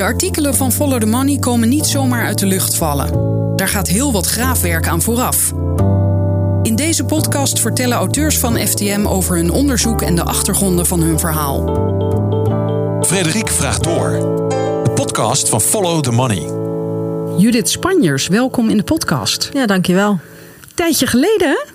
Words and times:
De 0.00 0.06
artikelen 0.06 0.54
van 0.54 0.72
Follow 0.72 1.00
the 1.00 1.06
Money 1.06 1.38
komen 1.38 1.68
niet 1.68 1.86
zomaar 1.86 2.24
uit 2.24 2.38
de 2.38 2.46
lucht 2.46 2.74
vallen. 2.74 3.10
Daar 3.56 3.68
gaat 3.68 3.88
heel 3.88 4.12
wat 4.12 4.26
graafwerk 4.26 4.88
aan 4.88 5.02
vooraf. 5.02 5.52
In 6.62 6.76
deze 6.76 7.04
podcast 7.04 7.60
vertellen 7.60 7.96
auteurs 7.96 8.38
van 8.38 8.56
FTM 8.56 9.06
over 9.06 9.36
hun 9.36 9.50
onderzoek 9.50 10.02
en 10.02 10.14
de 10.14 10.24
achtergronden 10.24 10.86
van 10.86 11.00
hun 11.00 11.18
verhaal. 11.18 11.64
Frederik 13.02 13.48
vraagt 13.48 13.84
door. 13.84 14.10
De 14.84 14.90
podcast 14.94 15.48
van 15.48 15.60
Follow 15.60 16.02
the 16.02 16.10
Money. 16.10 16.48
Judith 17.38 17.68
Spanjers, 17.68 18.28
welkom 18.28 18.68
in 18.68 18.76
de 18.76 18.82
podcast. 18.82 19.50
Ja, 19.52 19.66
dankjewel. 19.66 20.18
Tijdje 20.74 21.06
geleden, 21.06 21.48
hè? 21.48 21.69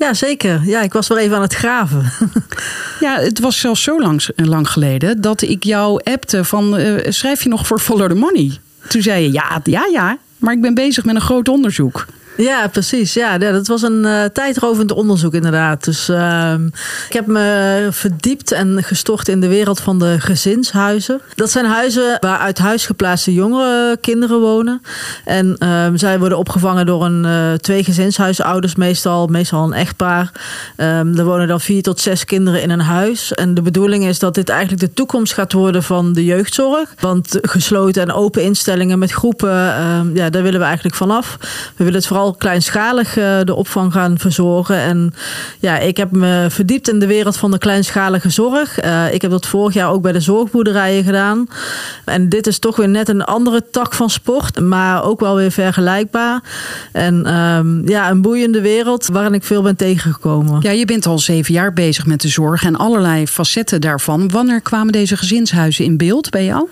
Ja, 0.00 0.14
zeker. 0.14 0.60
Ja, 0.64 0.80
ik 0.80 0.92
was 0.92 1.08
weer 1.08 1.18
even 1.18 1.36
aan 1.36 1.42
het 1.42 1.54
graven. 1.54 2.04
Ja, 3.00 3.18
het 3.18 3.38
was 3.38 3.60
zelfs 3.60 3.82
zo 3.82 4.00
lang, 4.00 4.28
lang 4.36 4.70
geleden 4.70 5.20
dat 5.20 5.42
ik 5.42 5.64
jou 5.64 6.00
appte 6.04 6.44
van... 6.44 6.76
eh, 6.76 7.10
schrijf 7.12 7.42
je 7.42 7.48
nog 7.48 7.66
voor 7.66 7.78
Follow 7.78 8.08
the 8.08 8.14
Money? 8.14 8.58
Toen 8.88 9.02
zei 9.02 9.22
je, 9.22 9.32
ja, 9.32 9.60
ja, 9.64 9.86
ja, 9.92 10.18
maar 10.36 10.54
ik 10.54 10.60
ben 10.60 10.74
bezig 10.74 11.04
met 11.04 11.14
een 11.14 11.20
groot 11.20 11.48
onderzoek. 11.48 12.06
Ja, 12.36 12.68
precies. 12.68 13.14
Ja, 13.14 13.38
dat 13.38 13.66
was 13.66 13.82
een 13.82 14.04
uh, 14.04 14.24
tijdrovend 14.24 14.92
onderzoek 14.92 15.34
inderdaad. 15.34 15.84
Dus 15.84 16.08
uh, 16.08 16.54
ik 17.08 17.12
heb 17.12 17.26
me 17.26 17.88
verdiept 17.90 18.52
en 18.52 18.82
gestort 18.82 19.28
in 19.28 19.40
de 19.40 19.48
wereld 19.48 19.80
van 19.80 19.98
de 19.98 20.16
gezinshuizen. 20.18 21.20
Dat 21.34 21.50
zijn 21.50 21.64
huizen 21.64 22.16
waar 22.20 22.38
uit 22.38 22.58
huis 22.58 22.86
geplaatste 22.86 23.32
jongere 23.32 23.96
kinderen 24.00 24.40
wonen. 24.40 24.82
En 25.24 25.56
uh, 25.58 25.86
zij 25.94 26.18
worden 26.18 26.38
opgevangen 26.38 26.86
door 26.86 27.04
een 27.04 27.24
uh, 27.24 27.52
twee 27.52 27.84
gezinshuisouders 27.84 28.74
meestal, 28.74 29.26
meestal 29.26 29.64
een 29.64 29.72
echtpaar. 29.72 30.32
Um, 30.76 31.18
er 31.18 31.24
wonen 31.24 31.48
dan 31.48 31.60
vier 31.60 31.82
tot 31.82 32.00
zes 32.00 32.24
kinderen 32.24 32.62
in 32.62 32.70
een 32.70 32.80
huis. 32.80 33.34
En 33.34 33.54
de 33.54 33.62
bedoeling 33.62 34.04
is 34.04 34.18
dat 34.18 34.34
dit 34.34 34.48
eigenlijk 34.48 34.80
de 34.80 34.92
toekomst 34.92 35.32
gaat 35.32 35.52
worden 35.52 35.82
van 35.82 36.12
de 36.12 36.24
jeugdzorg. 36.24 36.94
Want 37.00 37.38
gesloten 37.42 38.02
en 38.02 38.12
open 38.12 38.42
instellingen 38.42 38.98
met 38.98 39.12
groepen, 39.12 39.50
ja, 40.14 40.30
daar 40.30 40.42
willen 40.42 40.60
we 40.60 40.66
eigenlijk 40.66 40.96
vanaf. 40.96 41.36
We 41.76 41.84
willen 41.84 41.98
het 41.98 42.06
vooral 42.06 42.29
kleinschalig 42.38 43.16
uh, 43.16 43.40
de 43.44 43.54
opvang 43.54 43.92
gaan 43.92 44.18
verzorgen. 44.18 44.76
En 44.76 45.14
ja, 45.58 45.78
ik 45.78 45.96
heb 45.96 46.10
me 46.10 46.46
verdiept 46.48 46.88
in 46.88 46.98
de 46.98 47.06
wereld 47.06 47.36
van 47.36 47.50
de 47.50 47.58
kleinschalige 47.58 48.30
zorg. 48.30 48.84
Uh, 48.84 49.14
ik 49.14 49.22
heb 49.22 49.30
dat 49.30 49.46
vorig 49.46 49.74
jaar 49.74 49.90
ook 49.90 50.02
bij 50.02 50.12
de 50.12 50.20
zorgboerderijen 50.20 51.04
gedaan. 51.04 51.48
En 52.04 52.28
dit 52.28 52.46
is 52.46 52.58
toch 52.58 52.76
weer 52.76 52.88
net 52.88 53.08
een 53.08 53.24
andere 53.24 53.64
tak 53.70 53.94
van 53.94 54.10
sport, 54.10 54.60
maar 54.60 55.04
ook 55.04 55.20
wel 55.20 55.36
weer 55.36 55.52
vergelijkbaar. 55.52 56.40
En 56.92 57.34
um, 57.34 57.88
ja, 57.88 58.10
een 58.10 58.22
boeiende 58.22 58.60
wereld 58.60 59.06
waarin 59.12 59.34
ik 59.34 59.44
veel 59.44 59.62
ben 59.62 59.76
tegengekomen. 59.76 60.60
Ja, 60.60 60.70
je 60.70 60.84
bent 60.84 61.06
al 61.06 61.18
zeven 61.18 61.54
jaar 61.54 61.72
bezig 61.72 62.06
met 62.06 62.20
de 62.20 62.28
zorg 62.28 62.64
en 62.64 62.76
allerlei 62.76 63.26
facetten 63.26 63.80
daarvan. 63.80 64.30
Wanneer 64.30 64.60
kwamen 64.60 64.92
deze 64.92 65.16
gezinshuizen 65.16 65.84
in 65.84 65.96
beeld 65.96 66.30
bij 66.30 66.44
jou? 66.44 66.68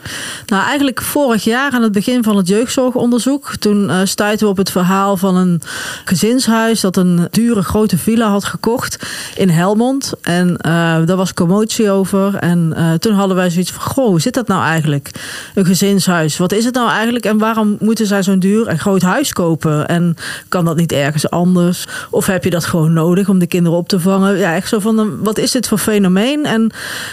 Nou, 0.46 0.64
eigenlijk 0.64 1.02
vorig 1.02 1.44
jaar 1.44 1.70
aan 1.70 1.82
het 1.82 1.92
begin 1.92 2.22
van 2.22 2.36
het 2.36 2.48
jeugdzorgonderzoek. 2.48 3.56
Toen 3.56 3.84
uh, 3.84 4.00
stuiten 4.04 4.46
we 4.46 4.52
op 4.52 4.56
het 4.56 4.70
verhaal 4.70 5.16
van 5.16 5.36
een 5.38 5.60
gezinshuis 6.04 6.80
dat 6.80 6.96
een 6.96 7.28
dure 7.30 7.62
grote 7.62 7.98
villa 7.98 8.28
had 8.28 8.44
gekocht 8.44 8.98
in 9.34 9.48
Helmond. 9.48 10.12
En 10.22 10.48
uh, 10.48 10.62
daar 11.04 11.16
was 11.16 11.34
commotie 11.34 11.90
over. 11.90 12.34
En 12.34 12.74
uh, 12.76 12.92
toen 12.92 13.12
hadden 13.12 13.36
wij 13.36 13.50
zoiets 13.50 13.70
van: 13.70 13.82
Goh, 13.82 14.06
hoe 14.06 14.20
zit 14.20 14.34
dat 14.34 14.48
nou 14.48 14.62
eigenlijk? 14.62 15.10
Een 15.54 15.64
gezinshuis. 15.64 16.36
Wat 16.36 16.52
is 16.52 16.64
het 16.64 16.74
nou 16.74 16.90
eigenlijk? 16.90 17.24
En 17.24 17.38
waarom 17.38 17.76
moeten 17.80 18.06
zij 18.06 18.22
zo'n 18.22 18.38
duur 18.38 18.66
en 18.66 18.78
groot 18.78 19.02
huis 19.02 19.32
kopen? 19.32 19.88
En 19.88 20.16
kan 20.48 20.64
dat 20.64 20.76
niet 20.76 20.92
ergens 20.92 21.30
anders? 21.30 21.86
Of 22.10 22.26
heb 22.26 22.44
je 22.44 22.50
dat 22.50 22.64
gewoon 22.64 22.92
nodig 22.92 23.28
om 23.28 23.38
de 23.38 23.46
kinderen 23.46 23.78
op 23.78 23.88
te 23.88 24.00
vangen? 24.00 24.36
Ja, 24.36 24.54
echt 24.54 24.68
zo 24.68 24.78
van: 24.78 25.22
wat 25.22 25.38
is 25.38 25.50
dit 25.50 25.68
voor 25.68 25.78
fenomeen? 25.78 26.44
En 26.44 26.70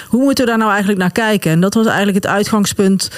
hoe 0.07 0.23
moeten 0.23 0.43
we 0.43 0.49
daar 0.49 0.59
nou 0.59 0.69
eigenlijk 0.69 0.99
naar 0.99 1.11
kijken? 1.11 1.51
En 1.51 1.59
dat 1.59 1.73
was 1.73 1.85
eigenlijk 1.85 2.15
het 2.15 2.27
uitgangspunt 2.27 3.09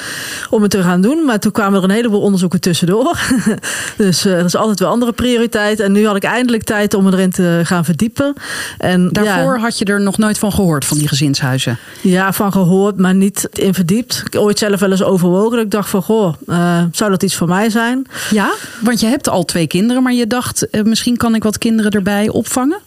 om 0.49 0.61
het 0.61 0.71
te 0.71 0.81
gaan 0.81 1.01
doen. 1.01 1.25
Maar 1.25 1.39
toen 1.39 1.51
kwamen 1.51 1.77
er 1.77 1.83
een 1.83 1.95
heleboel 1.95 2.21
onderzoeken 2.21 2.61
tussendoor. 2.61 3.19
dus 3.97 4.25
uh, 4.25 4.35
dat 4.35 4.45
is 4.45 4.55
altijd 4.55 4.79
wel 4.79 4.89
andere 4.97 5.15
prioriteit. 5.15 5.79
En 5.79 5.91
nu 5.91 6.05
had 6.05 6.15
ik 6.15 6.23
eindelijk 6.23 6.63
tijd 6.63 6.93
om 6.93 7.07
erin 7.07 7.31
te 7.31 7.61
gaan 7.63 7.85
verdiepen. 7.85 8.33
En 8.77 9.09
Daarvoor 9.11 9.55
ja, 9.55 9.61
had 9.61 9.77
je 9.77 9.85
er 9.85 10.01
nog 10.01 10.17
nooit 10.17 10.37
van 10.37 10.51
gehoord, 10.51 10.85
van 10.85 10.97
die 10.97 11.07
gezinshuizen? 11.07 11.77
Ja, 12.01 12.33
van 12.33 12.51
gehoord, 12.51 12.97
maar 12.97 13.15
niet 13.15 13.49
in 13.53 13.73
verdiept. 13.73 14.23
Ik 14.25 14.39
ooit 14.39 14.59
zelf 14.59 14.79
wel 14.79 14.91
eens 14.91 15.03
overwogen. 15.03 15.59
Ik 15.59 15.71
dacht 15.71 15.89
van, 15.89 16.01
goh, 16.01 16.33
uh, 16.47 16.83
zou 16.91 17.11
dat 17.11 17.23
iets 17.23 17.35
voor 17.35 17.47
mij 17.47 17.69
zijn? 17.69 18.07
Ja, 18.29 18.53
want 18.81 18.99
je 18.99 19.07
hebt 19.07 19.29
al 19.29 19.45
twee 19.45 19.67
kinderen, 19.67 20.03
maar 20.03 20.13
je 20.13 20.27
dacht, 20.27 20.67
uh, 20.71 20.83
misschien 20.83 21.17
kan 21.17 21.35
ik 21.35 21.43
wat 21.43 21.57
kinderen 21.57 21.91
erbij 21.91 22.29
opvangen? 22.29 22.79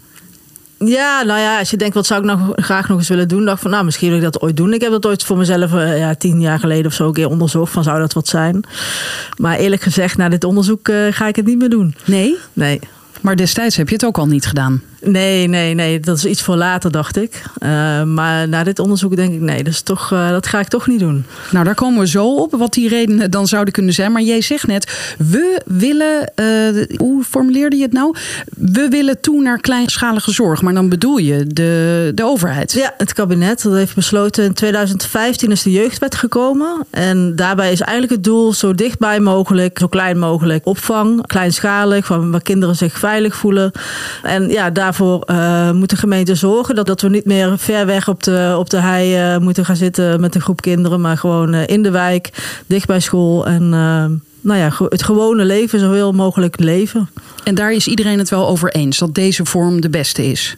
Ja, 0.85 1.23
nou 1.23 1.41
ja, 1.41 1.59
als 1.59 1.71
je 1.71 1.77
denkt, 1.77 1.95
wat 1.95 2.07
zou 2.07 2.21
ik 2.21 2.27
nou 2.27 2.63
graag 2.63 2.89
nog 2.89 2.99
eens 2.99 3.09
willen 3.09 3.29
doen? 3.29 3.45
dacht 3.45 3.63
van, 3.63 3.71
nou, 3.71 3.85
misschien 3.85 4.09
wil 4.09 4.17
ik 4.17 4.23
dat 4.23 4.41
ooit 4.41 4.57
doen. 4.57 4.73
Ik 4.73 4.81
heb 4.81 4.91
dat 4.91 5.07
ooit 5.07 5.25
voor 5.25 5.37
mezelf, 5.37 5.73
uh, 5.73 5.99
ja, 5.99 6.15
tien 6.15 6.41
jaar 6.41 6.59
geleden 6.59 6.87
of 6.87 6.93
zo 6.93 7.07
een 7.07 7.13
keer 7.13 7.29
onderzocht. 7.29 7.73
Van, 7.73 7.83
zou 7.83 7.99
dat 7.99 8.13
wat 8.13 8.29
zijn? 8.29 8.65
Maar 9.37 9.59
eerlijk 9.59 9.83
gezegd, 9.83 10.17
na 10.17 10.29
dit 10.29 10.45
onderzoek 10.45 10.89
uh, 10.89 11.07
ga 11.11 11.27
ik 11.27 11.37
het 11.37 11.47
niet 11.47 11.59
meer 11.59 11.69
doen. 11.69 11.95
Nee? 12.05 12.37
Nee. 12.53 12.81
Maar 13.21 13.37
destijds 13.37 13.77
heb 13.77 13.89
je 13.89 13.95
het 13.95 14.05
ook 14.05 14.19
al 14.19 14.27
niet 14.27 14.47
gedaan? 14.47 14.83
Nee, 15.03 15.47
nee, 15.49 15.75
nee. 15.75 16.01
Dat 16.01 16.17
is 16.17 16.25
iets 16.25 16.43
voor 16.43 16.57
later, 16.57 16.91
dacht 16.91 17.17
ik. 17.17 17.43
Uh, 17.63 18.03
maar 18.03 18.49
na 18.49 18.65
dit 18.65 18.79
onderzoek 18.79 19.17
denk 19.17 19.35
ik, 19.35 19.41
nee, 19.41 19.63
dat, 19.63 19.73
is 19.73 19.81
toch, 19.81 20.11
uh, 20.13 20.31
dat 20.31 20.47
ga 20.47 20.61
ik 20.61 20.69
toch 20.69 20.87
niet 20.87 20.99
doen. 20.99 21.25
Nou, 21.51 21.65
daar 21.65 21.75
komen 21.75 22.01
we 22.01 22.09
zo 22.09 22.35
op, 22.35 22.53
wat 22.53 22.73
die 22.73 22.89
redenen 22.89 23.31
dan 23.31 23.47
zouden 23.47 23.73
kunnen 23.73 23.95
zijn. 23.95 24.13
Maar 24.13 24.23
jij 24.23 24.41
zegt 24.41 24.67
net, 24.67 25.15
we 25.19 25.61
willen, 25.67 26.33
uh, 26.37 26.85
hoe 26.97 27.25
formuleerde 27.25 27.77
je 27.77 27.83
het 27.83 27.93
nou? 27.93 28.15
We 28.57 28.89
willen 28.89 29.21
toe 29.21 29.43
naar 29.43 29.61
kleinschalige 29.61 30.33
zorg. 30.33 30.63
Maar 30.63 30.75
dan 30.75 30.89
bedoel 30.89 31.17
je 31.17 31.47
de, 31.47 32.13
de 32.15 32.25
overheid? 32.25 32.73
Ja, 32.73 32.95
het 32.97 33.13
kabinet. 33.13 33.63
Dat 33.63 33.73
heeft 33.73 33.95
besloten, 33.95 34.45
in 34.45 34.55
2015 34.55 35.51
is 35.51 35.63
de 35.63 35.71
jeugdwet 35.71 36.15
gekomen. 36.15 36.87
En 36.91 37.37
daarbij 37.37 37.73
is 37.73 37.81
eigenlijk 37.81 38.13
het 38.13 38.25
doel 38.25 38.53
zo 38.53 38.75
dichtbij 38.75 39.21
mogelijk, 39.21 39.79
zo 39.79 39.87
klein 39.87 40.19
mogelijk 40.19 40.67
opvang. 40.67 41.27
Kleinschalig, 41.27 42.09
waar 42.09 42.43
kinderen 42.43 42.77
zich 42.77 42.99
veilig 42.99 43.37
voelen. 43.37 43.73
En 44.23 44.49
ja, 44.49 44.71
daar 44.71 44.90
daarvoor 44.91 45.25
uh, 45.27 45.71
moet 45.71 45.91
de 45.91 45.97
gemeente 45.97 46.35
zorgen 46.35 46.75
dat, 46.75 46.87
dat 46.87 47.01
we 47.01 47.09
niet 47.09 47.25
meer 47.25 47.59
ver 47.59 47.87
weg 47.87 48.09
op 48.09 48.23
de, 48.23 48.55
op 48.59 48.71
de 48.71 48.81
hei 48.81 49.35
uh, 49.35 49.41
moeten 49.41 49.65
gaan 49.65 49.77
zitten 49.77 50.21
met 50.21 50.35
een 50.35 50.41
groep 50.41 50.61
kinderen, 50.61 51.01
maar 51.01 51.19
gewoon 51.19 51.55
uh, 51.55 51.67
in 51.67 51.83
de 51.83 51.91
wijk, 51.91 52.31
dicht 52.67 52.87
bij 52.87 53.01
school 53.01 53.47
en 53.47 53.69
nou 54.43 54.59
ja, 54.59 54.71
het 54.89 55.03
gewone 55.03 55.45
leven 55.45 55.81
zoveel 55.81 56.13
mogelijk 56.13 56.61
leven. 56.61 57.11
En 57.45 57.55
daar 57.55 57.73
is 57.73 57.87
iedereen 57.87 58.19
het 58.19 58.29
wel 58.29 58.49
over 58.49 58.71
eens 58.71 58.99
dat 58.99 59.15
deze 59.15 59.45
vorm 59.45 59.81
de 59.81 59.91
beste 59.91 60.27
is? 60.27 60.57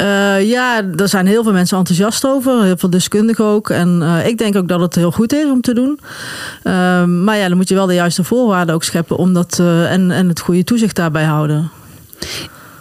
Uh, 0.00 0.48
ja, 0.48 0.82
daar 0.82 1.08
zijn 1.08 1.26
heel 1.26 1.42
veel 1.42 1.52
mensen 1.52 1.78
enthousiast 1.78 2.26
over. 2.26 2.62
Heel 2.62 2.76
veel 2.76 2.90
deskundigen 2.90 3.44
ook. 3.44 3.70
En 3.70 3.98
uh, 4.02 4.26
ik 4.26 4.38
denk 4.38 4.56
ook 4.56 4.68
dat 4.68 4.80
het 4.80 4.94
heel 4.94 5.12
goed 5.12 5.32
is 5.32 5.50
om 5.50 5.60
te 5.60 5.74
doen. 5.74 6.00
Uh, 6.64 7.04
maar 7.04 7.36
ja, 7.36 7.48
dan 7.48 7.56
moet 7.56 7.68
je 7.68 7.74
wel 7.74 7.86
de 7.86 7.94
juiste 7.94 8.24
voorwaarden 8.24 8.74
ook 8.74 8.84
scheppen. 8.84 9.16
Om 9.16 9.34
dat, 9.34 9.58
en, 9.58 10.10
en 10.10 10.28
het 10.28 10.40
goede 10.40 10.64
toezicht 10.64 10.96
daarbij 10.96 11.24
houden. 11.24 11.70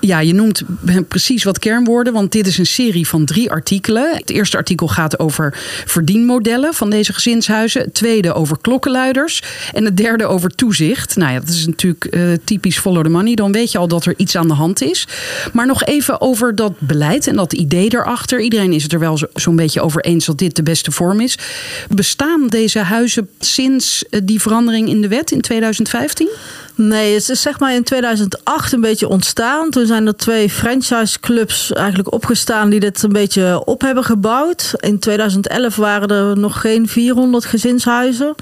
Ja, 0.06 0.20
je 0.20 0.34
noemt 0.34 0.64
precies 1.08 1.44
wat 1.44 1.60
kernwoorden, 1.60 2.14
want 2.14 2.32
dit 2.32 2.48
is 2.48 2.58
een 2.58 2.66
serie 2.66 3.08
van 3.08 3.26
drie 3.26 3.52
artikelen. 3.52 4.16
Het 4.16 4.30
eerste 4.30 4.58
artikel 4.58 4.88
gaat 4.88 5.20
over 5.20 5.54
verdienmodellen 5.86 6.74
van 6.74 6.90
deze 6.90 7.14
gezinshuizen. 7.14 7.82
Het 7.82 7.94
tweede 7.94 8.34
over 8.34 8.58
klokkenluiders. 8.62 9.42
En 9.74 9.86
het 9.86 9.98
derde 9.98 10.26
over 10.26 10.56
toezicht. 10.56 11.16
Nou 11.16 11.32
ja, 11.32 11.40
dat 11.40 11.50
is 11.50 11.66
natuurlijk 11.66 12.08
uh, 12.10 12.34
typisch 12.44 12.78
follow 12.78 13.04
the 13.04 13.10
money. 13.10 13.36
Dan 13.36 13.52
weet 13.52 13.72
je 13.72 13.78
al 13.78 13.88
dat 13.88 14.06
er 14.06 14.14
iets 14.18 14.36
aan 14.36 14.48
de 14.48 14.54
hand 14.54 14.82
is. 14.82 15.08
Maar 15.54 15.66
nog 15.66 15.84
even 15.84 16.22
over 16.22 16.56
dat 16.56 16.80
beleid 16.80 17.28
en 17.28 17.36
dat 17.36 17.54
idee 17.54 17.94
erachter. 17.94 18.40
Iedereen 18.40 18.74
is 18.74 18.84
het 18.84 18.94
er 18.94 19.00
wel 19.00 19.18
zo'n 19.18 19.30
zo 19.36 19.52
beetje 19.52 19.82
over 19.82 20.02
eens 20.02 20.26
dat 20.26 20.38
dit 20.38 20.56
de 20.56 20.64
beste 20.64 20.92
vorm 20.92 21.20
is. 21.20 21.38
Bestaan 21.90 22.48
deze 22.48 22.80
huizen 22.80 23.30
sinds 23.40 24.04
die 24.24 24.42
verandering 24.42 24.90
in 24.90 25.02
de 25.02 25.08
wet 25.08 25.32
in 25.32 25.42
2015? 25.42 26.30
Nee, 26.78 27.14
het 27.14 27.30
is 27.30 27.42
zeg 27.42 27.60
maar 27.60 27.74
in 27.74 27.84
2008 27.84 28.74
een 28.74 28.82
beetje 28.82 29.08
ontstaan. 29.08 29.70
Toen 29.70 29.86
zijn 29.86 30.08
er 30.08 30.16
twee 30.16 30.50
franchiseclubs 30.50 31.74
eigenlijk 31.74 32.14
opgestaan 32.14 32.70
die 32.70 32.80
dit 32.80 33.04
een 33.04 33.12
beetje 33.12 33.66
op 33.66 33.82
hebben 33.82 34.04
gebouwd. 34.04 34.74
In 34.80 35.00
2011 35.00 35.76
waren 35.76 36.10
er 36.10 36.38
nog 36.38 36.62
geen 36.62 36.88
400 36.88 37.46
gezinshuizen. 37.46 38.36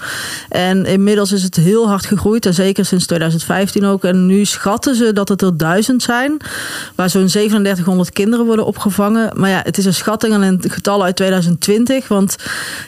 En 0.50 0.86
inmiddels 0.86 1.32
is 1.32 1.44
het 1.44 1.56
heel 1.56 1.88
hard 1.88 2.06
gegroeid. 2.06 2.46
En 2.46 2.54
zeker 2.54 2.86
sinds 2.86 3.06
2015 3.06 3.86
ook. 3.86 4.04
En 4.04 4.26
nu 4.26 4.46
schatten 4.46 4.96
ze 4.96 5.14
dat 5.14 5.30
het 5.30 5.42
er 5.42 5.58
duizend 5.58 6.04
zijn. 6.04 6.38
Waar 6.96 7.10
zo'n 7.10 7.28
3700 7.28 8.12
kinderen 8.12 8.46
worden 8.46 8.66
opgevangen. 8.66 9.32
Maar 9.36 9.50
ja, 9.50 9.62
het 9.64 9.78
is 9.78 9.86
een 9.86 9.94
schatting 9.94 10.34
en 10.34 10.42
een 10.42 10.64
getal 10.68 11.04
uit 11.04 11.16
2020. 11.16 12.08
Want 12.08 12.36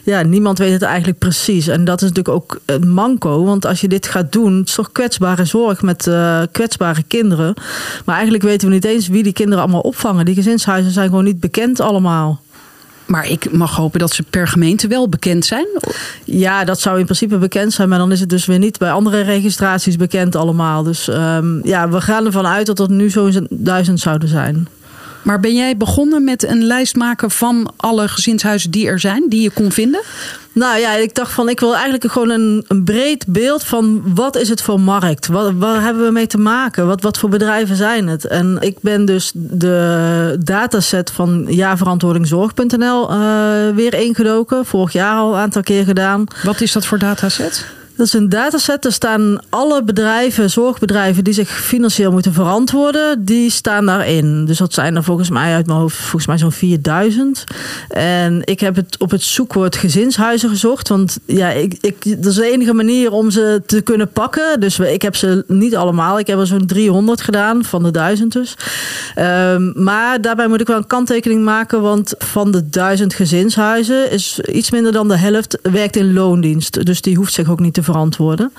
ja, 0.03 0.21
niemand 0.21 0.57
weet 0.57 0.71
het 0.71 0.81
eigenlijk 0.81 1.19
precies. 1.19 1.67
En 1.67 1.85
dat 1.85 2.01
is 2.01 2.09
natuurlijk 2.09 2.35
ook 2.35 2.59
een 2.65 2.89
manco. 2.89 3.43
Want 3.43 3.65
als 3.65 3.81
je 3.81 3.87
dit 3.87 4.07
gaat 4.07 4.31
doen, 4.31 4.57
het 4.57 4.67
is 4.67 4.75
toch 4.75 4.91
kwetsbaar 4.91 5.34
zorg 5.43 5.81
met 5.81 6.07
uh, 6.07 6.41
kwetsbare 6.51 7.03
kinderen. 7.07 7.53
Maar 8.05 8.15
eigenlijk 8.15 8.43
weten 8.43 8.67
we 8.67 8.73
niet 8.73 8.85
eens 8.85 9.07
wie 9.07 9.23
die 9.23 9.33
kinderen 9.33 9.63
allemaal 9.63 9.81
opvangen. 9.81 10.25
Die 10.25 10.35
gezinshuizen 10.35 10.91
zijn 10.91 11.09
gewoon 11.09 11.23
niet 11.23 11.39
bekend 11.39 11.79
allemaal. 11.79 12.43
Maar 13.05 13.29
ik 13.29 13.51
mag 13.51 13.75
hopen 13.75 13.99
dat 13.99 14.11
ze 14.11 14.23
per 14.23 14.47
gemeente 14.47 14.87
wel 14.87 15.09
bekend 15.09 15.45
zijn. 15.45 15.67
Ja, 16.23 16.63
dat 16.63 16.79
zou 16.79 16.99
in 16.99 17.05
principe 17.05 17.37
bekend 17.37 17.73
zijn. 17.73 17.89
Maar 17.89 17.97
dan 17.97 18.11
is 18.11 18.19
het 18.19 18.29
dus 18.29 18.45
weer 18.45 18.59
niet 18.59 18.77
bij 18.77 18.91
andere 18.91 19.21
registraties 19.21 19.95
bekend 19.95 20.35
allemaal. 20.35 20.83
Dus 20.83 21.07
um, 21.07 21.59
ja, 21.63 21.89
we 21.89 22.01
gaan 22.01 22.25
ervan 22.25 22.47
uit 22.47 22.65
dat 22.65 22.79
er 22.79 22.91
nu 22.91 23.09
zo'n 23.09 23.47
duizend 23.49 23.99
zouden 23.99 24.29
zijn. 24.29 24.67
Maar 25.25 25.39
ben 25.39 25.55
jij 25.55 25.77
begonnen 25.77 26.23
met 26.23 26.43
een 26.43 26.63
lijst 26.63 26.95
maken 26.95 27.31
van 27.31 27.73
alle 27.77 28.07
gezinshuizen 28.07 28.71
die 28.71 28.87
er 28.87 28.99
zijn, 28.99 29.25
die 29.29 29.41
je 29.41 29.49
kon 29.49 29.71
vinden? 29.71 30.01
Nou 30.51 30.79
ja, 30.79 30.93
ik 30.93 31.15
dacht 31.15 31.31
van 31.31 31.49
ik 31.49 31.59
wil 31.59 31.73
eigenlijk 31.73 32.11
gewoon 32.11 32.29
een, 32.29 32.65
een 32.67 32.83
breed 32.83 33.25
beeld 33.27 33.63
van 33.63 34.01
wat 34.15 34.35
is 34.35 34.49
het 34.49 34.61
voor 34.61 34.79
markt? 34.79 35.27
Wat, 35.27 35.53
waar 35.57 35.81
hebben 35.81 36.05
we 36.05 36.11
mee 36.11 36.27
te 36.27 36.37
maken? 36.37 36.87
Wat, 36.87 37.01
wat 37.01 37.17
voor 37.17 37.29
bedrijven 37.29 37.75
zijn 37.75 38.07
het? 38.07 38.27
En 38.27 38.57
ik 38.59 38.77
ben 38.81 39.05
dus 39.05 39.31
de 39.33 40.35
dataset 40.39 41.11
van 41.11 41.45
jaarverantwoordingzorg.nl 41.49 43.11
uh, 43.11 43.17
weer 43.75 43.93
ingedoken. 43.93 44.65
Vorig 44.65 44.93
jaar 44.93 45.17
al 45.17 45.33
een 45.33 45.39
aantal 45.39 45.61
keer 45.61 45.85
gedaan. 45.85 46.25
Wat 46.43 46.61
is 46.61 46.71
dat 46.71 46.85
voor 46.85 46.99
dataset? 46.99 47.65
Dat 47.95 48.05
is 48.05 48.13
een 48.13 48.29
dataset. 48.29 48.85
Er 48.85 48.93
staan 48.93 49.39
alle 49.49 49.83
bedrijven, 49.83 50.49
zorgbedrijven 50.49 51.23
die 51.23 51.33
zich 51.33 51.49
financieel 51.49 52.11
moeten 52.11 52.33
verantwoorden, 52.33 53.25
die 53.25 53.49
staan 53.49 53.85
daarin. 53.85 54.45
Dus 54.45 54.57
dat 54.57 54.73
zijn 54.73 54.95
er 54.95 55.03
volgens 55.03 55.29
mij 55.29 55.53
uit 55.53 55.65
mijn 55.65 55.79
hoofd 55.79 55.97
volgens 55.97 56.27
mij 56.27 56.37
zo'n 56.37 56.51
4000. 56.51 57.43
En 57.89 58.41
ik 58.43 58.59
heb 58.59 58.75
het 58.75 58.97
op 58.99 59.11
het 59.11 59.21
zoekwoord 59.21 59.75
gezinshuizen 59.75 60.49
gezocht. 60.49 60.87
Want 60.87 61.17
ja, 61.25 61.49
ik, 61.49 61.77
ik, 61.81 62.03
dat 62.21 62.31
is 62.31 62.35
de 62.35 62.51
enige 62.51 62.73
manier 62.73 63.11
om 63.11 63.31
ze 63.31 63.61
te 63.65 63.81
kunnen 63.81 64.09
pakken. 64.09 64.59
Dus 64.59 64.79
ik 64.79 65.01
heb 65.01 65.15
ze 65.15 65.43
niet 65.47 65.75
allemaal. 65.75 66.19
Ik 66.19 66.27
heb 66.27 66.39
er 66.39 66.47
zo'n 66.47 66.65
300 66.65 67.21
gedaan 67.21 67.63
van 67.63 67.83
de 67.83 67.91
1000 67.91 68.31
dus. 68.31 68.57
Um, 69.19 69.73
maar 69.75 70.21
daarbij 70.21 70.47
moet 70.47 70.61
ik 70.61 70.67
wel 70.67 70.77
een 70.77 70.87
kanttekening 70.87 71.43
maken. 71.43 71.81
Want 71.81 72.13
van 72.17 72.51
de 72.51 72.69
1000 72.69 73.13
gezinshuizen 73.13 74.11
is 74.11 74.39
iets 74.39 74.71
minder 74.71 74.91
dan 74.91 75.07
de 75.07 75.17
helft 75.17 75.59
werkt 75.61 75.95
in 75.95 76.13
loondienst. 76.13 76.85
Dus 76.85 77.01
die 77.01 77.15
hoeft 77.15 77.33
zich 77.33 77.49
ook 77.49 77.59
niet 77.59 77.73
te 77.73 77.83
verantwoorden. 77.85 78.53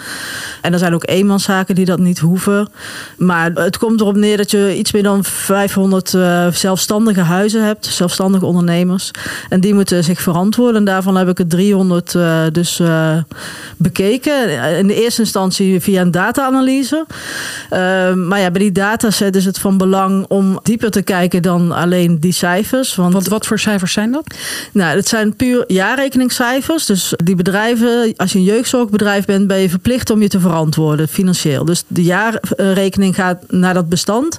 En 0.62 0.72
er 0.72 0.78
zijn 0.78 0.94
ook 0.94 1.08
eenmanszaken 1.08 1.74
die 1.74 1.84
dat 1.84 1.98
niet 1.98 2.18
hoeven. 2.18 2.68
Maar 3.16 3.50
het 3.52 3.78
komt 3.78 4.00
erop 4.00 4.16
neer 4.16 4.36
dat 4.36 4.50
je 4.50 4.76
iets 4.76 4.92
meer 4.92 5.02
dan 5.02 5.24
500 5.24 6.12
uh, 6.12 6.46
eh, 6.46 6.52
zelfstandige 6.52 7.20
huizen 7.20 7.64
hebt, 7.64 7.86
zelfstandige 7.86 8.44
ondernemers. 8.44 9.10
En 9.48 9.60
die 9.60 9.74
moeten 9.74 10.04
zich 10.04 10.20
verantwoorden. 10.20 10.76
En 10.76 10.84
daarvan 10.84 11.16
heb 11.16 11.28
ik 11.28 11.38
het 11.38 11.50
300 11.50 12.14
uh, 12.14 12.42
dus 12.52 12.80
uh, 12.80 13.16
bekeken. 13.76 14.78
In 14.78 14.86
de 14.86 15.02
eerste 15.02 15.20
instantie 15.20 15.80
via 15.80 16.00
een 16.00 16.10
data-analyse. 16.10 17.06
Ehm, 17.70 18.28
maar 18.28 18.40
ja, 18.40 18.50
bij 18.50 18.60
die 18.60 18.72
dataset 18.72 19.36
is 19.36 19.44
het 19.44 19.58
van 19.58 19.78
belang 19.78 20.24
om 20.28 20.60
dieper 20.62 20.90
te 20.90 21.02
kijken 21.02 21.42
dan 21.42 21.72
alleen 21.72 22.20
die 22.20 22.32
cijfers. 22.32 22.94
Want, 22.94 23.12
wat, 23.12 23.26
wat 23.26 23.46
voor 23.46 23.58
cijfers 23.58 23.92
zijn 23.92 24.12
dat? 24.12 24.34
Nou, 24.72 24.96
het 24.96 25.08
zijn 25.08 25.36
puur 25.36 25.64
jaarrekeningcijfers. 25.66 26.86
Dus 26.86 27.14
die 27.16 27.34
bedrijven, 27.34 28.14
als 28.16 28.32
je 28.32 28.38
een 28.38 28.44
jeugdzorgbedrijf 28.44 29.15
bent, 29.24 29.46
ben 29.46 29.58
je 29.58 29.68
verplicht 29.68 30.10
om 30.10 30.22
je 30.22 30.28
te 30.28 30.40
verantwoorden 30.40 31.08
financieel. 31.08 31.64
Dus 31.64 31.82
de 31.86 32.02
jaarrekening 32.02 33.14
gaat 33.14 33.42
naar 33.48 33.74
dat 33.74 33.88
bestand. 33.88 34.38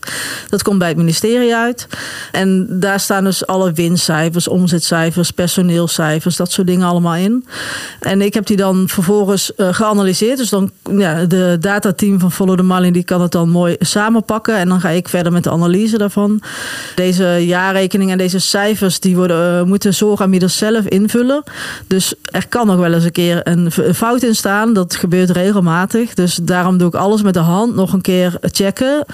Dat 0.49 0.63
komt 0.63 0.79
bij 0.79 0.87
het 0.87 0.97
ministerie 0.97 1.55
uit. 1.55 1.87
En 2.31 2.67
daar 2.69 2.99
staan 2.99 3.23
dus 3.23 3.47
alle 3.47 3.71
winstcijfers, 3.71 4.47
omzetcijfers, 4.47 5.31
personeelcijfers, 5.31 6.35
dat 6.35 6.51
soort 6.51 6.67
dingen 6.67 6.87
allemaal 6.87 7.15
in. 7.15 7.45
En 7.99 8.21
ik 8.21 8.33
heb 8.33 8.45
die 8.45 8.57
dan 8.57 8.87
vervolgens 8.89 9.51
uh, 9.57 9.73
geanalyseerd. 9.73 10.37
Dus 10.37 10.49
dan 10.49 10.71
ja, 10.91 11.25
de 11.25 11.57
datateam 11.59 12.19
van 12.19 12.31
Follow 12.31 12.57
the 12.57 12.63
Money 12.63 12.91
die 12.91 13.03
kan 13.03 13.21
het 13.21 13.31
dan 13.31 13.49
mooi 13.49 13.75
samenpakken. 13.79 14.55
En 14.55 14.69
dan 14.69 14.81
ga 14.81 14.89
ik 14.89 15.09
verder 15.09 15.31
met 15.31 15.43
de 15.43 15.51
analyse 15.51 15.97
daarvan. 15.97 16.41
Deze 16.95 17.45
jaarrekening 17.45 18.11
en 18.11 18.17
deze 18.17 18.39
cijfers 18.39 18.99
die 18.99 19.15
worden, 19.15 19.59
uh, 19.59 19.63
moeten 19.63 19.93
zorgaanbieders 19.93 20.57
zelf 20.57 20.85
invullen. 20.85 21.43
Dus 21.87 22.13
er 22.31 22.47
kan 22.47 22.67
nog 22.67 22.77
wel 22.77 22.93
eens 22.93 23.03
een 23.03 23.11
keer 23.11 23.41
een 23.43 23.71
fout 23.95 24.23
in 24.23 24.35
staan. 24.35 24.66
Dat 24.73 24.95
gebeurt 24.95 25.29
regelmatig. 25.29 26.13
Dus 26.13 26.35
daarom 26.35 26.77
doe 26.77 26.87
ik 26.87 26.95
alles 26.95 27.21
met 27.21 27.33
de 27.33 27.39
hand 27.39 27.75
nog 27.75 27.93
een 27.93 28.01
keer 28.01 28.37
checken. 28.41 29.05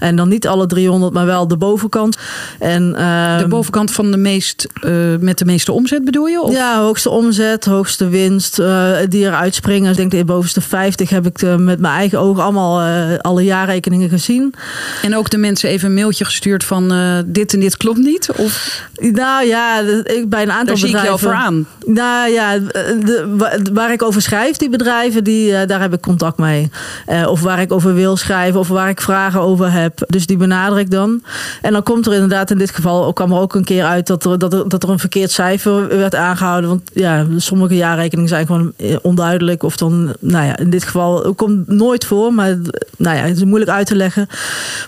En 0.00 0.16
dan 0.16 0.28
niet 0.28 0.46
alle 0.46 0.66
300, 0.66 1.12
maar 1.12 1.26
wel 1.26 1.48
de 1.48 1.56
bovenkant. 1.56 2.16
En, 2.58 2.94
uh, 2.98 3.38
de 3.38 3.48
bovenkant 3.48 3.90
van 3.90 4.10
de 4.10 4.16
meest, 4.16 4.66
uh, 4.84 5.16
met 5.20 5.38
de 5.38 5.44
meeste 5.44 5.72
omzet 5.72 6.04
bedoel 6.04 6.26
je? 6.26 6.42
Of? 6.42 6.52
Ja, 6.52 6.80
hoogste 6.80 7.10
omzet, 7.10 7.64
hoogste 7.64 8.08
winst 8.08 8.58
uh, 8.58 8.96
die 9.08 9.26
er 9.26 9.34
uitspringen. 9.34 9.90
Ik 9.90 9.96
denk 9.96 10.10
de 10.10 10.24
bovenste 10.24 10.60
50 10.60 11.10
heb 11.10 11.26
ik 11.26 11.42
met 11.42 11.80
mijn 11.80 11.94
eigen 11.94 12.18
ogen 12.18 12.42
allemaal 12.42 12.80
alle 13.18 13.44
jaarrekeningen 13.44 14.08
gezien. 14.08 14.54
En 15.02 15.16
ook 15.16 15.30
de 15.30 15.38
mensen 15.38 15.68
even 15.68 15.88
een 15.88 15.94
mailtje 15.94 16.24
gestuurd 16.24 16.64
van 16.64 16.92
dit 17.26 17.52
en 17.52 17.60
dit 17.60 17.76
klopt 17.76 17.98
niet? 17.98 18.30
Of? 18.36 18.82
Nou 19.00 19.46
ja, 19.46 19.78
ik 20.04 20.28
bij 20.28 20.42
een 20.42 20.50
aantal 20.50 20.66
Daar 20.66 20.76
zie 20.76 20.90
bedrijven. 20.90 21.14
ik 21.14 21.20
jou 21.20 21.32
voor 21.32 21.32
aan. 21.32 21.66
Nou 21.86 22.30
ja, 22.30 22.58
de, 22.58 23.70
waar 23.72 23.92
ik 23.92 24.02
over 24.02 24.22
schrijf, 24.22 24.56
die 24.56 24.68
bedrijven 24.68 24.99
die, 25.08 25.50
uh, 25.50 25.60
daar 25.66 25.80
heb 25.80 25.92
ik 25.92 26.00
contact 26.00 26.38
mee. 26.38 26.70
Uh, 27.08 27.28
of 27.28 27.40
waar 27.40 27.60
ik 27.60 27.72
over 27.72 27.94
wil 27.94 28.16
schrijven 28.16 28.60
of 28.60 28.68
waar 28.68 28.88
ik 28.88 29.00
vragen 29.00 29.40
over 29.40 29.72
heb. 29.72 30.04
Dus 30.06 30.26
die 30.26 30.36
benader 30.36 30.78
ik 30.78 30.90
dan. 30.90 31.22
En 31.62 31.72
dan 31.72 31.82
komt 31.82 32.06
er 32.06 32.12
inderdaad 32.12 32.50
in 32.50 32.58
dit 32.58 32.70
geval 32.70 33.04
ook 33.04 33.16
kwam 33.16 33.32
er 33.32 33.38
ook 33.38 33.54
een 33.54 33.64
keer 33.64 33.84
uit 33.84 34.06
dat 34.06 34.24
er, 34.24 34.38
dat 34.38 34.52
er, 34.52 34.68
dat 34.68 34.82
er 34.82 34.88
een 34.88 34.98
verkeerd 34.98 35.30
cijfer 35.30 35.88
werd 35.88 36.14
aangehouden. 36.14 36.70
Want 36.70 36.90
ja, 36.92 37.26
sommige 37.36 37.76
jaarrekeningen 37.76 38.28
zijn 38.28 38.46
gewoon 38.46 38.72
eh, 38.76 38.96
onduidelijk. 39.02 39.62
Of 39.62 39.76
dan, 39.76 40.14
nou 40.20 40.46
ja, 40.46 40.56
in 40.56 40.70
dit 40.70 40.84
geval 40.84 41.34
komt 41.34 41.68
nooit 41.68 42.04
voor. 42.04 42.34
Maar 42.34 42.56
nou 42.96 43.16
ja, 43.16 43.22
het 43.22 43.36
is 43.36 43.44
moeilijk 43.44 43.70
uit 43.70 43.86
te 43.86 43.96
leggen. 43.96 44.26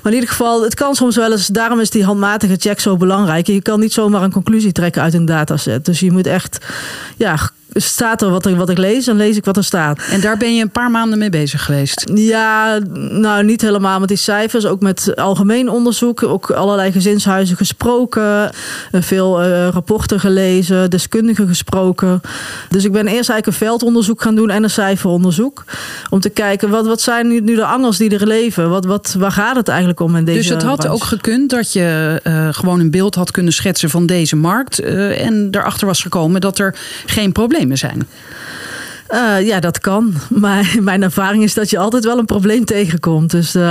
Maar 0.02 0.12
in 0.12 0.18
ieder 0.18 0.28
geval, 0.28 0.62
het 0.62 0.74
kan 0.74 0.94
soms 0.94 1.16
wel 1.16 1.32
eens. 1.32 1.46
Daarom 1.46 1.80
is 1.80 1.90
die 1.90 2.04
handmatige 2.04 2.56
check 2.56 2.80
zo 2.80 2.96
belangrijk. 2.96 3.46
Je 3.46 3.62
kan 3.62 3.80
niet 3.80 3.92
zomaar 3.92 4.22
een 4.22 4.32
conclusie 4.32 4.72
trekken 4.72 5.02
uit 5.02 5.14
een 5.14 5.24
dataset. 5.24 5.84
Dus 5.84 6.00
je 6.00 6.12
moet 6.12 6.26
echt 6.26 6.66
ja, 7.16 7.38
staat 7.74 8.22
er 8.22 8.30
wat, 8.30 8.46
er 8.46 8.56
wat 8.56 8.68
ik 8.68 8.78
lees, 8.78 9.04
dan 9.04 9.16
lees 9.16 9.36
ik 9.36 9.44
wat 9.44 9.56
er 9.56 9.64
staat. 9.64 10.00
En 10.10 10.20
daar 10.20 10.36
ben 10.36 10.54
je 10.54 10.62
een 10.62 10.70
paar 10.70 10.90
maanden 10.90 11.18
mee 11.18 11.30
bezig 11.30 11.64
geweest? 11.64 12.10
Ja, 12.14 12.78
nou 12.94 13.44
niet 13.44 13.60
helemaal 13.60 14.00
met 14.00 14.08
die 14.08 14.16
cijfers. 14.16 14.66
Ook 14.66 14.80
met 14.80 15.16
algemeen 15.16 15.68
onderzoek. 15.68 16.22
Ook 16.22 16.50
allerlei 16.50 16.92
gezinshuizen 16.92 17.56
gesproken. 17.56 18.50
Eh, 18.92 19.02
veel 19.02 19.44
uh, 19.44 19.68
rapporten 19.68 20.20
gelezen. 20.20 20.90
Deskundigen 20.90 21.48
gesproken. 21.48 22.20
Dus 22.68 22.84
ik 22.84 22.92
ben 22.92 23.06
eerst 23.06 23.30
eigenlijk 23.30 23.46
een 23.46 23.66
veldonderzoek 23.66 24.22
gaan 24.22 24.34
doen 24.34 24.50
en 24.50 24.62
een 24.62 24.70
cijferonderzoek. 24.70 25.64
Om 26.10 26.20
te 26.20 26.28
kijken, 26.28 26.70
wat, 26.70 26.86
wat 26.86 27.00
zijn 27.00 27.28
nu, 27.28 27.40
nu 27.40 27.54
de 27.54 27.64
angels 27.64 27.96
die 27.96 28.18
er 28.18 28.26
leven? 28.26 28.70
Wat, 28.70 28.84
wat, 28.84 29.14
waar 29.18 29.32
gaat 29.32 29.56
het 29.56 29.68
eigenlijk 29.68 30.00
om 30.00 30.16
in 30.16 30.24
deze 30.24 30.38
Dus 30.38 30.48
het 30.48 30.62
had 30.62 30.78
branche? 30.78 30.94
ook 30.94 31.04
gekund 31.04 31.50
dat 31.50 31.72
je 31.72 32.20
uh, 32.24 32.48
gewoon 32.50 32.80
een 32.80 32.90
beeld 32.90 33.14
had 33.14 33.30
kunnen 33.30 33.52
schetsen 33.52 33.90
van 33.90 34.06
deze 34.06 34.36
markt. 34.36 34.80
Uh, 34.80 35.26
en 35.26 35.50
daarachter 35.50 35.86
was 35.86 36.02
gekomen 36.02 36.40
dat 36.40 36.58
er 36.58 36.74
geen 37.06 37.32
probleem 37.32 37.61
zijn? 37.70 38.06
Uh, 39.12 39.46
ja, 39.46 39.60
dat 39.60 39.78
kan. 39.78 40.14
Maar 40.44 40.76
mijn 40.80 41.02
ervaring 41.02 41.42
is 41.42 41.54
dat 41.54 41.70
je 41.70 41.78
altijd 41.78 42.04
wel 42.04 42.18
een 42.18 42.24
probleem 42.24 42.64
tegenkomt. 42.64 43.30
Dus 43.30 43.54
uh, 43.54 43.62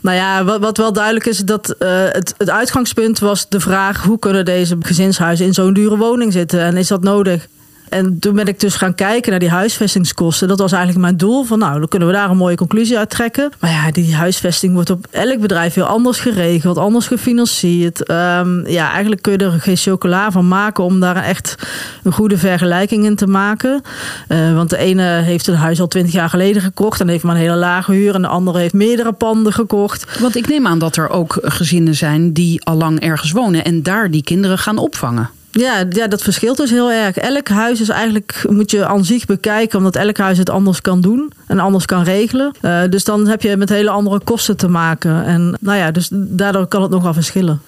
nou 0.00 0.16
ja, 0.16 0.44
wat, 0.44 0.60
wat, 0.60 0.76
wel 0.76 0.92
duidelijk 0.92 1.26
is, 1.26 1.38
dat 1.38 1.74
uh, 1.78 1.88
het, 1.88 2.34
het 2.36 2.50
uitgangspunt 2.50 3.18
was 3.18 3.48
de 3.48 3.60
vraag: 3.60 4.02
hoe 4.02 4.18
kunnen 4.18 4.44
deze 4.44 4.76
gezinshuizen 4.80 5.46
in 5.46 5.54
zo'n 5.54 5.72
dure 5.72 5.96
woning 5.96 6.32
zitten? 6.32 6.60
En 6.60 6.76
is 6.76 6.88
dat 6.88 7.02
nodig? 7.02 7.48
En 7.88 8.18
toen 8.18 8.34
ben 8.34 8.46
ik 8.46 8.60
dus 8.60 8.74
gaan 8.74 8.94
kijken 8.94 9.30
naar 9.30 9.40
die 9.40 9.50
huisvestingskosten. 9.50 10.48
Dat 10.48 10.58
was 10.58 10.72
eigenlijk 10.72 11.02
mijn 11.02 11.16
doel. 11.16 11.44
Van 11.44 11.58
nou, 11.58 11.78
dan 11.78 11.88
kunnen 11.88 12.08
we 12.08 12.14
daar 12.14 12.30
een 12.30 12.36
mooie 12.36 12.56
conclusie 12.56 12.98
uit 12.98 13.10
trekken. 13.10 13.52
Maar 13.60 13.70
ja, 13.70 13.90
die 13.90 14.14
huisvesting 14.14 14.74
wordt 14.74 14.90
op 14.90 15.06
elk 15.10 15.40
bedrijf 15.40 15.74
heel 15.74 15.84
anders 15.84 16.20
geregeld, 16.20 16.78
anders 16.78 17.06
gefinancierd. 17.06 18.10
Um, 18.10 18.66
ja, 18.66 18.90
eigenlijk 18.90 19.22
kun 19.22 19.32
je 19.32 19.38
er 19.38 19.60
geen 19.60 19.76
chocola 19.76 20.30
van 20.30 20.48
maken 20.48 20.84
om 20.84 21.00
daar 21.00 21.16
echt 21.16 21.54
een 22.02 22.12
goede 22.12 22.38
vergelijking 22.38 23.04
in 23.04 23.16
te 23.16 23.26
maken. 23.26 23.82
Uh, 24.28 24.54
want 24.54 24.70
de 24.70 24.76
ene 24.76 25.02
heeft 25.02 25.46
een 25.46 25.54
huis 25.54 25.80
al 25.80 25.88
twintig 25.88 26.12
jaar 26.12 26.30
geleden 26.30 26.62
gekocht 26.62 27.00
en 27.00 27.08
heeft 27.08 27.24
maar 27.24 27.34
een 27.34 27.40
hele 27.40 27.54
lage 27.54 27.92
huur. 27.92 28.14
En 28.14 28.22
de 28.22 28.28
andere 28.28 28.58
heeft 28.58 28.74
meerdere 28.74 29.12
panden 29.12 29.52
gekocht. 29.52 30.18
Want 30.20 30.36
ik 30.36 30.48
neem 30.48 30.66
aan 30.66 30.78
dat 30.78 30.96
er 30.96 31.08
ook 31.08 31.38
gezinnen 31.42 31.94
zijn 31.94 32.32
die 32.32 32.64
al 32.64 32.76
lang 32.76 33.00
ergens 33.00 33.32
wonen 33.32 33.64
en 33.64 33.82
daar 33.82 34.10
die 34.10 34.22
kinderen 34.22 34.58
gaan 34.58 34.78
opvangen. 34.78 35.30
Ja, 35.60 35.84
ja, 35.90 36.06
dat 36.06 36.22
verschilt 36.22 36.56
dus 36.56 36.70
heel 36.70 36.92
erg. 36.92 37.16
Elk 37.16 37.48
huis 37.48 37.80
is 37.80 37.88
eigenlijk, 37.88 38.44
moet 38.48 38.70
je 38.70 38.86
aan 38.86 39.04
zich 39.04 39.26
bekijken, 39.26 39.78
omdat 39.78 39.96
elk 39.96 40.16
huis 40.16 40.38
het 40.38 40.50
anders 40.50 40.80
kan 40.80 41.00
doen 41.00 41.32
en 41.46 41.58
anders 41.58 41.84
kan 41.84 42.02
regelen. 42.02 42.52
Uh, 42.62 42.80
dus 42.90 43.04
dan 43.04 43.26
heb 43.26 43.42
je 43.42 43.56
met 43.56 43.68
hele 43.68 43.90
andere 43.90 44.20
kosten 44.24 44.56
te 44.56 44.68
maken. 44.68 45.24
En 45.24 45.56
nou 45.60 45.78
ja, 45.78 45.90
dus 45.90 46.08
daardoor 46.12 46.66
kan 46.66 46.82
het 46.82 46.90
nogal 46.90 47.14
verschillen. 47.14 47.60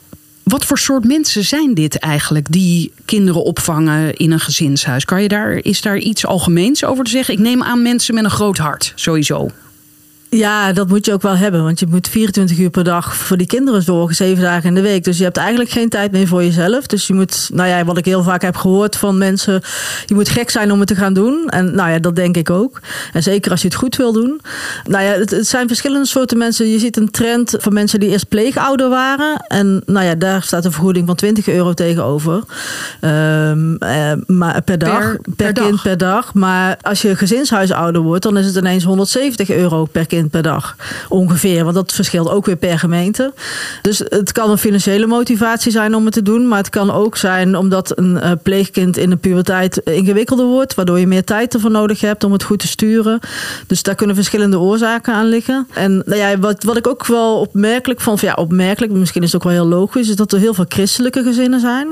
Wat 0.43 0.65
voor 0.65 0.79
soort 0.79 1.05
mensen 1.05 1.45
zijn 1.45 1.75
dit 1.75 1.99
eigenlijk 1.99 2.53
die 2.53 2.93
kinderen 3.05 3.45
opvangen 3.45 4.17
in 4.17 4.33
een 4.33 4.41
gezinshuis? 4.41 5.05
Kan 5.05 5.23
je 5.23 5.29
daar, 5.29 5.53
is 5.53 5.81
daar 5.81 5.99
iets 5.99 6.27
algemeens 6.27 6.85
over 6.85 7.05
te 7.05 7.11
zeggen? 7.11 7.35
Ik 7.35 7.41
neem 7.41 7.63
aan 7.63 7.83
mensen 7.83 8.15
met 8.15 8.25
een 8.25 8.31
groot 8.31 8.59
hart, 8.59 8.93
sowieso. 8.95 9.51
Ja, 10.31 10.73
dat 10.73 10.89
moet 10.89 11.07
je 11.07 11.13
ook 11.13 11.23
wel 11.23 11.37
hebben. 11.37 11.65
Want 11.65 11.81
je 11.81 11.87
moet 11.89 12.09
24 12.09 12.59
uur 12.59 12.71
per 12.71 12.85
dag 12.85 13.17
voor 13.17 13.37
die 13.37 13.47
kinderen 13.47 13.83
zorgen, 13.83 14.15
zeven 14.15 14.43
dagen 14.43 14.69
in 14.69 14.75
de 14.75 14.81
week. 14.81 15.05
Dus 15.05 15.19
je 15.19 15.25
hebt 15.25 15.37
eigenlijk 15.37 15.71
geen 15.71 15.89
tijd 15.89 16.13
meer 16.13 16.27
voor 16.27 16.45
jezelf. 16.45 16.87
Dus 16.87 17.07
je 17.07 17.15
moet, 17.15 17.51
nou 17.53 17.69
ja, 17.69 17.85
wat 17.85 17.99
ik 17.99 18.05
heel 18.05 18.23
vaak 18.23 18.43
heb 18.43 18.57
gehoord 18.57 18.97
van 18.97 19.19
mensen, 19.19 19.63
je 20.07 20.15
moet 20.15 20.29
gek 20.29 20.51
zijn 20.51 20.73
om 20.73 20.79
het 20.79 20.89
te 20.89 20.95
gaan 20.95 21.13
doen. 21.13 21.49
En 21.49 21.75
nou 21.75 21.91
ja, 21.91 21.99
dat 21.99 22.17
denk 22.17 22.37
ik 22.37 22.51
ook. 22.51 22.81
En 23.13 23.23
zeker 23.23 23.51
als 23.51 23.61
je 23.61 23.69
het 23.69 23.77
goed 23.77 23.97
wil 23.97 24.13
doen. 24.13 24.41
Nou 24.85 25.05
ja, 25.05 25.11
het, 25.11 25.31
het 25.31 25.47
zijn 25.47 25.69
verschillende 25.69 26.07
soorten 26.07 26.39
mensen. 26.39 26.69
Je 26.69 26.79
ziet 26.79 26.97
een 26.97 27.11
trend 27.11 27.55
van 27.59 27.73
mensen 27.73 28.01
die 28.01 28.11
eerst 28.11 28.29
pleegouder 28.29 28.89
waren. 28.89 29.45
En 29.47 29.83
nou 29.87 30.07
ja, 30.07 30.15
daar 30.15 30.43
staat 30.43 30.65
een 30.65 30.73
vergoeding 30.73 31.07
van 31.07 31.17
20 31.17 31.49
euro 31.49 31.75
tegenover. 31.75 32.43
Um, 33.01 33.77
eh, 33.77 34.13
maar 34.27 34.63
per 34.63 34.79
dag, 34.79 34.99
per, 35.01 35.21
per, 35.23 35.35
per 35.37 35.53
kind 35.53 35.71
dag. 35.71 35.83
per 35.83 35.99
dag. 35.99 36.35
Maar 36.35 36.77
als 36.83 37.03
je 37.03 37.17
gezinshuisouder 37.17 38.03
wordt, 38.03 38.23
dan 38.23 38.37
is 38.37 38.47
het 38.47 38.57
ineens 38.57 38.85
170 38.85 39.51
euro 39.51 39.85
per 39.85 40.07
kind 40.07 40.17
per 40.27 40.43
dag. 40.43 40.77
Ongeveer, 41.09 41.63
want 41.63 41.75
dat 41.75 41.93
verschilt 41.93 42.31
ook 42.31 42.47
weer 42.47 42.57
per 42.57 42.79
gemeente. 42.79 43.33
Dus 43.83 43.99
het 43.99 44.33
kan 44.33 44.51
een 44.51 44.59
financiële 44.59 45.07
motivatie 45.07 45.73
zijn 45.73 45.95
om 45.95 46.05
het 46.05 46.15
te 46.15 46.23
doen. 46.23 46.49
Maar 46.49 46.59
het 46.59 46.71
kan 46.71 46.91
ook 46.91 47.17
zijn 47.17 47.57
omdat 47.57 47.99
een 47.99 48.15
uh, 48.15 48.31
pleegkind 48.43 48.97
in 48.97 49.11
de 49.11 49.17
puberteit 49.17 49.77
ingewikkelder 49.77 50.47
wordt. 50.47 50.75
Waardoor 50.75 50.99
je 50.99 51.07
meer 51.07 51.25
tijd 51.25 51.55
ervoor 51.55 51.71
nodig 51.71 52.01
hebt 52.01 52.25
om 52.25 52.33
het 52.33 52.43
goed 52.43 52.59
te 52.59 52.67
sturen. 52.67 53.21
Dus 53.67 53.83
daar 53.83 53.95
kunnen 53.95 54.17
verschillende 54.17 54.59
oorzaken 54.59 55.15
aan 55.15 55.27
liggen. 55.27 55.67
En 55.75 56.03
nou 56.07 56.21
ja, 56.21 56.39
wat, 56.39 56.65
wat 56.65 56.77
ik 56.77 56.87
ook 56.87 57.07
wel 57.07 57.41
opmerkelijk 57.41 58.01
vond, 58.01 58.21
ja, 58.21 58.35
opmerkelijk, 58.35 58.93
misschien 58.93 59.23
is 59.23 59.33
het 59.33 59.43
ook 59.43 59.49
wel 59.49 59.63
heel 59.63 59.79
logisch, 59.79 60.09
is 60.09 60.17
dat 60.17 60.33
er 60.33 60.39
heel 60.39 60.55
veel 60.55 60.65
christelijke 60.69 61.23
gezinnen 61.23 61.61
zijn 61.61 61.87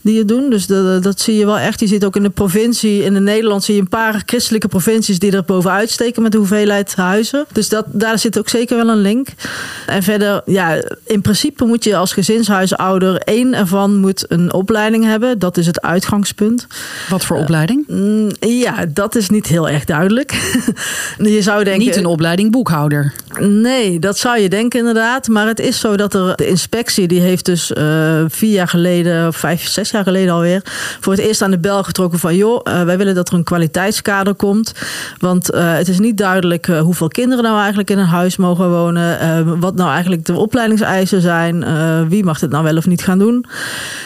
die 0.00 0.18
het 0.18 0.28
doen. 0.28 0.50
Dus 0.50 0.66
dat, 0.66 1.02
dat 1.02 1.20
zie 1.20 1.36
je 1.36 1.46
wel 1.46 1.58
echt. 1.58 1.80
Je 1.80 1.86
ziet 1.86 2.04
ook 2.04 2.16
in 2.16 2.22
de 2.22 2.30
provincie, 2.30 3.02
in 3.02 3.14
de 3.14 3.20
Nederland 3.20 3.64
zie 3.64 3.74
je 3.74 3.80
een 3.80 3.88
paar 3.88 4.22
christelijke 4.26 4.68
provincies 4.68 5.18
die 5.18 5.32
er 5.32 5.44
bovenuit 5.44 5.90
steken 5.90 6.22
met 6.22 6.32
de 6.32 6.38
hoeveelheid 6.38 6.96
huizen. 6.96 7.46
Dus 7.52 7.68
dat, 7.70 7.84
daar 7.86 8.18
zit 8.18 8.38
ook 8.38 8.48
zeker 8.48 8.76
wel 8.76 8.88
een 8.88 9.00
link. 9.00 9.28
En 9.86 10.02
verder, 10.02 10.42
ja, 10.46 10.82
in 11.04 11.20
principe 11.20 11.64
moet 11.64 11.84
je 11.84 11.96
als 11.96 12.12
gezinshuisouder 12.12 13.16
één 13.16 13.54
ervan 13.54 13.96
moet 13.96 14.24
een 14.28 14.52
opleiding 14.52 15.04
hebben. 15.04 15.38
Dat 15.38 15.56
is 15.56 15.66
het 15.66 15.80
uitgangspunt. 15.80 16.66
Wat 17.08 17.24
voor 17.24 17.36
opleiding? 17.36 17.84
Uh, 17.88 18.60
ja, 18.60 18.86
dat 18.88 19.14
is 19.14 19.30
niet 19.30 19.46
heel 19.46 19.68
erg 19.68 19.84
duidelijk. 19.84 20.32
je 21.18 21.42
zou 21.42 21.64
denken. 21.64 21.84
Niet 21.84 21.96
een 21.96 22.06
opleiding 22.06 22.50
boekhouder. 22.50 23.12
Nee, 23.38 23.98
dat 23.98 24.18
zou 24.18 24.38
je 24.38 24.48
denken 24.48 24.78
inderdaad. 24.78 25.28
Maar 25.28 25.46
het 25.46 25.60
is 25.60 25.80
zo 25.80 25.96
dat 25.96 26.14
er 26.14 26.36
de 26.36 26.46
inspectie, 26.46 27.08
die 27.08 27.20
heeft 27.20 27.44
dus 27.44 27.70
uh, 27.70 28.24
vier 28.28 28.52
jaar 28.52 28.68
geleden, 28.68 29.32
vijf, 29.32 29.68
zes 29.68 29.90
jaar 29.90 30.04
geleden 30.04 30.34
alweer, 30.34 30.62
voor 31.00 31.12
het 31.12 31.22
eerst 31.22 31.42
aan 31.42 31.50
de 31.50 31.58
bel 31.58 31.82
getrokken 31.82 32.18
van 32.18 32.36
joh, 32.36 32.60
uh, 32.64 32.82
wij 32.82 32.98
willen 32.98 33.14
dat 33.14 33.28
er 33.28 33.34
een 33.34 33.44
kwaliteitskader 33.44 34.34
komt. 34.34 34.72
Want 35.18 35.46
het 35.46 35.88
is 35.88 35.98
niet 35.98 36.18
duidelijk 36.18 36.66
hoeveel 36.66 37.08
kinderen 37.08 37.44
nou 37.44 37.59
eigenlijk 37.60 37.90
in 37.90 37.98
een 37.98 38.06
huis 38.06 38.36
mogen 38.36 38.70
wonen. 38.70 39.60
wat 39.60 39.74
nou 39.74 39.90
eigenlijk 39.90 40.24
de 40.24 40.34
opleidingseisen 40.34 41.20
zijn. 41.20 41.64
wie 42.08 42.24
mag 42.24 42.40
het 42.40 42.50
nou 42.50 42.64
wel 42.64 42.76
of 42.76 42.86
niet 42.86 43.02
gaan 43.02 43.18
doen. 43.18 43.44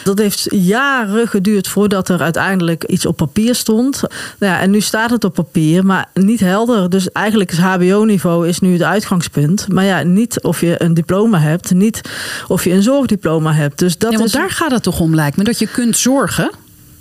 Dat 0.03 0.17
heeft 0.17 0.47
jaren 0.49 1.27
geduurd 1.27 1.67
voordat 1.67 2.09
er 2.09 2.21
uiteindelijk 2.21 2.83
iets 2.83 3.05
op 3.05 3.17
papier 3.17 3.55
stond. 3.55 4.01
Nou 4.39 4.53
ja, 4.53 4.59
en 4.59 4.71
nu 4.71 4.81
staat 4.81 5.09
het 5.09 5.23
op 5.23 5.33
papier, 5.33 5.85
maar 5.85 6.05
niet 6.13 6.39
helder. 6.39 6.89
Dus 6.89 7.11
eigenlijk 7.11 7.51
is 7.51 7.57
HBO-niveau 7.57 8.47
is 8.47 8.59
nu 8.59 8.73
het 8.73 8.83
uitgangspunt. 8.83 9.73
Maar 9.73 9.85
ja, 9.85 10.03
niet 10.03 10.41
of 10.41 10.61
je 10.61 10.83
een 10.83 10.93
diploma 10.93 11.39
hebt, 11.39 11.73
niet 11.73 12.01
of 12.47 12.63
je 12.63 12.71
een 12.71 12.83
zorgdiploma 12.83 13.53
hebt. 13.53 13.79
Dus 13.79 13.97
dat 13.97 14.11
ja, 14.11 14.17
want 14.17 14.29
is... 14.29 14.35
daar 14.35 14.51
gaat 14.51 14.71
het 14.71 14.83
toch 14.83 14.99
om, 14.99 15.15
lijkt 15.15 15.37
me, 15.37 15.43
dat 15.43 15.59
je 15.59 15.67
kunt 15.67 15.97
zorgen. 15.97 16.51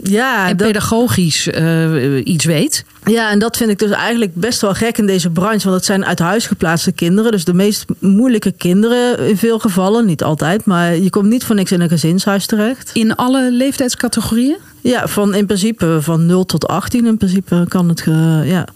Ja, 0.02 0.48
en 0.48 0.56
dat... 0.56 0.66
pedagogisch 0.66 1.48
uh, 1.48 2.20
iets 2.24 2.44
weet. 2.44 2.84
Ja, 3.04 3.30
en 3.30 3.38
dat 3.38 3.56
vind 3.56 3.70
ik 3.70 3.78
dus 3.78 3.90
eigenlijk 3.90 4.34
best 4.34 4.60
wel 4.60 4.74
gek 4.74 4.98
in 4.98 5.06
deze 5.06 5.30
branche. 5.30 5.64
Want 5.64 5.74
het 5.76 5.84
zijn 5.84 6.04
uit 6.04 6.18
huis 6.18 6.46
geplaatste 6.46 6.92
kinderen. 6.92 7.30
Dus 7.30 7.44
de 7.44 7.54
meest 7.54 7.84
moeilijke 7.98 8.52
kinderen 8.52 9.18
in 9.28 9.36
veel 9.36 9.58
gevallen. 9.58 10.06
Niet 10.06 10.22
altijd, 10.22 10.64
maar 10.64 10.96
je 10.96 11.10
komt 11.10 11.28
niet 11.28 11.44
voor 11.44 11.54
niks 11.54 11.72
in 11.72 11.80
een 11.80 11.88
gezinshuis 11.88 12.46
terecht. 12.46 12.90
In 12.92 13.14
alle 13.14 13.50
leeftijdscategorieën? 13.50 14.56
Ja, 14.80 15.08
van 15.08 15.34
in 15.34 15.46
principe 15.46 15.98
van 16.00 16.26
0 16.26 16.44
tot 16.44 16.68
18 16.68 17.06
in 17.06 17.16
principe 17.16 17.64
kan 17.68 17.88
het. 17.88 18.04
Uh, 18.08 18.50
ja. 18.50 18.66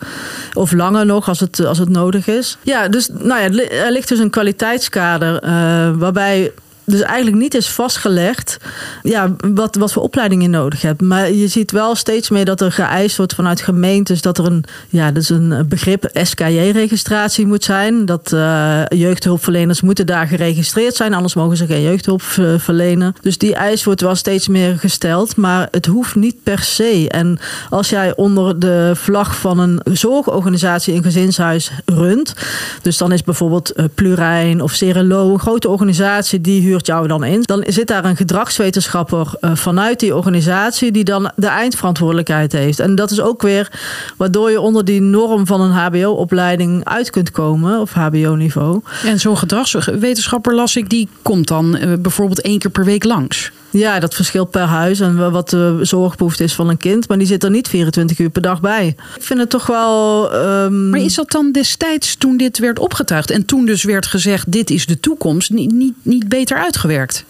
Of 0.54 0.72
langer 0.72 1.06
nog 1.06 1.28
als 1.28 1.40
het, 1.40 1.64
als 1.64 1.78
het 1.78 1.88
nodig 1.88 2.26
is. 2.26 2.58
Ja, 2.62 2.88
dus 2.88 3.08
nou 3.08 3.40
ja, 3.40 3.64
er 3.68 3.92
ligt 3.92 4.08
dus 4.08 4.18
een 4.18 4.30
kwaliteitskader 4.30 5.44
uh, 5.44 5.50
waarbij 5.96 6.52
dus 6.88 7.00
eigenlijk 7.00 7.36
niet 7.36 7.54
is 7.54 7.70
vastgelegd 7.70 8.56
ja, 9.02 9.36
wat, 9.54 9.76
wat 9.76 9.92
voor 9.92 10.02
opleiding 10.02 10.42
je 10.42 10.48
nodig 10.48 10.82
hebt. 10.82 11.00
Maar 11.00 11.32
je 11.32 11.48
ziet 11.48 11.70
wel 11.70 11.94
steeds 11.94 12.30
meer 12.30 12.44
dat 12.44 12.60
er 12.60 12.72
geëist 12.72 13.16
wordt 13.16 13.34
vanuit 13.34 13.60
gemeentes 13.60 14.22
dat 14.22 14.38
er 14.38 14.44
een, 14.44 14.64
ja, 14.88 15.12
dat 15.12 15.22
is 15.22 15.28
een 15.28 15.66
begrip 15.68 16.10
SKJ-registratie 16.12 17.46
moet 17.46 17.64
zijn. 17.64 18.06
Dat 18.06 18.32
uh, 18.34 18.82
jeugdhulpverleners 18.88 19.80
moeten 19.80 20.06
daar 20.06 20.26
geregistreerd 20.26 20.94
zijn, 20.94 21.14
anders 21.14 21.34
mogen 21.34 21.56
ze 21.56 21.66
geen 21.66 21.82
jeugdhulp 21.82 22.22
verlenen. 22.58 23.14
Dus 23.20 23.38
die 23.38 23.54
eis 23.54 23.84
wordt 23.84 24.00
wel 24.00 24.14
steeds 24.14 24.48
meer 24.48 24.78
gesteld, 24.78 25.36
maar 25.36 25.68
het 25.70 25.86
hoeft 25.86 26.14
niet 26.14 26.42
per 26.42 26.58
se. 26.58 27.06
En 27.08 27.38
als 27.70 27.88
jij 27.88 28.16
onder 28.16 28.58
de 28.58 28.92
vlag 28.94 29.36
van 29.36 29.58
een 29.58 29.80
zorgorganisatie 29.92 30.94
een 30.94 31.02
gezinshuis 31.02 31.70
runt, 31.84 32.34
dus 32.82 32.96
dan 32.96 33.12
is 33.12 33.22
bijvoorbeeld 33.22 33.72
Plurijn 33.94 34.62
of 34.62 34.72
Cerelo 34.72 35.32
een 35.32 35.38
grote 35.38 35.68
organisatie 35.68 36.40
die 36.40 36.62
huurt 36.62 36.77
jou 36.86 37.08
dan 37.08 37.24
in. 37.24 37.42
Dan 37.42 37.64
zit 37.66 37.86
daar 37.86 38.04
een 38.04 38.16
gedragswetenschapper 38.16 39.32
uh, 39.40 39.54
vanuit 39.54 40.00
die 40.00 40.14
organisatie 40.14 40.92
die 40.92 41.04
dan 41.04 41.30
de 41.36 41.46
eindverantwoordelijkheid 41.46 42.52
heeft. 42.52 42.80
En 42.80 42.94
dat 42.94 43.10
is 43.10 43.20
ook 43.20 43.42
weer 43.42 43.72
waardoor 44.16 44.50
je 44.50 44.60
onder 44.60 44.84
die 44.84 45.00
norm 45.00 45.46
van 45.46 45.60
een 45.60 45.70
HBO-opleiding 45.70 46.84
uit 46.84 47.10
kunt 47.10 47.30
komen, 47.30 47.80
of 47.80 47.92
HBO-niveau. 47.92 48.80
En 49.04 49.20
zo'n 49.20 49.38
gedragswetenschapper 49.38 50.54
las 50.54 50.76
ik, 50.76 50.90
die 50.90 51.08
komt 51.22 51.48
dan 51.48 51.76
uh, 51.76 51.92
bijvoorbeeld 51.98 52.40
één 52.40 52.58
keer 52.58 52.70
per 52.70 52.84
week 52.84 53.04
langs. 53.04 53.52
Ja, 53.70 54.00
dat 54.00 54.14
verschilt 54.14 54.50
per 54.50 54.62
huis 54.62 55.00
en 55.00 55.30
wat 55.30 55.50
de 55.50 55.78
zorgbehoefte 55.82 56.44
is 56.44 56.54
van 56.54 56.68
een 56.68 56.76
kind. 56.76 57.08
Maar 57.08 57.18
die 57.18 57.26
zit 57.26 57.44
er 57.44 57.50
niet 57.50 57.68
24 57.68 58.18
uur 58.18 58.30
per 58.30 58.42
dag 58.42 58.60
bij. 58.60 58.86
Ik 59.16 59.22
vind 59.22 59.40
het 59.40 59.50
toch 59.50 59.66
wel. 59.66 60.34
Um... 60.34 60.90
Maar 60.90 61.00
is 61.00 61.14
dat 61.14 61.30
dan 61.30 61.52
destijds 61.52 62.16
toen 62.16 62.36
dit 62.36 62.58
werd 62.58 62.78
opgetuigd 62.78 63.30
en 63.30 63.44
toen 63.44 63.66
dus 63.66 63.82
werd 63.82 64.06
gezegd: 64.06 64.52
dit 64.52 64.70
is 64.70 64.86
de 64.86 65.00
toekomst, 65.00 65.50
niet, 65.50 65.72
niet, 65.72 65.94
niet 66.02 66.28
beter 66.28 66.58
uitgewerkt? 66.58 67.24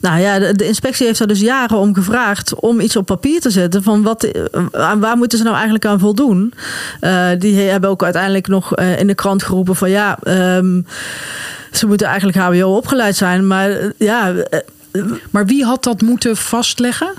Nou 0.00 0.20
ja, 0.20 0.38
de, 0.52 0.66
inspectie 0.66 1.06
heeft 1.06 1.18
daar 1.18 1.28
dus 1.28 1.40
jaren 1.40 1.78
om 1.78 1.94
gevraagd 1.94 2.54
om 2.54 2.80
iets 2.80 2.96
op 2.96 3.06
papier 3.06 3.40
te 3.40 3.50
zetten 3.50 3.82
van 3.82 4.02
wat, 4.02 4.28
aan 4.72 5.00
waar 5.00 5.16
moeten 5.16 5.38
ze 5.38 5.44
nou 5.44 5.54
eigenlijk 5.54 5.86
aan 5.86 5.98
voldoen. 5.98 6.52
Uh, 7.00 7.28
die 7.38 7.60
hebben 7.60 7.90
ook 7.90 8.02
uiteindelijk 8.02 8.46
nog 8.46 8.78
uh, 8.78 8.98
in 8.98 9.06
de 9.06 9.14
krant 9.14 9.42
geroepen 9.42 9.76
van 9.76 9.90
ja, 9.90 10.18
um, 10.56 10.86
ze 11.72 11.86
moeten 11.86 12.06
eigenlijk 12.06 12.38
HBO 12.38 12.76
opgeleid 12.76 13.16
zijn, 13.16 13.46
maar 13.46 13.92
ja. 13.96 14.34
Maar 15.30 15.46
wie 15.46 15.64
had 15.64 15.82
dat 15.82 16.00
moeten 16.00 16.36
vastleggen? 16.36 17.12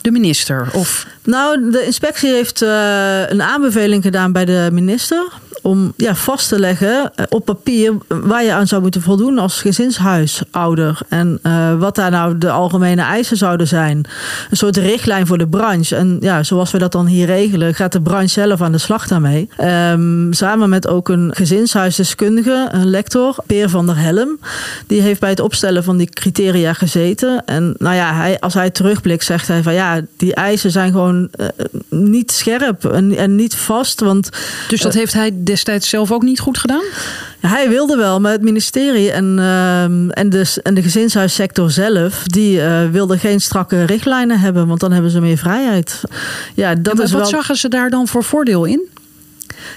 De 0.00 0.10
minister? 0.10 0.68
Of? 0.72 1.06
Nou, 1.22 1.70
de 1.70 1.84
inspectie 1.84 2.30
heeft 2.32 2.62
uh, 2.62 3.28
een 3.28 3.42
aanbeveling 3.42 4.02
gedaan 4.02 4.32
bij 4.32 4.44
de 4.44 4.68
minister 4.72 5.32
om 5.64 5.92
ja, 5.96 6.14
vast 6.14 6.48
te 6.48 6.58
leggen 6.58 7.12
op 7.28 7.44
papier 7.44 7.92
waar 8.08 8.44
je 8.44 8.52
aan 8.52 8.66
zou 8.66 8.82
moeten 8.82 9.02
voldoen 9.02 9.38
als 9.38 9.60
gezinshuisouder. 9.60 10.98
En 11.08 11.38
uh, 11.42 11.78
wat 11.78 11.94
daar 11.94 12.10
nou 12.10 12.38
de 12.38 12.50
algemene 12.50 13.02
eisen 13.02 13.36
zouden 13.36 13.68
zijn. 13.68 14.04
Een 14.50 14.56
soort 14.56 14.76
richtlijn 14.76 15.26
voor 15.26 15.38
de 15.38 15.46
branche. 15.46 15.96
En 15.96 16.16
ja, 16.20 16.42
zoals 16.42 16.70
we 16.70 16.78
dat 16.78 16.92
dan 16.92 17.06
hier 17.06 17.26
regelen, 17.26 17.74
gaat 17.74 17.92
de 17.92 18.00
branche 18.00 18.28
zelf 18.28 18.62
aan 18.62 18.72
de 18.72 18.78
slag 18.78 19.08
daarmee. 19.08 19.48
Um, 19.60 20.32
samen 20.32 20.68
met 20.68 20.88
ook 20.88 21.08
een 21.08 21.30
gezinshuisdeskundige, 21.34 22.68
een 22.70 22.90
lector, 22.90 23.36
Peer 23.46 23.68
van 23.68 23.86
der 23.86 23.98
Helm. 23.98 24.38
Die 24.86 25.00
heeft 25.00 25.20
bij 25.20 25.30
het 25.30 25.40
opstellen 25.40 25.84
van 25.84 25.96
die 25.96 26.08
criteria 26.08 26.72
gezeten. 26.72 27.42
En 27.44 27.74
nou 27.78 27.94
ja, 27.94 28.14
hij, 28.14 28.40
als 28.40 28.54
hij 28.54 28.70
terugblikt, 28.70 29.24
zegt 29.24 29.48
hij 29.48 29.62
van 29.62 29.74
ja, 29.74 30.00
die 30.16 30.34
eisen 30.34 30.70
zijn 30.70 30.92
gewoon 30.92 31.28
uh, 31.40 31.46
niet 31.88 32.32
scherp 32.32 32.84
en, 32.84 33.16
en 33.16 33.34
niet 33.34 33.54
vast. 33.54 34.00
Want, 34.00 34.30
dus 34.68 34.80
dat 34.80 34.92
uh, 34.92 34.98
heeft 34.98 35.12
hij 35.12 35.30
destijds 35.54 35.88
zelf 35.88 36.12
ook 36.12 36.22
niet 36.22 36.40
goed 36.40 36.58
gedaan? 36.58 36.84
Ja, 37.40 37.48
hij 37.48 37.68
wilde 37.68 37.96
wel, 37.96 38.20
maar 38.20 38.32
het 38.32 38.42
ministerie 38.42 39.10
en, 39.10 39.36
uh, 39.38 39.82
en, 40.18 40.28
de, 40.28 40.60
en 40.62 40.74
de 40.74 40.82
gezinshuissector 40.82 41.70
zelf, 41.70 42.22
die 42.22 42.56
uh, 42.56 42.90
wilden 42.90 43.18
geen 43.18 43.40
strakke 43.40 43.84
richtlijnen 43.84 44.40
hebben, 44.40 44.66
want 44.66 44.80
dan 44.80 44.92
hebben 44.92 45.10
ze 45.10 45.20
meer 45.20 45.36
vrijheid. 45.36 46.00
Ja, 46.54 46.74
dat 46.74 46.98
en 46.98 47.04
is 47.04 47.12
wat 47.12 47.20
wel... 47.20 47.30
zagen 47.30 47.56
ze 47.56 47.68
daar 47.68 47.90
dan 47.90 48.08
voor 48.08 48.24
voordeel 48.24 48.64
in? 48.64 48.88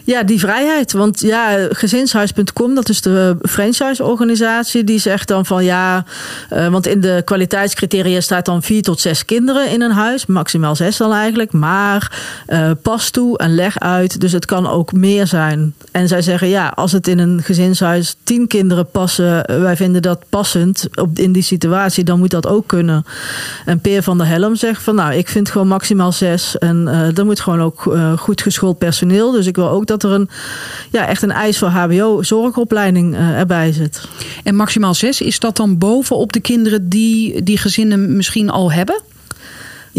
Ja, 0.07 0.23
die 0.23 0.39
vrijheid. 0.39 0.91
Want 0.91 1.19
ja, 1.19 1.67
gezinshuis.com, 1.69 2.75
dat 2.75 2.89
is 2.89 3.01
de 3.01 3.37
franchise-organisatie, 3.41 4.83
die 4.83 4.99
zegt 4.99 5.27
dan 5.27 5.45
van 5.45 5.63
ja, 5.63 6.05
uh, 6.53 6.67
want 6.67 6.87
in 6.87 7.01
de 7.01 7.21
kwaliteitscriteria 7.25 8.21
staat 8.21 8.45
dan 8.45 8.63
vier 8.63 8.81
tot 8.81 8.99
zes 8.99 9.25
kinderen 9.25 9.69
in 9.69 9.81
een 9.81 9.91
huis, 9.91 10.25
maximaal 10.25 10.75
zes 10.75 10.97
dan 10.97 11.13
eigenlijk, 11.13 11.51
maar 11.51 12.19
uh, 12.47 12.71
pas 12.81 13.09
toe 13.09 13.37
en 13.37 13.55
leg 13.55 13.79
uit, 13.79 14.19
dus 14.19 14.31
het 14.31 14.45
kan 14.45 14.67
ook 14.67 14.91
meer 14.91 15.27
zijn. 15.27 15.73
En 15.91 16.07
zij 16.07 16.21
zeggen 16.21 16.47
ja, 16.47 16.67
als 16.75 16.91
het 16.91 17.07
in 17.07 17.19
een 17.19 17.43
gezinshuis 17.43 18.15
tien 18.23 18.47
kinderen 18.47 18.89
passen, 18.91 19.61
wij 19.61 19.75
vinden 19.75 20.01
dat 20.01 20.23
passend 20.29 20.87
op, 20.95 21.19
in 21.19 21.31
die 21.31 21.43
situatie, 21.43 22.03
dan 22.03 22.19
moet 22.19 22.31
dat 22.31 22.47
ook 22.47 22.67
kunnen. 22.67 23.05
En 23.65 23.79
Peer 23.79 24.03
van 24.03 24.17
der 24.17 24.27
Helm 24.27 24.55
zegt 24.55 24.83
van 24.83 24.95
nou, 24.95 25.13
ik 25.13 25.27
vind 25.27 25.49
gewoon 25.49 25.67
maximaal 25.67 26.11
zes 26.11 26.57
en 26.57 26.87
er 27.15 27.25
moet 27.25 27.39
gewoon 27.39 27.61
ook 27.61 27.97
goed 28.17 28.41
geschoold 28.41 28.77
personeel, 28.77 29.31
dus 29.31 29.45
ik 29.45 29.55
wil 29.55 29.69
ook 29.69 29.85
dat 29.85 29.95
er 30.03 30.11
een, 30.11 30.29
ja, 30.91 31.07
echt 31.07 31.21
een 31.21 31.31
eis 31.31 31.57
voor 31.57 31.67
HBO-zorgopleiding 31.67 33.13
uh, 33.13 33.39
erbij 33.39 33.71
zit. 33.71 34.07
En 34.43 34.55
maximaal 34.55 34.93
zes, 34.93 35.21
is 35.21 35.39
dat 35.39 35.57
dan 35.57 35.77
bovenop 35.77 36.33
de 36.33 36.39
kinderen 36.39 36.89
die 36.89 37.43
die 37.43 37.57
gezinnen 37.57 38.15
misschien 38.15 38.49
al 38.49 38.71
hebben? 38.71 39.01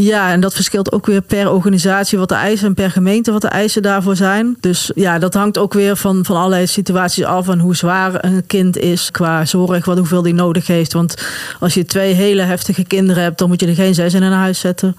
Ja, 0.01 0.31
en 0.31 0.41
dat 0.41 0.55
verschilt 0.55 0.93
ook 0.93 1.07
weer 1.07 1.23
per 1.23 1.51
organisatie 1.51 2.19
wat 2.19 2.29
de 2.29 2.35
eisen 2.35 2.67
en 2.67 2.75
per 2.75 2.91
gemeente 2.91 3.33
wat 3.33 3.41
de 3.41 3.49
eisen 3.49 3.83
daarvoor 3.83 4.17
zijn. 4.17 4.57
Dus 4.61 4.91
ja, 4.95 5.19
dat 5.19 5.35
hangt 5.35 5.59
ook 5.59 5.73
weer 5.73 5.97
van, 5.97 6.25
van 6.25 6.37
allerlei 6.37 6.67
situaties 6.67 7.25
af 7.25 7.49
en 7.49 7.59
hoe 7.59 7.77
zwaar 7.77 8.25
een 8.25 8.47
kind 8.47 8.77
is 8.77 9.11
qua 9.11 9.45
zorg, 9.45 9.85
wat 9.85 9.99
hoeveel 9.99 10.23
die 10.23 10.35
nodig 10.35 10.67
heeft. 10.67 10.93
Want 10.93 11.15
als 11.61 11.75
je 11.75 11.85
twee 11.85 12.15
hele 12.15 12.43
heftige 12.43 12.85
kinderen 12.85 13.23
hebt, 13.23 13.39
dan 13.39 13.49
moet 13.49 13.61
je 13.61 13.67
er 13.67 13.75
geen 13.75 13.95
zes 13.95 14.15
in 14.15 14.23
een 14.23 14.33
huis 14.33 14.61
zetten. 14.61 14.97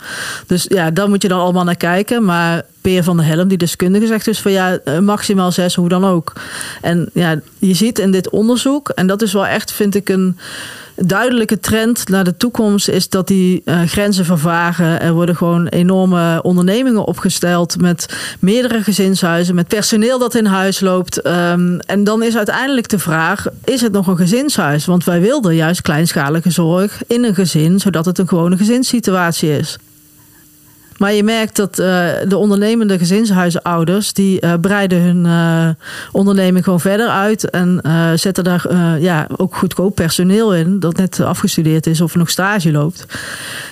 Dus 0.48 0.66
ja, 0.70 0.92
daar 0.92 1.10
moet 1.10 1.22
je 1.22 1.28
dan 1.28 1.40
allemaal 1.40 1.64
naar 1.64 1.76
kijken. 1.76 2.26
Maar 2.26 2.64
Peer 2.82 3.04
van 3.04 3.18
der 3.18 3.26
Helm, 3.26 3.48
die 3.48 3.58
deskundige, 3.58 4.08
zegt 4.08 4.26
dus 4.26 4.40
van 4.40 4.52
ja, 4.52 4.78
eh, 4.78 5.00
maximaal 5.00 5.52
zes, 5.52 5.76
hoe 5.76 5.90
dan 5.90 6.06
ook. 6.06 6.34
En 6.82 7.10
ja, 7.14 7.40
je 7.60 7.74
ziet 7.74 8.00
in 8.00 8.12
dit 8.12 8.30
onderzoek, 8.30 8.90
en 8.90 9.08
dat 9.08 9.22
is 9.22 9.34
wel 9.34 9.46
echt, 9.46 9.72
vind 9.72 9.96
ik, 9.96 10.10
een 10.10 10.38
duidelijke 11.06 11.60
trend 11.60 12.08
naar 12.08 12.24
de 12.24 12.38
toekomst 12.38 12.88
is 12.88 13.10
dat 13.10 13.28
die 13.28 13.62
uh, 13.66 13.82
grenzen 13.82 14.26
vervagen. 14.26 15.02
Er 15.02 15.14
worden 15.14 15.36
gewoon 15.36 15.68
enorme 15.68 16.42
ondernemingen 16.42 17.06
opgesteld 17.06 17.82
met 17.82 18.18
meerdere 18.40 18.84
gezinshuizen, 18.84 19.56
met 19.56 19.68
personeel 19.68 20.20
dat 20.20 20.36
in 20.36 20.46
huis 20.46 20.80
loopt. 20.80 21.28
Um, 21.28 21.80
en 21.80 22.04
dan 22.04 22.24
is 22.24 22.38
uiteindelijk 22.38 22.90
de 22.90 23.00
vraag: 23.00 23.46
is 23.64 23.82
het 23.82 23.92
nog 23.92 24.08
een 24.08 24.18
gezinshuis? 24.18 24.86
Want 24.86 25.04
wij 25.04 25.22
wilden 25.22 25.56
juist 25.56 25.82
kleinschalige 25.82 26.52
zorg 26.52 27.02
in 27.08 27.24
een 27.24 27.36
gezin, 27.36 27.80
zodat 27.80 28.06
het 28.06 28.18
een 28.18 28.28
gewone 28.28 28.58
gezinssituatie 28.58 29.58
is. 29.58 29.78
Maar 31.00 31.14
je 31.14 31.24
merkt 31.24 31.56
dat 31.56 31.80
uh, 31.80 31.86
de 32.28 32.38
ondernemende 32.38 32.98
gezinshuisenouders... 32.98 34.14
die 34.14 34.46
uh, 34.46 34.54
breiden 34.62 35.02
hun 35.02 35.26
uh, 35.26 35.70
onderneming 36.12 36.64
gewoon 36.64 36.80
verder 36.80 37.08
uit... 37.08 37.50
en 37.50 37.82
zetten 38.16 38.44
daar 38.44 38.68
ja, 39.00 39.28
ook 39.38 39.56
goedkoop 39.56 39.96
personeel 39.96 40.56
in... 40.56 40.80
dat 40.80 40.98
net 40.98 41.20
afgestudeerd 41.20 41.88
is 41.88 42.02
of 42.02 42.16
nog 42.16 42.30
stage 42.30 42.72
loopt. 42.72 43.06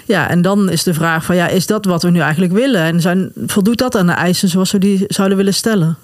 Ja, 0.06 0.30
en 0.30 0.42
dan 0.42 0.70
is 0.70 0.84
de 0.84 0.94
vraag 0.94 1.26
van... 1.26 1.36
ja, 1.36 1.48
is 1.48 1.66
dat 1.66 1.86
wat 1.86 2.04
we 2.04 2.10
nu 2.10 2.20
eigenlijk 2.20 2.54
willen? 2.54 3.06
En 3.06 3.32
voldoet 3.46 3.78
dat 3.78 3.96
aan 3.96 4.08
de 4.08 4.14
eisen 4.14 4.50
zoals 4.50 4.72
we 4.72 4.78
die 4.78 5.06
zouden 5.08 5.38
willen 5.38 5.54
stellen? 5.54 5.98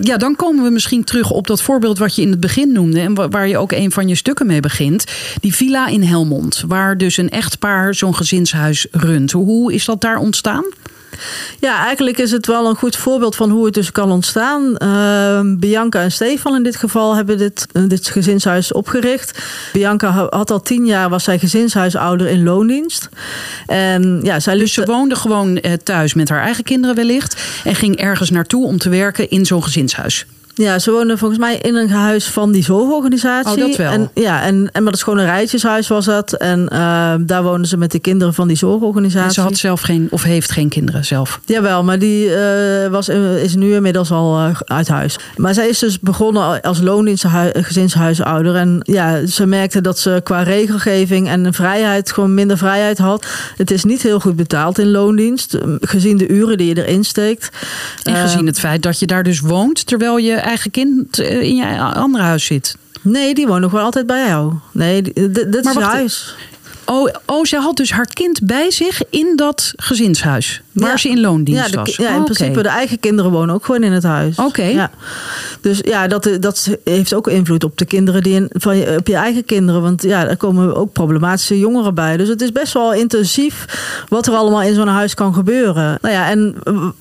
Ja, 0.00 0.16
dan 0.16 0.36
komen 0.36 0.64
we 0.64 0.70
misschien 0.70 1.04
terug 1.04 1.30
op 1.30 1.46
dat 1.46 1.62
voorbeeld 1.62 1.98
wat 1.98 2.14
je 2.14 2.22
in 2.22 2.30
het 2.30 2.40
begin 2.40 2.72
noemde. 2.72 3.00
En 3.00 3.30
waar 3.30 3.48
je 3.48 3.58
ook 3.58 3.72
een 3.72 3.92
van 3.92 4.08
je 4.08 4.14
stukken 4.14 4.46
mee 4.46 4.60
begint. 4.60 5.04
Die 5.40 5.54
villa 5.54 5.86
in 5.86 6.02
Helmond, 6.02 6.64
waar 6.66 6.98
dus 6.98 7.16
een 7.16 7.30
echtpaar 7.30 7.94
zo'n 7.94 8.14
gezinshuis 8.14 8.86
runt. 8.90 9.32
Hoe 9.32 9.72
is 9.72 9.84
dat 9.84 10.00
daar 10.00 10.18
ontstaan? 10.18 10.64
Ja, 11.58 11.84
eigenlijk 11.84 12.18
is 12.18 12.30
het 12.30 12.46
wel 12.46 12.68
een 12.68 12.76
goed 12.76 12.96
voorbeeld 12.96 13.36
van 13.36 13.50
hoe 13.50 13.64
het 13.64 13.74
dus 13.74 13.92
kan 13.92 14.10
ontstaan. 14.10 14.74
Uh, 14.78 15.40
Bianca 15.58 16.00
en 16.00 16.12
Stefan 16.12 16.54
in 16.54 16.62
dit 16.62 16.76
geval 16.76 17.16
hebben 17.16 17.38
dit, 17.38 17.66
dit 17.86 18.08
gezinshuis 18.08 18.72
opgericht. 18.72 19.44
Bianca 19.72 20.28
had 20.30 20.50
al 20.50 20.62
tien 20.62 20.86
jaar, 20.86 21.08
was 21.08 21.24
zij 21.24 21.38
gezinshuisouder 21.38 22.26
in 22.26 22.42
loondienst. 22.42 23.08
En, 23.66 24.20
ja, 24.22 24.40
zij 24.40 24.54
dus 24.54 24.72
ze 24.72 24.84
woonde 24.84 25.14
gewoon 25.14 25.58
eh, 25.58 25.72
thuis 25.72 26.14
met 26.14 26.28
haar 26.28 26.42
eigen 26.42 26.64
kinderen 26.64 26.96
wellicht. 26.96 27.42
En 27.64 27.74
ging 27.74 27.96
ergens 27.96 28.30
naartoe 28.30 28.66
om 28.66 28.78
te 28.78 28.88
werken 28.88 29.30
in 29.30 29.46
zo'n 29.46 29.62
gezinshuis. 29.62 30.26
Ja, 30.58 30.78
ze 30.78 30.90
wonen 30.90 31.18
volgens 31.18 31.40
mij 31.40 31.56
in 31.56 31.74
een 31.74 31.90
huis 31.90 32.26
van 32.26 32.52
die 32.52 32.64
zorgorganisatie. 32.64 33.62
Oh, 33.62 33.68
dat 33.68 33.76
wel. 33.76 33.92
En, 33.92 34.10
ja, 34.14 34.42
en, 34.42 34.54
en 34.54 34.82
maar 34.82 34.84
dat 34.84 34.94
is 34.94 35.02
gewoon 35.02 35.18
een 35.18 35.24
rijtjeshuis 35.24 35.88
was 35.88 36.04
dat. 36.04 36.32
En 36.32 36.68
uh, 36.72 37.14
daar 37.20 37.42
wonen 37.42 37.66
ze 37.66 37.76
met 37.76 37.92
de 37.92 37.98
kinderen 37.98 38.34
van 38.34 38.48
die 38.48 38.56
zorgorganisatie. 38.56 39.26
En 39.26 39.32
ze 39.32 39.40
had 39.40 39.56
zelf 39.56 39.80
geen, 39.80 40.06
of 40.10 40.22
heeft 40.22 40.50
geen 40.50 40.68
kinderen 40.68 41.04
zelf? 41.04 41.40
Jawel, 41.44 41.84
maar 41.84 41.98
die 41.98 42.26
uh, 42.26 42.86
was, 42.90 43.08
is 43.42 43.54
nu 43.54 43.74
inmiddels 43.74 44.10
al 44.10 44.38
uh, 44.38 44.60
uit 44.64 44.88
huis. 44.88 45.18
Maar 45.36 45.54
zij 45.54 45.68
is 45.68 45.78
dus 45.78 46.00
begonnen 46.00 46.60
als 46.60 46.80
loondienstgezinshuisouder. 46.80 48.54
En 48.54 48.78
ja, 48.82 49.26
ze 49.26 49.46
merkte 49.46 49.80
dat 49.80 49.98
ze 49.98 50.20
qua 50.24 50.42
regelgeving 50.42 51.28
en 51.28 51.54
vrijheid 51.54 52.12
gewoon 52.12 52.34
minder 52.34 52.58
vrijheid 52.58 52.98
had. 52.98 53.26
Het 53.56 53.70
is 53.70 53.84
niet 53.84 54.02
heel 54.02 54.20
goed 54.20 54.36
betaald 54.36 54.78
in 54.78 54.90
loondienst, 54.90 55.58
gezien 55.80 56.16
de 56.16 56.28
uren 56.28 56.58
die 56.58 56.74
je 56.74 56.84
erin 56.84 57.04
steekt. 57.04 57.50
En 58.02 58.16
gezien 58.16 58.46
het 58.46 58.58
feit 58.58 58.82
dat 58.82 58.98
je 58.98 59.06
daar 59.06 59.22
dus 59.22 59.40
woont, 59.40 59.86
terwijl 59.86 60.16
je 60.16 60.44
eigen 60.46 60.70
kind 60.70 61.18
eh, 61.18 61.42
in 61.42 61.56
je 61.56 61.78
andere 61.78 62.24
huis 62.24 62.44
zit? 62.44 62.76
Nee, 63.02 63.34
die 63.34 63.46
woont 63.46 63.60
nog 63.60 63.72
wel 63.72 63.82
altijd 63.84 64.06
bij 64.06 64.26
jou. 64.26 64.52
Nee, 64.72 65.02
dit 65.32 65.66
is 65.66 65.74
huis. 65.74 66.34
Oh, 66.86 67.08
oh, 67.26 67.44
ze 67.44 67.56
had 67.56 67.76
dus 67.76 67.90
haar 67.90 68.06
kind 68.06 68.40
bij 68.42 68.70
zich 68.70 69.02
in 69.10 69.32
dat 69.36 69.72
gezinshuis. 69.76 70.62
Waar 70.72 70.98
ze 70.98 71.08
in 71.08 71.20
loondienst 71.20 71.70
ja, 71.70 71.80
was. 71.80 71.96
Ja, 71.96 72.10
in 72.10 72.18
oh, 72.18 72.24
principe. 72.24 72.62
De 72.62 72.68
eigen 72.68 73.00
kinderen 73.00 73.30
wonen 73.30 73.54
ook 73.54 73.64
gewoon 73.64 73.82
in 73.82 73.92
het 73.92 74.02
huis. 74.02 74.36
Oké. 74.36 74.62
Ja. 74.62 74.90
Dus 75.60 75.78
ja, 75.84 76.06
dat, 76.06 76.28
dat 76.40 76.70
heeft 76.84 77.14
ook 77.14 77.28
invloed 77.28 77.64
op 77.64 77.78
de 77.78 77.84
kinderen 77.84 78.22
die 78.22 78.34
in, 78.34 78.50
van 78.52 78.76
je, 78.76 78.96
op 78.98 79.06
je 79.06 79.14
eigen 79.14 79.44
kinderen. 79.44 79.82
Want 79.82 80.02
ja, 80.02 80.28
er 80.28 80.36
komen 80.36 80.76
ook 80.76 80.92
problematische 80.92 81.58
jongeren 81.58 81.94
bij. 81.94 82.16
Dus 82.16 82.28
het 82.28 82.40
is 82.40 82.52
best 82.52 82.72
wel 82.72 82.94
intensief 82.94 83.64
wat 84.08 84.26
er 84.26 84.34
allemaal 84.34 84.62
in 84.62 84.74
zo'n 84.74 84.88
huis 84.88 85.14
kan 85.14 85.34
gebeuren. 85.34 85.98
Nou 86.00 86.14
ja, 86.14 86.30
en 86.30 86.54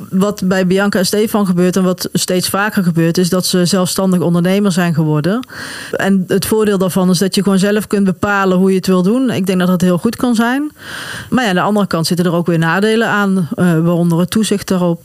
wat 0.09 0.41
bij 0.45 0.67
Bianca 0.67 0.99
en 0.99 1.05
Stefan 1.05 1.45
gebeurt 1.45 1.75
en 1.75 1.83
wat 1.83 2.09
steeds 2.13 2.49
vaker 2.49 2.83
gebeurt, 2.83 3.17
is 3.17 3.29
dat 3.29 3.45
ze 3.45 3.65
zelfstandig 3.65 4.19
ondernemer 4.19 4.71
zijn 4.71 4.93
geworden. 4.93 5.47
En 5.91 6.23
het 6.27 6.45
voordeel 6.45 6.77
daarvan 6.77 7.09
is 7.09 7.17
dat 7.17 7.35
je 7.35 7.43
gewoon 7.43 7.59
zelf 7.59 7.87
kunt 7.87 8.05
bepalen 8.05 8.57
hoe 8.57 8.69
je 8.69 8.75
het 8.75 8.87
wil 8.87 9.03
doen. 9.03 9.29
Ik 9.31 9.45
denk 9.45 9.59
dat 9.59 9.69
heel 9.81 9.97
goed 9.97 10.15
kan 10.15 10.35
zijn. 10.35 10.71
Maar 11.29 11.43
ja, 11.43 11.49
aan 11.49 11.55
de 11.55 11.61
andere 11.61 11.87
kant 11.87 12.07
zitten 12.07 12.25
er 12.25 12.33
ook 12.33 12.45
weer 12.45 12.57
nadelen 12.57 13.07
aan. 13.07 13.37
Uh, 13.37 13.45
waaronder 13.55 14.19
het 14.19 14.29
toezicht 14.29 14.67
daarop. 14.67 15.01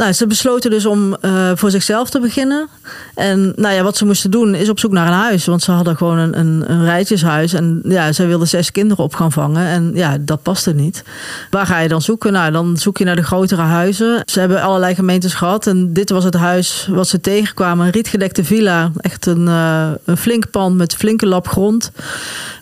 Nou, 0.00 0.12
ze 0.12 0.26
besloten 0.26 0.70
dus 0.70 0.86
om 0.86 1.16
uh, 1.22 1.50
voor 1.54 1.70
zichzelf 1.70 2.10
te 2.10 2.20
beginnen. 2.20 2.68
En 3.14 3.52
nou 3.56 3.74
ja, 3.74 3.82
wat 3.82 3.96
ze 3.96 4.04
moesten 4.04 4.30
doen 4.30 4.54
is 4.54 4.68
op 4.68 4.78
zoek 4.78 4.92
naar 4.92 5.06
een 5.06 5.12
huis. 5.12 5.46
Want 5.46 5.62
ze 5.62 5.70
hadden 5.70 5.96
gewoon 5.96 6.18
een, 6.18 6.38
een, 6.38 6.70
een 6.70 6.84
rijtjeshuis. 6.84 7.52
En 7.52 7.80
ja, 7.84 8.12
zij 8.12 8.26
wilden 8.26 8.48
zes 8.48 8.72
kinderen 8.72 9.04
op 9.04 9.14
gaan 9.14 9.32
vangen. 9.32 9.66
En 9.66 9.90
ja, 9.94 10.16
dat 10.20 10.42
paste 10.42 10.74
niet. 10.74 11.04
Waar 11.50 11.66
ga 11.66 11.78
je 11.78 11.88
dan 11.88 12.02
zoeken? 12.02 12.32
Nou, 12.32 12.52
dan 12.52 12.76
zoek 12.76 12.98
je 12.98 13.04
naar 13.04 13.16
de 13.16 13.22
grotere 13.22 13.62
huizen. 13.62 14.22
Ze 14.24 14.40
hebben 14.40 14.62
allerlei 14.62 14.94
gemeentes 14.94 15.34
gehad. 15.34 15.66
En 15.66 15.92
dit 15.92 16.10
was 16.10 16.24
het 16.24 16.34
huis 16.34 16.88
wat 16.90 17.08
ze 17.08 17.20
tegenkwamen. 17.20 17.86
Een 17.86 17.92
rietgedekte 17.92 18.44
villa. 18.44 18.90
Echt 18.96 19.26
een, 19.26 19.46
uh, 19.46 19.88
een 20.04 20.16
flink 20.16 20.50
pand 20.50 20.76
met 20.76 20.94
flinke 20.94 21.26
lap 21.26 21.48
grond. 21.48 21.92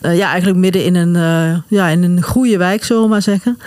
Uh, 0.01 0.17
ja, 0.17 0.27
eigenlijk 0.29 0.59
midden 0.59 0.83
in 0.83 0.95
een, 0.95 1.13
ja, 1.67 1.87
in 1.87 2.03
een 2.03 2.21
goede 2.21 2.57
wijk, 2.57 2.83
zullen 2.83 3.03
we 3.03 3.09
maar 3.09 3.21
zeggen. 3.21 3.59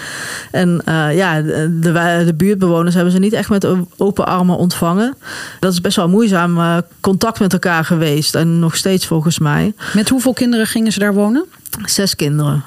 En 0.50 0.82
ja, 1.14 1.42
de, 1.42 1.92
de 2.24 2.34
buurtbewoners 2.36 2.94
hebben 2.94 3.12
ze 3.12 3.18
niet 3.18 3.32
echt 3.32 3.48
met 3.48 3.61
open 3.96 4.26
armen 4.26 4.56
ontvangen. 4.56 5.16
Dat 5.60 5.72
is 5.72 5.80
best 5.80 5.96
wel 5.96 6.08
moeizaam 6.08 6.58
uh, 6.58 6.76
contact 7.00 7.40
met 7.40 7.52
elkaar 7.52 7.84
geweest. 7.84 8.34
En 8.34 8.58
nog 8.58 8.76
steeds 8.76 9.06
volgens 9.06 9.38
mij. 9.38 9.74
Met 9.92 10.08
hoeveel 10.08 10.32
kinderen 10.32 10.66
gingen 10.66 10.92
ze 10.92 10.98
daar 10.98 11.14
wonen? 11.14 11.44
Zes 11.84 12.16
kinderen. 12.16 12.64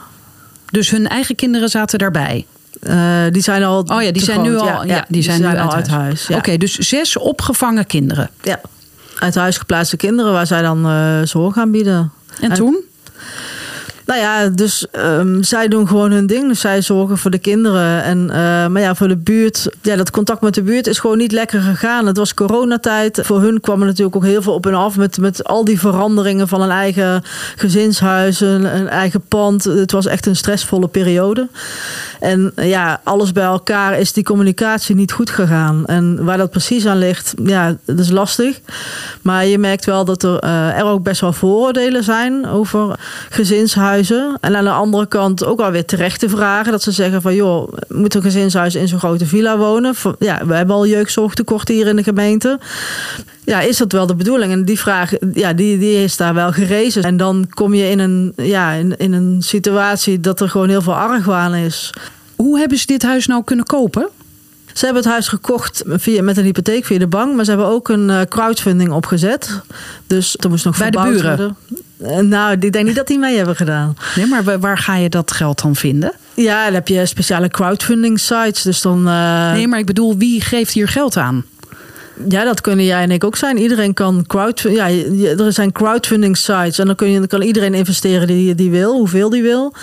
Dus 0.72 0.90
hun 0.90 1.08
eigen 1.08 1.36
kinderen 1.36 1.70
zaten 1.70 2.00
daarbij? 2.00 2.46
Uh, 2.84 3.24
die 3.32 3.42
zijn 3.42 3.64
al. 3.64 3.80
Oh 3.80 4.02
ja, 4.02 4.12
die 4.12 4.24
zijn 4.24 4.40
groot. 4.40 4.52
nu 4.52 4.58
al, 4.58 4.66
ja, 4.66 4.84
ja, 4.84 4.96
die, 4.96 5.06
die 5.08 5.24
zijn, 5.24 5.38
zijn, 5.42 5.56
nu 5.56 5.60
al 5.60 5.74
uit 5.74 5.88
huis. 5.88 6.02
huis. 6.04 6.26
Oké, 6.28 6.38
okay, 6.38 6.58
dus 6.58 6.78
zes 6.78 7.18
opgevangen 7.18 7.86
kinderen. 7.86 8.30
Ja, 8.42 8.62
uit 9.20 9.36
huis 9.36 9.58
geplaatste 9.58 9.98
kinderen 9.98 10.32
waar 10.32 10.48
zij 10.48 10.62
dan 10.62 10.86
uh, 10.86 11.22
zorg 11.24 11.58
aanbieden. 11.58 12.12
En, 12.40 12.50
en 12.50 12.56
toen? 12.56 12.84
Nou 14.06 14.20
ja, 14.20 14.48
dus 14.48 14.86
um, 14.92 15.44
zij 15.44 15.68
doen 15.68 15.88
gewoon 15.88 16.12
hun 16.12 16.28
ding. 16.28 16.48
Dus 16.48 16.60
zij 16.60 16.82
zorgen 16.82 17.18
voor 17.18 17.32
de 17.32 17.38
kinderen. 17.38 18.04
En, 18.04 18.20
uh, 18.28 18.34
maar 18.68 18.80
ja, 18.80 18.96
voor 18.96 19.08
de 19.08 19.18
buurt. 19.18 19.70
Ja, 19.82 19.96
dat 19.96 20.12
contact 20.12 20.42
met 20.42 20.54
de 20.54 20.62
buurt 20.62 20.88
is 20.88 21.00
gewoon 21.00 21.18
niet 21.18 21.32
lekker 21.32 21.62
gegaan. 21.62 22.06
Het 22.06 22.18
was 22.18 22.34
coronatijd. 22.34 23.20
Voor 23.24 23.42
hun 23.42 23.60
kwam 23.60 23.80
er 23.80 23.88
natuurlijk 23.88 24.16
ook 24.16 24.24
heel 24.24 24.42
veel 24.42 24.54
op 24.54 24.66
en 24.66 24.74
af. 24.74 24.98
Met, 24.98 25.18
met 25.18 25.44
al 25.44 25.66
die 25.66 25.80
veranderingen 25.80 26.48
van 26.48 26.62
een 26.62 26.70
eigen 26.70 27.24
gezinshuis, 27.56 28.40
een, 28.40 28.88
eigen 28.88 29.22
pand. 29.22 29.64
Het 29.64 29.92
was 29.92 30.06
echt 30.06 30.26
een 30.26 30.36
stressvolle 30.36 30.88
periode. 30.88 31.48
En 32.20 32.52
ja, 32.56 33.02
alles 33.04 33.32
bij 33.32 33.44
elkaar 33.44 34.00
is 34.00 34.14
die 34.14 34.24
communicatie 34.24 34.96
niet 34.96 35.12
goed 35.12 35.30
gegaan. 35.30 35.86
En 35.86 36.26
waar 36.26 36.38
dat 36.38 36.52
precies 36.52 36.86
aan 36.86 36.98
ligt, 36.98 37.34
ja, 37.44 37.76
dat 37.86 38.00
is 38.00 38.10
lastig. 38.10 38.60
Maar 39.22 39.46
je 39.46 39.58
merkt 39.58 39.86
wel 39.86 40.06
dat 40.06 40.24
er, 40.24 40.44
uh, 40.44 40.78
er 40.78 40.86
ook 40.86 41.04
best 41.04 41.22
wel 41.22 41.34
vooroordelen 41.34 42.04
zijn 42.04 42.48
over 42.48 43.00
gezinshuizen 43.30 43.95
en 44.40 44.56
aan 44.56 44.64
de 44.64 44.70
andere 44.70 45.06
kant 45.06 45.46
ook 45.46 45.60
alweer 45.60 45.86
terechte 45.86 46.30
vragen. 46.30 46.72
Dat 46.72 46.84
ze 46.84 46.92
zeggen 46.92 47.22
van 47.22 47.36
joh, 47.36 47.74
moet 47.88 48.16
een 48.16 48.22
gezinshuis 48.22 48.76
in 48.76 48.88
zo'n 48.88 49.00
grote 49.00 49.26
villa 49.26 49.58
wonen? 49.58 49.94
Ja, 50.20 50.46
we 50.46 50.54
hebben 50.54 50.76
al 50.76 50.88
jeugdzorgtekort 50.88 51.68
hier 51.68 51.88
in 51.88 51.96
de 51.96 52.04
gemeente. 52.04 52.60
Ja, 53.44 53.62
is 53.62 53.78
dat 53.78 53.92
wel 53.92 54.08
de 54.08 54.16
bedoeling? 54.16 54.52
En 54.52 54.66
die 54.66 54.80
vraag, 54.80 55.12
ja, 55.34 55.54
die, 55.54 55.78
die 55.78 56.04
is 56.04 56.18
daar 56.18 56.34
wel 56.34 56.52
gerezen. 56.52 57.04
En 57.04 57.18
dan 57.18 57.48
kom 57.50 57.74
je 57.74 57.90
in 57.90 58.00
een, 58.00 58.34
ja, 58.36 58.72
in, 58.72 58.98
in 58.98 59.14
een 59.14 59.38
situatie 59.40 60.20
dat 60.20 60.40
er 60.40 60.50
gewoon 60.50 60.70
heel 60.70 60.82
veel 60.82 60.96
argwaan 60.96 61.56
is. 61.56 61.94
Hoe 62.36 62.60
hebben 62.60 62.78
ze 62.78 62.86
dit 62.86 63.04
huis 63.04 63.28
nou 63.28 63.44
kunnen 63.44 63.66
kopen? 63.66 64.10
Ze 64.76 64.86
hebben 64.86 65.04
het 65.04 65.12
huis 65.12 65.28
gekocht 65.28 65.84
via, 65.88 66.24
met 66.24 66.38
een 66.38 66.44
hypotheek 66.44 66.86
via 66.86 67.00
de 67.00 67.08
bank. 67.08 67.36
Maar 67.36 67.44
ze 67.44 67.52
hebben 67.52 67.70
ook 67.70 67.90
een 67.90 68.10
eh, 68.10 68.22
crowdfunding 68.22 68.92
opgezet. 68.92 69.62
Dus 70.08 70.36
er 70.40 70.50
moest 70.50 70.66
nog 70.66 70.78
Bij 70.78 70.90
de 70.90 71.02
buren? 71.02 71.38
Worden. 71.38 71.58
Eh, 72.02 72.18
nou, 72.18 72.58
ik 72.60 72.72
denk 72.72 72.86
niet 72.86 72.96
dat 72.96 73.08
die 73.08 73.20
mee 73.20 73.38
hebben 73.38 73.56
gedaan. 73.56 73.98
Nee, 74.16 74.26
maar 74.26 74.60
waar 74.60 74.78
ga 74.78 74.96
je 74.96 75.10
dat 75.10 75.32
geld 75.32 75.62
dan 75.62 75.76
vinden? 75.76 76.14
Ja, 76.34 76.66
dan 76.66 76.74
heb 76.74 76.88
je 76.88 77.06
speciale 77.06 77.50
crowdfunding 77.50 78.20
sites. 78.20 78.62
Dus 78.62 78.82
dan, 78.82 79.08
uh... 79.08 79.52
Nee, 79.52 79.68
maar 79.68 79.80
ik 79.80 79.86
bedoel, 79.86 80.18
wie 80.18 80.42
geeft 80.42 80.74
hier 80.74 80.88
geld 80.88 81.18
aan? 81.18 81.46
Ja, 82.30 82.44
dat 82.44 82.62
kunnen 82.62 82.86
jij 82.86 83.02
en 83.02 83.12
ik 83.12 83.24
ook 83.24 83.36
zijn. 83.36 83.58
Iedereen 83.58 83.94
kan 83.94 84.24
crowdfunding. 84.28 84.84
Ja, 85.12 85.44
er 85.44 85.54
zijn 85.54 85.72
crowdfunding 85.72 86.38
sites. 86.38 86.80
En 86.80 86.86
dan, 86.86 86.96
kun 86.96 87.10
je, 87.10 87.18
dan 87.18 87.28
kan 87.28 87.42
iedereen 87.42 87.74
investeren 87.74 88.28
die, 88.28 88.56
die 88.56 88.72
wil, 88.72 88.96
hoeveel 88.96 89.30
die 89.30 89.42
wil. 89.42 89.74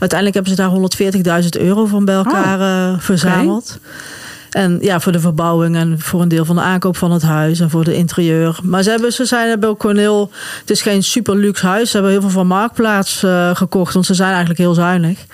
Uiteindelijk 0.00 0.34
hebben 0.34 0.56
ze 0.56 0.88
daar 1.22 1.42
140.000 1.42 1.48
euro 1.60 1.86
van 1.86 2.04
bij 2.04 2.14
elkaar 2.14 2.60
eh, 2.60 3.00
verzameld. 3.00 3.78
En 4.56 4.78
ja, 4.80 5.00
voor 5.00 5.12
de 5.12 5.20
verbouwing 5.20 5.76
en 5.76 6.00
voor 6.00 6.22
een 6.22 6.28
deel 6.28 6.44
van 6.44 6.56
de 6.56 6.62
aankoop 6.62 6.96
van 6.96 7.12
het 7.12 7.22
huis 7.22 7.60
en 7.60 7.70
voor 7.70 7.84
de 7.84 7.94
interieur. 7.94 8.58
Maar 8.62 8.82
ze, 8.82 8.90
hebben, 8.90 9.12
ze 9.12 9.24
zijn, 9.24 9.48
hebben 9.48 9.68
ook 9.68 9.80
gewoon 9.80 9.96
heel. 9.96 10.30
Het 10.60 10.70
is 10.70 10.82
geen 10.82 11.02
super 11.02 11.36
luxe 11.36 11.66
huis. 11.66 11.90
Ze 11.90 11.96
hebben 11.96 12.12
heel 12.12 12.20
veel 12.20 12.30
van 12.30 12.46
Marktplaats 12.46 13.22
eh, 13.22 13.56
gekocht, 13.56 13.94
want 13.94 14.06
ze 14.06 14.14
zijn 14.14 14.28
eigenlijk 14.28 14.58
heel 14.58 14.74
zuinig. 14.74 15.26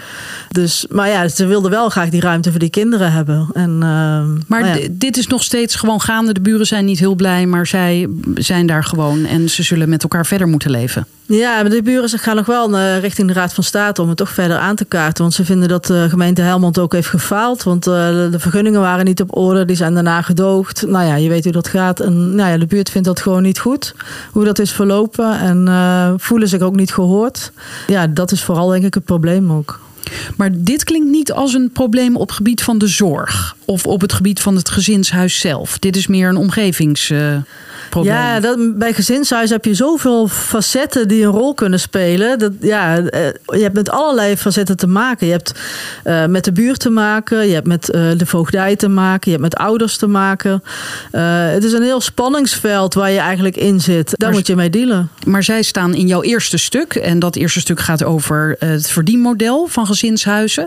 Dus, 0.49 0.87
maar 0.91 1.09
ja, 1.09 1.29
ze 1.29 1.47
wilden 1.47 1.71
wel 1.71 1.89
graag 1.89 2.09
die 2.09 2.21
ruimte 2.21 2.51
voor 2.51 2.59
die 2.59 2.71
kinderen 2.71 3.13
hebben. 3.13 3.49
En, 3.53 3.71
ehm, 3.71 4.33
Maar 4.47 4.61
nou 4.61 4.81
ja. 4.81 4.89
dit 4.91 5.17
is 5.17 5.27
nog 5.27 5.43
steeds 5.43 5.75
gewoon 5.75 6.01
gaande. 6.01 6.33
De 6.33 6.41
buren 6.41 6.67
zijn 6.67 6.85
niet 6.85 6.99
heel 6.99 7.15
blij, 7.15 7.47
maar 7.47 7.67
zij 7.67 8.09
zijn 8.35 8.67
daar 8.67 8.85
gewoon. 8.85 9.25
En 9.25 9.51
ze 9.51 9.63
zullen 9.63 9.89
met 9.89 10.03
elkaar 10.03 10.27
verder 10.27 10.49
moeten 10.49 10.71
leven. 10.71 11.07
Ja, 11.27 11.61
maar 11.61 11.71
de 11.71 11.83
buren 11.83 12.19
gaan 12.19 12.37
nog 12.37 12.47
wel 12.47 12.77
eh, 12.77 12.99
richting 12.99 13.29
de 13.29 13.35
Raad 13.35 13.55
van 13.55 13.65
State 13.65 14.03
om 14.03 14.09
het 14.09 14.17
toch 14.17 14.31
verder 14.31 14.57
aan 14.57 14.77
te 14.77 14.85
kaarten. 14.85 15.23
Want 15.23 15.35
ze 15.35 15.45
vinden 15.45 15.69
dat 15.69 15.87
de 15.87 16.07
gemeente 16.09 16.43
Helmond 16.43 16.79
ook 16.79 16.93
heeft 16.93 17.09
gefaald. 17.09 17.63
Want 17.63 17.87
eh, 17.87 17.93
de 18.31 18.39
vergunningen 18.39 18.81
waren 18.81 19.05
niet 19.05 19.21
op 19.21 19.37
orde, 19.37 19.65
die 19.65 19.77
zijn 19.77 19.95
daarna 19.95 20.23
gedoogd. 20.23 20.87
Nou 20.87 21.07
ja, 21.07 21.15
je 21.15 21.29
weet 21.29 21.45
hoe 21.45 21.53
dat 21.53 21.69
gaat. 21.69 22.01
En 22.01 22.35
nou 22.35 22.51
ja, 22.51 22.59
de 22.59 22.67
buurt 22.67 22.91
vindt 22.91 23.07
dat 23.07 23.21
gewoon 23.21 23.43
niet 23.43 23.59
goed, 23.59 23.95
hoe 24.33 24.45
dat 24.45 24.59
is 24.59 24.73
verlopen. 24.73 25.39
En 25.39 25.69
eh, 25.69 26.13
voelen 26.17 26.49
zich 26.49 26.61
ook 26.61 26.77
niet 26.77 26.93
gehoord. 26.93 27.53
Ja, 27.87 28.07
dat 28.07 28.33
is 28.33 28.43
vooral 28.43 28.69
denk 28.69 28.85
ik 28.85 28.95
het 28.95 29.05
probleem 29.05 29.53
ook. 29.53 29.81
Maar 30.37 30.51
dit 30.55 30.85
klinkt 30.85 31.11
niet 31.11 31.33
als 31.33 31.55
een 31.55 31.71
probleem 31.73 32.17
op 32.17 32.31
gebied 32.31 32.63
van 32.63 32.79
de 32.79 32.87
zorg. 32.87 33.57
Of 33.65 33.87
op 33.87 34.01
het 34.01 34.13
gebied 34.13 34.41
van 34.41 34.57
het 34.57 34.69
gezinshuis 34.69 35.41
zelf. 35.41 35.79
Dit 35.79 35.97
is 35.97 36.07
meer 36.07 36.29
een 36.29 36.37
omgevingsprobleem. 37.97 38.57
Ja, 38.57 38.69
dat, 38.69 38.79
bij 38.79 38.93
gezinshuis 38.93 39.51
heb 39.51 39.65
je 39.65 39.75
zoveel 39.75 40.29
facetten 40.29 41.09
die 41.09 41.25
een 41.25 41.31
rol 41.31 41.55
kunnen 41.55 41.81
spelen. 41.81 42.39
Dat, 42.39 42.53
ja, 42.61 42.99
eh, 42.99 43.27
je 43.47 43.63
hebt 43.63 43.75
met 43.75 43.91
allerlei 43.91 44.37
facetten 44.37 44.77
te 44.77 44.87
maken. 44.87 45.27
Je 45.27 45.33
hebt 45.33 45.55
eh, 46.05 46.27
met 46.27 46.45
de 46.45 46.53
buurt 46.53 46.81
te 46.81 46.91
maken, 46.91 47.47
je 47.47 47.55
hebt 47.55 47.67
met 47.67 47.91
eh, 47.91 48.11
de 48.17 48.27
voogdij 48.27 48.77
te 48.77 48.89
maken, 48.89 49.31
je 49.31 49.39
hebt 49.39 49.51
met 49.51 49.57
ouders 49.57 49.97
te 49.97 50.07
maken. 50.07 50.63
Het 51.53 51.65
is 51.65 51.73
een 51.73 51.83
heel 51.83 52.01
spanningsveld 52.01 52.95
waar 52.95 53.11
je 53.11 53.19
eigenlijk 53.19 53.57
in 53.57 53.81
zit. 53.81 54.11
Daar 54.11 54.29
Maar- 54.29 54.39
moet 54.39 54.47
je 54.47 54.57
mee 54.57 54.71
dealen. 54.71 55.11
Maar 55.27 55.43
zij 55.43 55.63
staan 55.63 55.95
in 55.95 56.07
jouw 56.07 56.23
eerste 56.23 56.57
stuk. 56.57 56.95
En 56.95 57.19
dat 57.19 57.37
eerste 57.37 57.61
stuk 57.61 57.81
gaat 57.81 58.05
over 58.05 58.57
het 58.59 58.91
verdienmodel 58.91 59.67
van 59.67 59.87
gezinshuizen. 59.87 60.67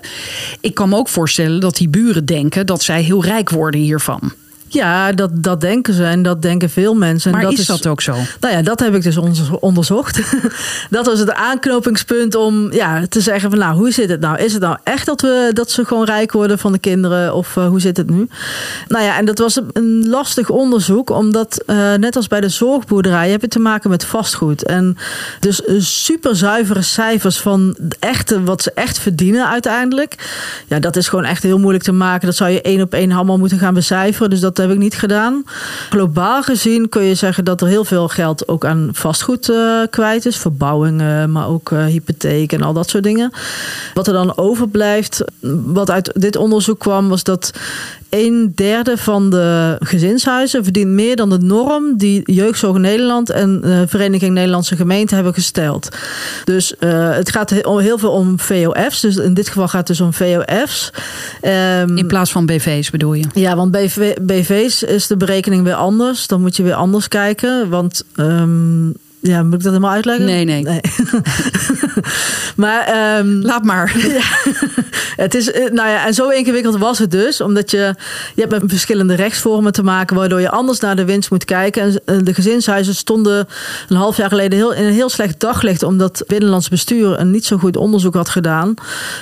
Ik 0.61 0.73
kan 0.73 0.89
me 0.89 0.95
ook 0.95 1.09
voorstellen 1.09 1.59
dat 1.59 1.75
die 1.75 1.89
buren 1.89 2.25
denken 2.25 2.65
dat 2.65 2.83
zij 2.83 3.01
heel 3.01 3.23
rijk 3.23 3.49
worden 3.49 3.79
hiervan. 3.79 4.33
Ja, 4.75 5.11
dat, 5.11 5.29
dat 5.33 5.61
denken 5.61 5.93
ze 5.93 6.03
en 6.03 6.21
dat 6.23 6.41
denken 6.41 6.69
veel 6.69 6.93
mensen. 6.93 7.31
En 7.31 7.37
Maar 7.37 7.45
dat 7.49 7.59
is, 7.59 7.65
dat 7.65 7.87
ook 7.87 8.01
zo? 8.01 8.15
Nou 8.39 8.53
ja, 8.53 8.61
dat 8.61 8.79
heb 8.79 8.95
ik 8.95 9.03
dus 9.03 9.17
onder- 9.17 9.57
onderzocht. 9.59 10.21
dat 10.89 11.05
was 11.05 11.19
het 11.19 11.33
aanknopingspunt 11.33 12.35
om 12.35 12.71
ja, 12.73 13.01
te 13.09 13.21
zeggen 13.21 13.49
van 13.49 13.59
nou, 13.59 13.75
hoe 13.75 13.91
zit 13.91 14.09
het 14.09 14.19
nou? 14.19 14.37
Is 14.37 14.53
het 14.53 14.61
nou 14.61 14.77
echt 14.83 15.05
dat, 15.05 15.21
we, 15.21 15.49
dat 15.53 15.71
ze 15.71 15.85
gewoon 15.85 16.05
rijk 16.05 16.31
worden 16.31 16.59
van 16.59 16.71
de 16.71 16.79
kinderen 16.79 17.33
of 17.35 17.57
eh, 17.57 17.67
hoe 17.67 17.79
zit 17.79 17.97
het 17.97 18.09
nu? 18.09 18.27
Nou 18.87 19.03
ja, 19.03 19.17
en 19.17 19.25
dat 19.25 19.37
was 19.37 19.59
een- 19.73 20.05
lastig 20.09 20.49
onderzoek 20.49 21.09
omdat 21.09 21.63
eh, 21.65 21.93
net 21.93 22.15
als 22.15 22.27
bij 22.27 22.41
de 22.41 22.49
zorgboerderij 22.49 23.29
heb 23.29 23.41
je 23.41 23.47
te 23.47 23.59
maken 23.59 23.89
met 23.89 24.05
vastgoed. 24.05 24.63
En 24.63 24.97
dus 25.39 25.63
eh, 25.63 25.75
super 25.79 26.35
zuivere 26.35 26.81
cijfers 26.81 27.37
van 27.37 27.75
echte, 27.99 28.43
wat 28.43 28.61
ze 28.61 28.71
echt 28.75 28.99
verdienen 28.99 29.49
uiteindelijk. 29.49 30.15
Ja, 30.67 30.79
dat 30.79 30.95
is 30.95 31.07
gewoon 31.07 31.25
echt 31.25 31.43
heel 31.43 31.59
moeilijk 31.59 31.83
te 31.83 31.91
maken. 31.91 32.27
Dat 32.27 32.35
zou 32.35 32.49
je 32.49 32.61
één 32.61 32.81
op 32.81 32.93
één 32.93 33.11
allemaal 33.11 33.37
moeten 33.37 33.59
gaan 33.59 33.73
becijferen. 33.73 34.29
Dus 34.29 34.39
dat 34.39 34.55
heb 34.67 34.75
ik 34.75 34.83
niet 34.83 34.97
gedaan. 34.97 35.43
Globaal 35.89 36.43
gezien 36.43 36.89
kun 36.89 37.03
je 37.03 37.15
zeggen 37.15 37.45
dat 37.45 37.61
er 37.61 37.67
heel 37.67 37.85
veel 37.85 38.07
geld 38.07 38.47
ook 38.47 38.65
aan 38.65 38.89
vastgoed 38.91 39.49
eh, 39.49 39.81
kwijt 39.89 40.25
is. 40.25 40.37
Verbouwingen, 40.37 41.31
maar 41.31 41.47
ook 41.47 41.71
eh, 41.71 41.85
hypotheek 41.85 42.53
en 42.53 42.61
al 42.61 42.73
dat 42.73 42.89
soort 42.89 43.03
dingen. 43.03 43.31
Wat 43.93 44.07
er 44.07 44.13
dan 44.13 44.37
overblijft, 44.37 45.23
wat 45.65 45.91
uit 45.91 46.11
dit 46.13 46.35
onderzoek 46.35 46.79
kwam, 46.79 47.09
was 47.09 47.23
dat 47.23 47.51
een 48.15 48.51
derde 48.55 48.97
van 48.97 49.29
de 49.29 49.75
gezinshuizen 49.79 50.63
verdient 50.63 50.91
meer 50.91 51.15
dan 51.15 51.29
de 51.29 51.37
norm 51.39 51.97
die 51.97 52.31
Jeugdzorg 52.33 52.77
Nederland 52.77 53.29
en 53.29 53.59
eh, 53.63 53.81
Vereniging 53.85 54.33
Nederlandse 54.33 54.75
Gemeenten 54.75 55.15
hebben 55.15 55.33
gesteld. 55.33 55.89
Dus 56.43 56.77
eh, 56.77 57.11
het 57.15 57.31
gaat 57.31 57.49
heel, 57.49 57.77
heel 57.77 57.97
veel 57.97 58.11
om 58.11 58.39
VOF's. 58.39 58.99
Dus 58.99 59.15
in 59.15 59.33
dit 59.33 59.47
geval 59.47 59.67
gaat 59.67 59.87
het 59.87 59.97
dus 59.97 60.01
om 60.01 60.13
VOF's. 60.13 60.91
Ehm, 61.41 61.97
In 61.97 62.07
plaats 62.07 62.31
van 62.31 62.45
BV's 62.45 62.89
bedoel 62.89 63.13
je? 63.13 63.25
ja, 63.33 63.55
want 63.55 63.71
BV, 63.71 64.13
BV's 64.21 64.83
is 64.83 65.07
de 65.07 65.17
berekening 65.17 65.63
weer 65.63 65.73
anders. 65.75 66.27
Dan 66.27 66.41
moet 66.41 66.55
je 66.55 66.63
weer 66.63 66.73
anders 66.73 67.07
kijken. 67.07 67.69
Want 67.69 68.03
ehm, 68.15 68.89
ja, 69.27 69.43
moet 69.43 69.53
ik 69.53 69.63
dat 69.63 69.71
helemaal 69.71 69.91
uitleggen? 69.91 70.25
Nee, 70.25 70.45
nee. 70.45 70.63
maar 72.55 72.85
ehm, 72.85 73.27
Laat 73.41 73.63
maar. 73.63 73.95
het 75.15 75.35
is, 75.35 75.51
eh, 75.51 75.71
nou 75.71 75.89
ja, 75.89 76.05
en 76.05 76.13
zo 76.13 76.29
ingewikkeld 76.29 76.77
was 76.77 76.99
het 76.99 77.11
dus. 77.11 77.41
Omdat 77.41 77.71
je, 77.71 77.95
je 78.35 78.41
hebt 78.41 78.51
met 78.51 78.63
verschillende 78.67 79.15
rechtsvormen 79.15 79.71
te 79.73 79.83
maken, 79.83 80.15
waardoor 80.15 80.41
je 80.41 80.49
anders 80.49 80.79
naar 80.79 80.95
de 80.95 81.05
winst 81.05 81.31
moet 81.31 81.45
kijken. 81.45 81.81
En 81.81 82.01
eh, 82.05 82.17
de 82.23 82.33
gezinshuizen 82.33 82.95
stonden 82.95 83.47
een 83.89 83.95
half 83.95 84.17
jaar 84.17 84.29
geleden 84.29 84.57
heel, 84.57 84.73
in 84.73 84.83
een 84.83 84.93
heel 84.93 85.09
slecht 85.09 85.39
daglicht, 85.39 85.83
omdat 85.83 86.17
het 86.17 86.27
Binnenlands 86.27 86.69
Bestuur 86.69 87.19
een 87.19 87.31
niet 87.31 87.45
zo 87.45 87.57
goed 87.57 87.77
onderzoek 87.77 88.13
had 88.13 88.29
gedaan. 88.29 88.73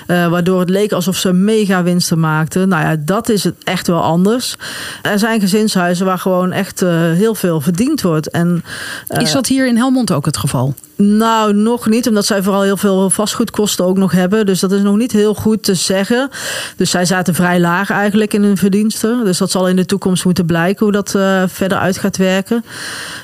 eh, 0.07 0.27
waardoor 0.27 0.59
het 0.59 0.69
leek 0.69 0.91
alsof 0.91 1.17
ze 1.17 1.33
mega 1.33 1.83
winsten 1.83 2.19
maakten. 2.19 2.67
Nou 2.67 2.83
ja, 2.83 2.95
dat 2.99 3.29
is 3.29 3.43
het 3.43 3.55
echt 3.63 3.87
wel 3.87 4.01
anders. 4.01 4.55
Er 5.01 5.19
zijn 5.19 5.39
gezinshuizen 5.39 6.05
waar 6.05 6.19
gewoon 6.19 6.51
echt 6.51 6.79
heel 7.13 7.35
veel 7.35 7.61
verdiend 7.61 8.01
wordt. 8.01 8.29
En, 8.29 8.63
eh, 9.07 9.21
Is 9.21 9.31
dat 9.31 9.47
hier 9.47 9.67
in 9.67 9.75
Helmond 9.75 9.92
ook 10.11 10.25
het 10.25 10.37
geval? 10.37 10.73
nou, 10.95 11.53
nog 11.53 11.89
niet, 11.89 12.07
omdat 12.07 12.25
zij 12.25 12.43
vooral 12.43 12.61
heel 12.61 12.77
veel 12.77 13.09
vastgoedkosten 13.09 13.85
ook 13.85 13.97
nog 13.97 14.11
hebben. 14.11 14.45
Dus 14.45 14.59
dat 14.59 14.71
is 14.71 14.81
nog 14.81 14.97
niet 14.97 15.11
heel 15.11 15.33
goed 15.33 15.63
te 15.63 15.73
zeggen. 15.73 16.29
Dus 16.75 16.89
zij 16.89 17.05
zaten 17.05 17.35
vrij 17.35 17.59
laag 17.59 17.89
eigenlijk 17.89 18.33
in 18.33 18.43
hun 18.43 18.57
verdiensten. 18.57 19.25
Dus 19.25 19.37
dat 19.37 19.51
zal 19.51 19.67
in 19.67 19.75
de 19.75 19.85
toekomst 19.85 20.25
moeten 20.25 20.45
blijken 20.45 20.85
hoe 20.85 20.93
dat 20.93 21.15
eh, 21.15 21.43
verder 21.47 21.77
uit 21.77 21.97
gaat 21.97 22.17
werken. 22.17 22.65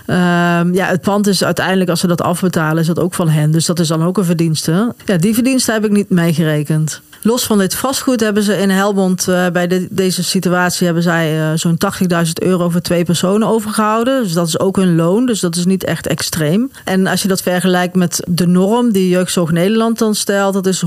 Ehm, 0.06 0.74
ja, 0.74 0.86
het 0.86 1.02
pand 1.02 1.28
is 1.28 1.44
uiteindelijk, 1.44 1.90
als 1.90 2.00
ze 2.00 2.08
dat 2.08 2.22
afbetalen, 2.22 2.82
is 2.82 2.88
dat 2.88 3.00
ook 3.00 3.14
van 3.14 3.30
hen. 3.30 3.52
Dus 3.52 3.66
dat 3.66 3.80
is 3.80 3.88
dan 3.88 4.04
ook 4.04 4.18
een 4.18 4.26
verdienste. 4.26 4.94
Ja, 5.06 5.18
die 5.18 5.34
verdiensten 5.34 5.74
heb 5.74 5.86
ik 5.86 5.92
niet 5.92 6.10
meegerekend. 6.10 7.02
Los 7.22 7.44
van 7.44 7.58
dit 7.58 7.76
vastgoed 7.76 8.20
hebben 8.20 8.44
ze 8.44 8.58
in 8.58 8.70
Helmond 8.70 9.28
eh, 9.28 9.48
bij 9.54 9.68
de- 9.68 9.88
deze 9.90 10.24
situatie 10.24 10.86
hebben 10.86 11.04
zij 11.04 11.40
eh, 11.40 11.52
zo'n 11.56 11.78
80.000 11.78 12.34
euro 12.44 12.70
voor 12.70 12.82
twee 12.82 13.04
personen 13.04 13.48
overgehouden. 13.48 14.24
Dus 14.24 14.34
dat 14.34 14.48
is 14.48 14.60
ook 14.60 14.76
hun 14.76 14.96
loon. 14.96 15.26
Dus 15.26 15.40
dat 15.40 15.56
is 15.56 15.66
niet 15.66 15.84
echt 15.84 16.08
extreem. 16.08 16.72
En 16.86 17.08
als 17.08 17.22
je 17.22 17.28
dat 17.28 17.42
vergelijkt 17.42 17.96
met 17.96 18.24
de 18.28 18.48
norm 18.48 18.92
die 18.92 19.10
Jeugdzorg 19.10 19.52
Nederland 19.52 19.98
dan 19.98 20.16
stelt, 20.16 20.54
dat 20.54 20.66
is 20.66 20.84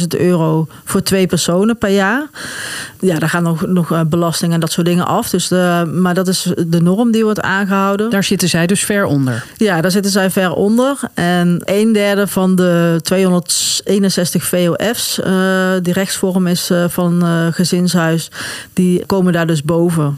144.000 0.00 0.06
euro 0.08 0.66
voor 0.84 1.02
twee 1.02 1.26
personen 1.26 1.78
per 1.78 1.90
jaar. 1.90 2.26
Ja, 3.00 3.18
daar 3.18 3.28
gaan 3.28 3.42
nog, 3.42 3.66
nog 3.66 3.92
eh, 3.92 4.00
belasting 4.06 4.52
en 4.52 4.60
dat 4.60 4.72
soort 4.72 4.86
dingen 4.86 5.06
af. 5.06 5.30
Dus 5.30 5.48
de, 5.48 5.90
maar 5.94 6.14
dat 6.14 6.28
is 6.28 6.46
de 6.66 6.80
norm 6.80 7.10
die 7.10 7.24
wordt 7.24 7.40
aangehouden. 7.40 8.10
Daar 8.10 8.24
zitten 8.24 8.48
zij 8.48 8.66
dus 8.66 8.84
ver 8.84 9.04
onder. 9.04 9.44
Ja, 9.56 9.80
daar 9.80 9.90
zitten 9.90 10.12
zij 10.12 10.30
ver 10.30 10.52
onder. 10.52 10.98
En 11.14 11.60
een 11.64 11.92
derde 11.92 12.26
van 12.26 12.54
de 12.56 12.98
261 13.02 14.44
VOF's, 14.44 15.11
eh, 15.18 15.72
die 15.82 15.92
rechtsvorm 15.92 16.46
is 16.46 16.70
eh, 16.70 16.84
van 16.88 17.22
eh, 17.22 17.46
gezinshuis, 17.50 18.30
die 18.72 19.06
komen 19.06 19.32
daar 19.32 19.46
dus 19.46 19.62
boven. 19.62 20.16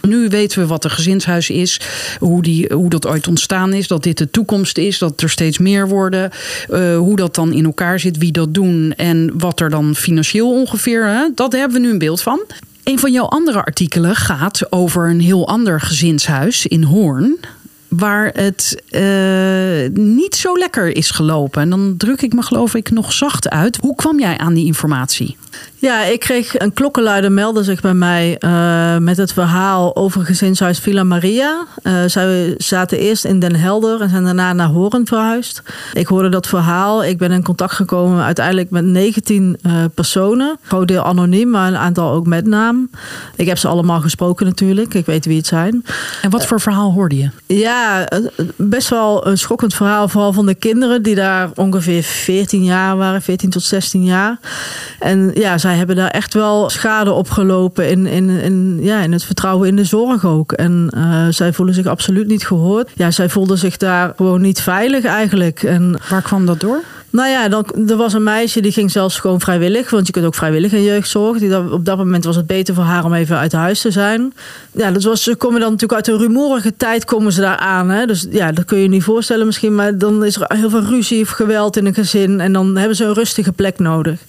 Nu 0.00 0.28
weten 0.28 0.60
we 0.60 0.66
wat 0.66 0.84
een 0.84 0.90
gezinshuis 0.90 1.50
is, 1.50 1.80
hoe, 2.18 2.42
die, 2.42 2.72
hoe 2.74 2.90
dat 2.90 3.06
ooit 3.06 3.28
ontstaan 3.28 3.72
is, 3.72 3.88
dat 3.88 4.02
dit 4.02 4.18
de 4.18 4.30
toekomst 4.30 4.78
is, 4.78 4.98
dat 4.98 5.20
er 5.20 5.30
steeds 5.30 5.58
meer 5.58 5.88
worden, 5.88 6.30
hoe 6.96 7.16
dat 7.16 7.34
dan 7.34 7.52
in 7.52 7.64
elkaar 7.64 8.00
zit, 8.00 8.18
wie 8.18 8.32
dat 8.32 8.54
doen 8.54 8.92
en 8.96 9.30
wat 9.34 9.60
er 9.60 9.70
dan 9.70 9.94
financieel 9.94 10.52
ongeveer, 10.52 11.06
hè, 11.06 11.28
dat 11.34 11.52
hebben 11.52 11.80
we 11.80 11.86
nu 11.86 11.90
een 11.90 11.98
beeld 11.98 12.20
van. 12.20 12.40
Een 12.84 12.98
van 12.98 13.12
jouw 13.12 13.24
andere 13.24 13.64
artikelen 13.64 14.16
gaat 14.16 14.72
over 14.72 15.10
een 15.10 15.20
heel 15.20 15.48
ander 15.48 15.80
gezinshuis 15.80 16.66
in 16.66 16.82
Hoorn. 16.82 17.38
Waar 17.88 18.30
het 18.34 18.82
eh, 18.88 20.02
niet 20.02 20.34
zo 20.34 20.58
lekker 20.58 20.96
is 20.96 21.10
gelopen. 21.10 21.62
En 21.62 21.70
dan 21.70 21.94
druk 21.96 22.22
ik 22.22 22.32
me, 22.32 22.42
geloof 22.42 22.74
ik, 22.74 22.90
nog 22.90 23.12
zacht 23.12 23.48
uit. 23.48 23.76
Hoe 23.76 23.94
kwam 23.94 24.20
jij 24.20 24.38
aan 24.38 24.54
die 24.54 24.66
informatie? 24.66 25.36
Ja, 25.80 26.04
ik 26.04 26.20
kreeg 26.20 26.58
een 26.58 26.72
klokkenluider 26.72 27.32
meldde 27.32 27.62
zich 27.62 27.80
bij 27.80 27.94
mij 27.94 28.36
eh, 28.38 28.96
met 28.96 29.16
het 29.16 29.32
verhaal 29.32 29.96
over 29.96 30.24
gezinshuis 30.24 30.78
Villa 30.78 31.04
Maria. 31.04 31.66
Eh, 31.82 31.92
zij 32.06 32.54
zaten 32.56 32.98
eerst 32.98 33.24
in 33.24 33.38
Den 33.38 33.56
Helder 33.56 34.00
en 34.00 34.08
zijn 34.08 34.24
daarna 34.24 34.52
naar 34.52 34.66
Horen 34.66 35.06
verhuisd. 35.06 35.62
Ik 35.92 36.06
hoorde 36.06 36.28
dat 36.28 36.46
verhaal. 36.46 37.04
Ik 37.04 37.18
ben 37.18 37.30
in 37.30 37.42
contact 37.42 37.72
gekomen 37.72 38.24
uiteindelijk 38.24 38.70
met 38.70 38.84
19 38.84 39.58
eh, 39.62 39.72
personen. 39.94 40.48
Een 40.48 40.68
groot 40.68 40.88
deel 40.88 41.02
anoniem, 41.02 41.50
maar 41.50 41.68
een 41.68 41.76
aantal 41.76 42.12
ook 42.12 42.26
met 42.26 42.46
naam. 42.46 42.90
Ik 43.36 43.46
heb 43.46 43.58
ze 43.58 43.68
allemaal 43.68 44.00
gesproken 44.00 44.46
natuurlijk. 44.46 44.94
Ik 44.94 45.06
weet 45.06 45.24
wie 45.24 45.36
het 45.36 45.46
zijn. 45.46 45.84
En 46.22 46.30
wat 46.30 46.46
voor 46.46 46.60
verhaal 46.60 46.92
hoorde 46.92 47.16
je? 47.16 47.30
Ja, 47.46 48.08
best 48.56 48.88
wel 48.88 49.26
een 49.26 49.38
schokkend 49.38 49.74
verhaal. 49.74 50.08
Vooral 50.08 50.32
van 50.32 50.46
de 50.46 50.54
kinderen 50.54 51.02
die 51.02 51.14
daar 51.14 51.50
ongeveer 51.54 52.02
14 52.02 52.64
jaar 52.64 52.96
waren, 52.96 53.22
14 53.22 53.50
tot 53.50 53.62
16 53.62 54.04
jaar. 54.04 54.38
En 54.98 55.30
ja, 55.34 55.47
ja, 55.48 55.58
zij 55.58 55.76
hebben 55.76 55.96
daar 55.96 56.10
echt 56.10 56.34
wel 56.34 56.70
schade 56.70 57.12
opgelopen 57.12 57.90
in, 57.90 58.06
in, 58.06 58.28
in, 58.28 58.78
ja, 58.80 59.00
in 59.00 59.12
het 59.12 59.24
vertrouwen 59.24 59.68
in 59.68 59.76
de 59.76 59.84
zorg 59.84 60.24
ook. 60.24 60.52
En 60.52 60.92
uh, 60.96 61.26
zij 61.30 61.52
voelen 61.52 61.74
zich 61.74 61.86
absoluut 61.86 62.26
niet 62.26 62.46
gehoord. 62.46 62.90
Ja, 62.94 63.10
zij 63.10 63.28
voelden 63.28 63.58
zich 63.58 63.76
daar 63.76 64.12
gewoon 64.16 64.40
niet 64.40 64.60
veilig 64.60 65.04
eigenlijk. 65.04 65.62
En, 65.62 66.00
Waar 66.08 66.22
kwam 66.22 66.46
dat 66.46 66.60
door? 66.60 66.82
Nou 67.10 67.28
ja, 67.28 67.48
dan, 67.48 67.66
er 67.88 67.96
was 67.96 68.12
een 68.12 68.22
meisje 68.22 68.60
die 68.60 68.72
ging 68.72 68.90
zelfs 68.90 69.18
gewoon 69.18 69.40
vrijwillig. 69.40 69.90
Want 69.90 70.06
je 70.06 70.12
kunt 70.12 70.26
ook 70.26 70.34
vrijwillig 70.34 70.72
in 70.72 70.82
jeugdzorg. 70.82 71.38
Die, 71.38 71.72
op 71.72 71.84
dat 71.84 71.96
moment 71.96 72.24
was 72.24 72.36
het 72.36 72.46
beter 72.46 72.74
voor 72.74 72.84
haar 72.84 73.04
om 73.04 73.14
even 73.14 73.36
uit 73.36 73.52
huis 73.52 73.80
te 73.80 73.90
zijn. 73.90 74.32
Ja, 74.72 74.90
dat 74.90 75.02
was, 75.02 75.22
ze 75.22 75.36
komen 75.36 75.60
dan 75.60 75.70
natuurlijk 75.70 76.06
uit 76.06 76.08
een 76.08 76.26
rumoerige 76.26 76.76
tijd 76.76 77.04
komen 77.04 77.32
ze 77.32 77.40
daar 77.40 77.56
aan. 77.56 77.90
Hè? 77.90 78.06
Dus 78.06 78.26
ja, 78.30 78.52
dat 78.52 78.64
kun 78.64 78.76
je 78.76 78.82
je 78.82 78.88
niet 78.88 79.02
voorstellen 79.02 79.46
misschien. 79.46 79.74
Maar 79.74 79.98
dan 79.98 80.24
is 80.24 80.36
er 80.36 80.56
heel 80.56 80.70
veel 80.70 80.82
ruzie 80.82 81.22
of 81.22 81.28
geweld 81.28 81.76
in 81.76 81.86
een 81.86 81.94
gezin. 81.94 82.40
En 82.40 82.52
dan 82.52 82.76
hebben 82.76 82.96
ze 82.96 83.04
een 83.04 83.14
rustige 83.14 83.52
plek 83.52 83.78
nodig. 83.78 84.20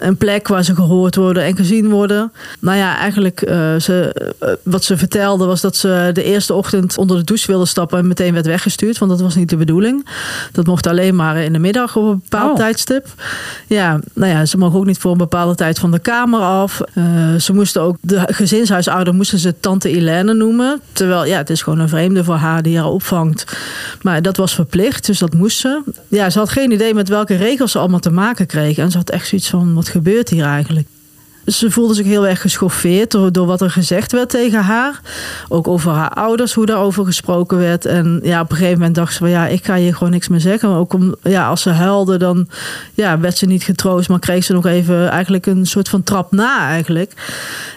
Een 0.00 0.16
plek 0.16 0.48
waar 0.48 0.64
ze 0.64 0.74
gehoord 0.74 1.16
worden 1.16 1.44
en 1.44 1.56
gezien 1.56 1.90
worden. 1.90 2.32
Nou 2.60 2.78
ja, 2.78 2.96
eigenlijk 2.96 3.42
uh, 3.48 3.76
ze, 3.76 4.14
uh, 4.42 4.48
wat 4.62 4.84
ze 4.84 4.96
vertelde 4.96 5.44
was 5.44 5.60
dat 5.60 5.76
ze 5.76 6.10
de 6.12 6.24
eerste 6.24 6.54
ochtend 6.54 6.98
onder 6.98 7.16
de 7.16 7.24
douche 7.24 7.46
wilde 7.46 7.66
stappen. 7.66 7.98
En 7.98 8.06
meteen 8.06 8.32
werd 8.32 8.46
weggestuurd. 8.46 8.98
Want 8.98 9.10
dat 9.10 9.20
was 9.20 9.34
niet 9.34 9.50
de 9.50 9.56
bedoeling. 9.56 10.06
Dat 10.52 10.66
mocht 10.66 10.86
alleen 10.86 11.16
maar 11.16 11.36
in 11.36 11.52
de 11.52 11.58
middag 11.58 11.96
op 11.96 12.21
bepaald 12.22 12.50
oh. 12.50 12.56
tijdstip. 12.56 13.06
Ja, 13.66 14.00
nou 14.14 14.32
ja, 14.32 14.46
ze 14.46 14.58
mogen 14.58 14.78
ook 14.78 14.86
niet 14.86 14.98
voor 14.98 15.12
een 15.12 15.18
bepaalde 15.18 15.54
tijd 15.54 15.78
van 15.78 15.90
de 15.90 15.98
kamer 15.98 16.40
af. 16.40 16.80
Uh, 16.94 17.34
ze 17.34 17.52
moesten 17.52 17.82
ook, 17.82 17.96
de 18.00 18.22
gezinshuisouder 18.26 19.14
moesten 19.14 19.38
ze 19.38 19.60
tante 19.60 19.88
Helene 19.88 20.34
noemen. 20.34 20.80
Terwijl, 20.92 21.24
ja, 21.24 21.36
het 21.36 21.50
is 21.50 21.62
gewoon 21.62 21.78
een 21.78 21.88
vreemde 21.88 22.24
voor 22.24 22.34
haar 22.34 22.62
die 22.62 22.76
haar 22.76 22.86
opvangt. 22.86 23.56
Maar 24.02 24.22
dat 24.22 24.36
was 24.36 24.54
verplicht, 24.54 25.06
dus 25.06 25.18
dat 25.18 25.34
moest 25.34 25.58
ze. 25.58 25.82
Ja, 26.08 26.30
ze 26.30 26.38
had 26.38 26.48
geen 26.48 26.72
idee 26.72 26.94
met 26.94 27.08
welke 27.08 27.34
regels 27.34 27.72
ze 27.72 27.78
allemaal 27.78 28.00
te 28.00 28.10
maken 28.10 28.46
kreeg. 28.46 28.78
En 28.78 28.90
ze 28.90 28.96
had 28.96 29.10
echt 29.10 29.28
zoiets 29.28 29.48
van, 29.48 29.74
wat 29.74 29.88
gebeurt 29.88 30.28
hier 30.28 30.44
eigenlijk? 30.44 30.86
Ze 31.46 31.70
voelde 31.70 31.94
zich 31.94 32.06
heel 32.06 32.26
erg 32.26 32.40
geschoffeerd 32.40 33.10
door, 33.10 33.32
door 33.32 33.46
wat 33.46 33.60
er 33.60 33.70
gezegd 33.70 34.12
werd 34.12 34.28
tegen 34.28 34.62
haar. 34.62 35.00
Ook 35.48 35.68
over 35.68 35.90
haar 35.92 36.10
ouders, 36.10 36.52
hoe 36.52 36.66
daarover 36.66 37.04
gesproken 37.04 37.58
werd. 37.58 37.84
En 37.84 38.20
ja, 38.22 38.40
op 38.40 38.50
een 38.50 38.56
gegeven 38.56 38.78
moment 38.78 38.94
dacht 38.94 39.12
ze 39.12 39.18
van 39.18 39.30
ja, 39.30 39.46
ik 39.46 39.64
ga 39.64 39.76
hier 39.76 39.94
gewoon 39.94 40.12
niks 40.12 40.28
meer 40.28 40.40
zeggen. 40.40 40.68
Ook 40.68 40.92
om, 40.92 41.14
ja, 41.22 41.48
als 41.48 41.62
ze 41.62 41.70
huilde, 41.70 42.16
dan 42.16 42.48
ja, 42.94 43.20
werd 43.20 43.38
ze 43.38 43.46
niet 43.46 43.62
getroost, 43.62 44.08
maar 44.08 44.18
kreeg 44.18 44.44
ze 44.44 44.52
nog 44.52 44.66
even 44.66 45.10
eigenlijk 45.10 45.46
een 45.46 45.66
soort 45.66 45.88
van 45.88 46.02
trap 46.02 46.32
na 46.32 46.68
eigenlijk. 46.68 47.12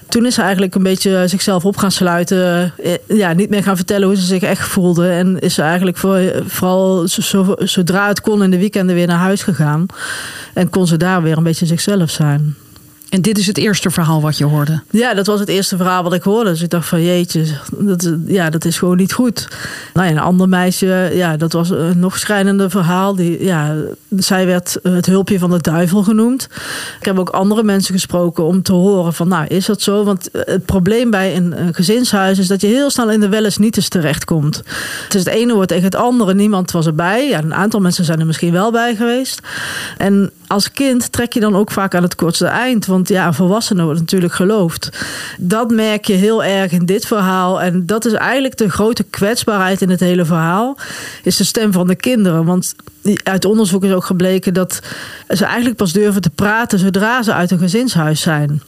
Toen 0.09 0.25
is 0.25 0.35
ze 0.35 0.41
eigenlijk 0.41 0.75
een 0.75 0.83
beetje 0.83 1.27
zichzelf 1.27 1.65
op 1.65 1.77
gaan 1.77 1.91
sluiten. 1.91 2.73
Ja, 3.07 3.33
niet 3.33 3.49
meer 3.49 3.63
gaan 3.63 3.75
vertellen 3.75 4.07
hoe 4.07 4.17
ze 4.17 4.25
zich 4.25 4.41
echt 4.41 4.67
voelde. 4.67 5.09
En 5.09 5.39
is 5.39 5.53
ze 5.53 5.61
eigenlijk 5.61 5.97
voor, 5.97 6.19
vooral 6.45 7.07
zodra 7.57 8.07
het 8.07 8.21
kon 8.21 8.43
in 8.43 8.51
de 8.51 8.57
weekenden 8.57 8.95
weer 8.95 9.07
naar 9.07 9.17
huis 9.17 9.43
gegaan. 9.43 9.85
En 10.53 10.69
kon 10.69 10.87
ze 10.87 10.97
daar 10.97 11.21
weer 11.21 11.37
een 11.37 11.43
beetje 11.43 11.65
zichzelf 11.65 12.09
zijn. 12.09 12.55
En 13.15 13.21
dit 13.21 13.37
is 13.37 13.47
het 13.47 13.57
eerste 13.57 13.89
verhaal 13.89 14.21
wat 14.21 14.37
je 14.37 14.45
hoorde? 14.45 14.81
Ja, 14.89 15.13
dat 15.13 15.25
was 15.25 15.39
het 15.39 15.49
eerste 15.49 15.77
verhaal 15.77 16.03
wat 16.03 16.13
ik 16.13 16.23
hoorde. 16.23 16.49
Dus 16.49 16.61
ik 16.61 16.69
dacht 16.69 16.87
van 16.87 17.03
jeetje, 17.03 17.45
dat, 17.77 18.13
ja, 18.25 18.49
dat 18.49 18.65
is 18.65 18.77
gewoon 18.77 18.97
niet 18.97 19.13
goed. 19.13 19.47
Nou 19.93 20.07
ja, 20.07 20.11
een 20.11 20.19
ander 20.19 20.49
meisje, 20.49 21.11
ja, 21.13 21.37
dat 21.37 21.53
was 21.53 21.69
een 21.69 21.99
nog 21.99 22.17
schrijnender 22.17 22.69
verhaal. 22.69 23.15
Die, 23.15 23.43
ja, 23.43 23.75
zij 24.09 24.45
werd 24.45 24.77
het 24.83 25.05
hulpje 25.05 25.39
van 25.39 25.49
de 25.49 25.61
duivel 25.61 26.03
genoemd. 26.03 26.47
Ik 26.99 27.05
heb 27.05 27.19
ook 27.19 27.29
andere 27.29 27.63
mensen 27.63 27.93
gesproken 27.93 28.43
om 28.43 28.61
te 28.61 28.73
horen 28.73 29.13
van 29.13 29.27
nou, 29.27 29.45
is 29.47 29.65
dat 29.65 29.81
zo? 29.81 30.03
Want 30.03 30.29
het 30.31 30.65
probleem 30.65 31.09
bij 31.09 31.35
een 31.35 31.55
gezinshuis 31.71 32.39
is 32.39 32.47
dat 32.47 32.61
je 32.61 32.67
heel 32.67 32.89
snel 32.89 33.11
in 33.11 33.19
de 33.19 33.29
wel 33.29 33.43
eens 33.43 33.57
niet 33.57 33.77
eens 33.77 33.89
terechtkomt. 33.89 34.57
Het 35.03 35.15
is 35.15 35.25
het 35.25 35.33
ene 35.33 35.53
woord 35.53 35.67
tegen 35.67 35.83
het 35.83 35.95
andere. 35.95 36.33
Niemand 36.33 36.71
was 36.71 36.85
erbij. 36.85 37.27
Ja, 37.27 37.39
een 37.39 37.53
aantal 37.53 37.79
mensen 37.79 38.05
zijn 38.05 38.19
er 38.19 38.25
misschien 38.25 38.51
wel 38.51 38.71
bij 38.71 38.95
geweest. 38.95 39.39
En 39.97 40.31
als 40.47 40.71
kind 40.71 41.11
trek 41.11 41.33
je 41.33 41.39
dan 41.39 41.55
ook 41.55 41.71
vaak 41.71 41.95
aan 41.95 42.03
het 42.03 42.15
kortste 42.15 42.45
eind. 42.45 42.85
Want 42.85 43.04
ja, 43.07 43.27
een 43.27 43.33
volwassene 43.33 43.83
wordt 43.83 43.99
natuurlijk 43.99 44.33
geloofd. 44.33 44.89
Dat 45.37 45.71
merk 45.71 46.05
je 46.05 46.13
heel 46.13 46.43
erg 46.43 46.71
in 46.71 46.85
dit 46.85 47.05
verhaal. 47.05 47.61
En 47.61 47.85
dat 47.85 48.05
is 48.05 48.13
eigenlijk 48.13 48.57
de 48.57 48.69
grote 48.69 49.03
kwetsbaarheid 49.03 49.81
in 49.81 49.89
het 49.89 49.99
hele 49.99 50.25
verhaal. 50.25 50.77
Is 51.23 51.37
de 51.37 51.43
stem 51.43 51.71
van 51.71 51.87
de 51.87 51.95
kinderen. 51.95 52.45
Want 52.45 52.75
uit 53.23 53.45
onderzoek 53.45 53.83
is 53.83 53.91
ook 53.91 54.05
gebleken 54.05 54.53
dat 54.53 54.79
ze 55.29 55.45
eigenlijk 55.45 55.77
pas 55.77 55.93
durven 55.93 56.21
te 56.21 56.29
praten 56.29 56.79
zodra 56.79 57.23
ze 57.23 57.33
uit 57.33 57.51
een 57.51 57.59
gezinshuis 57.59 58.21
zijn. 58.21 58.61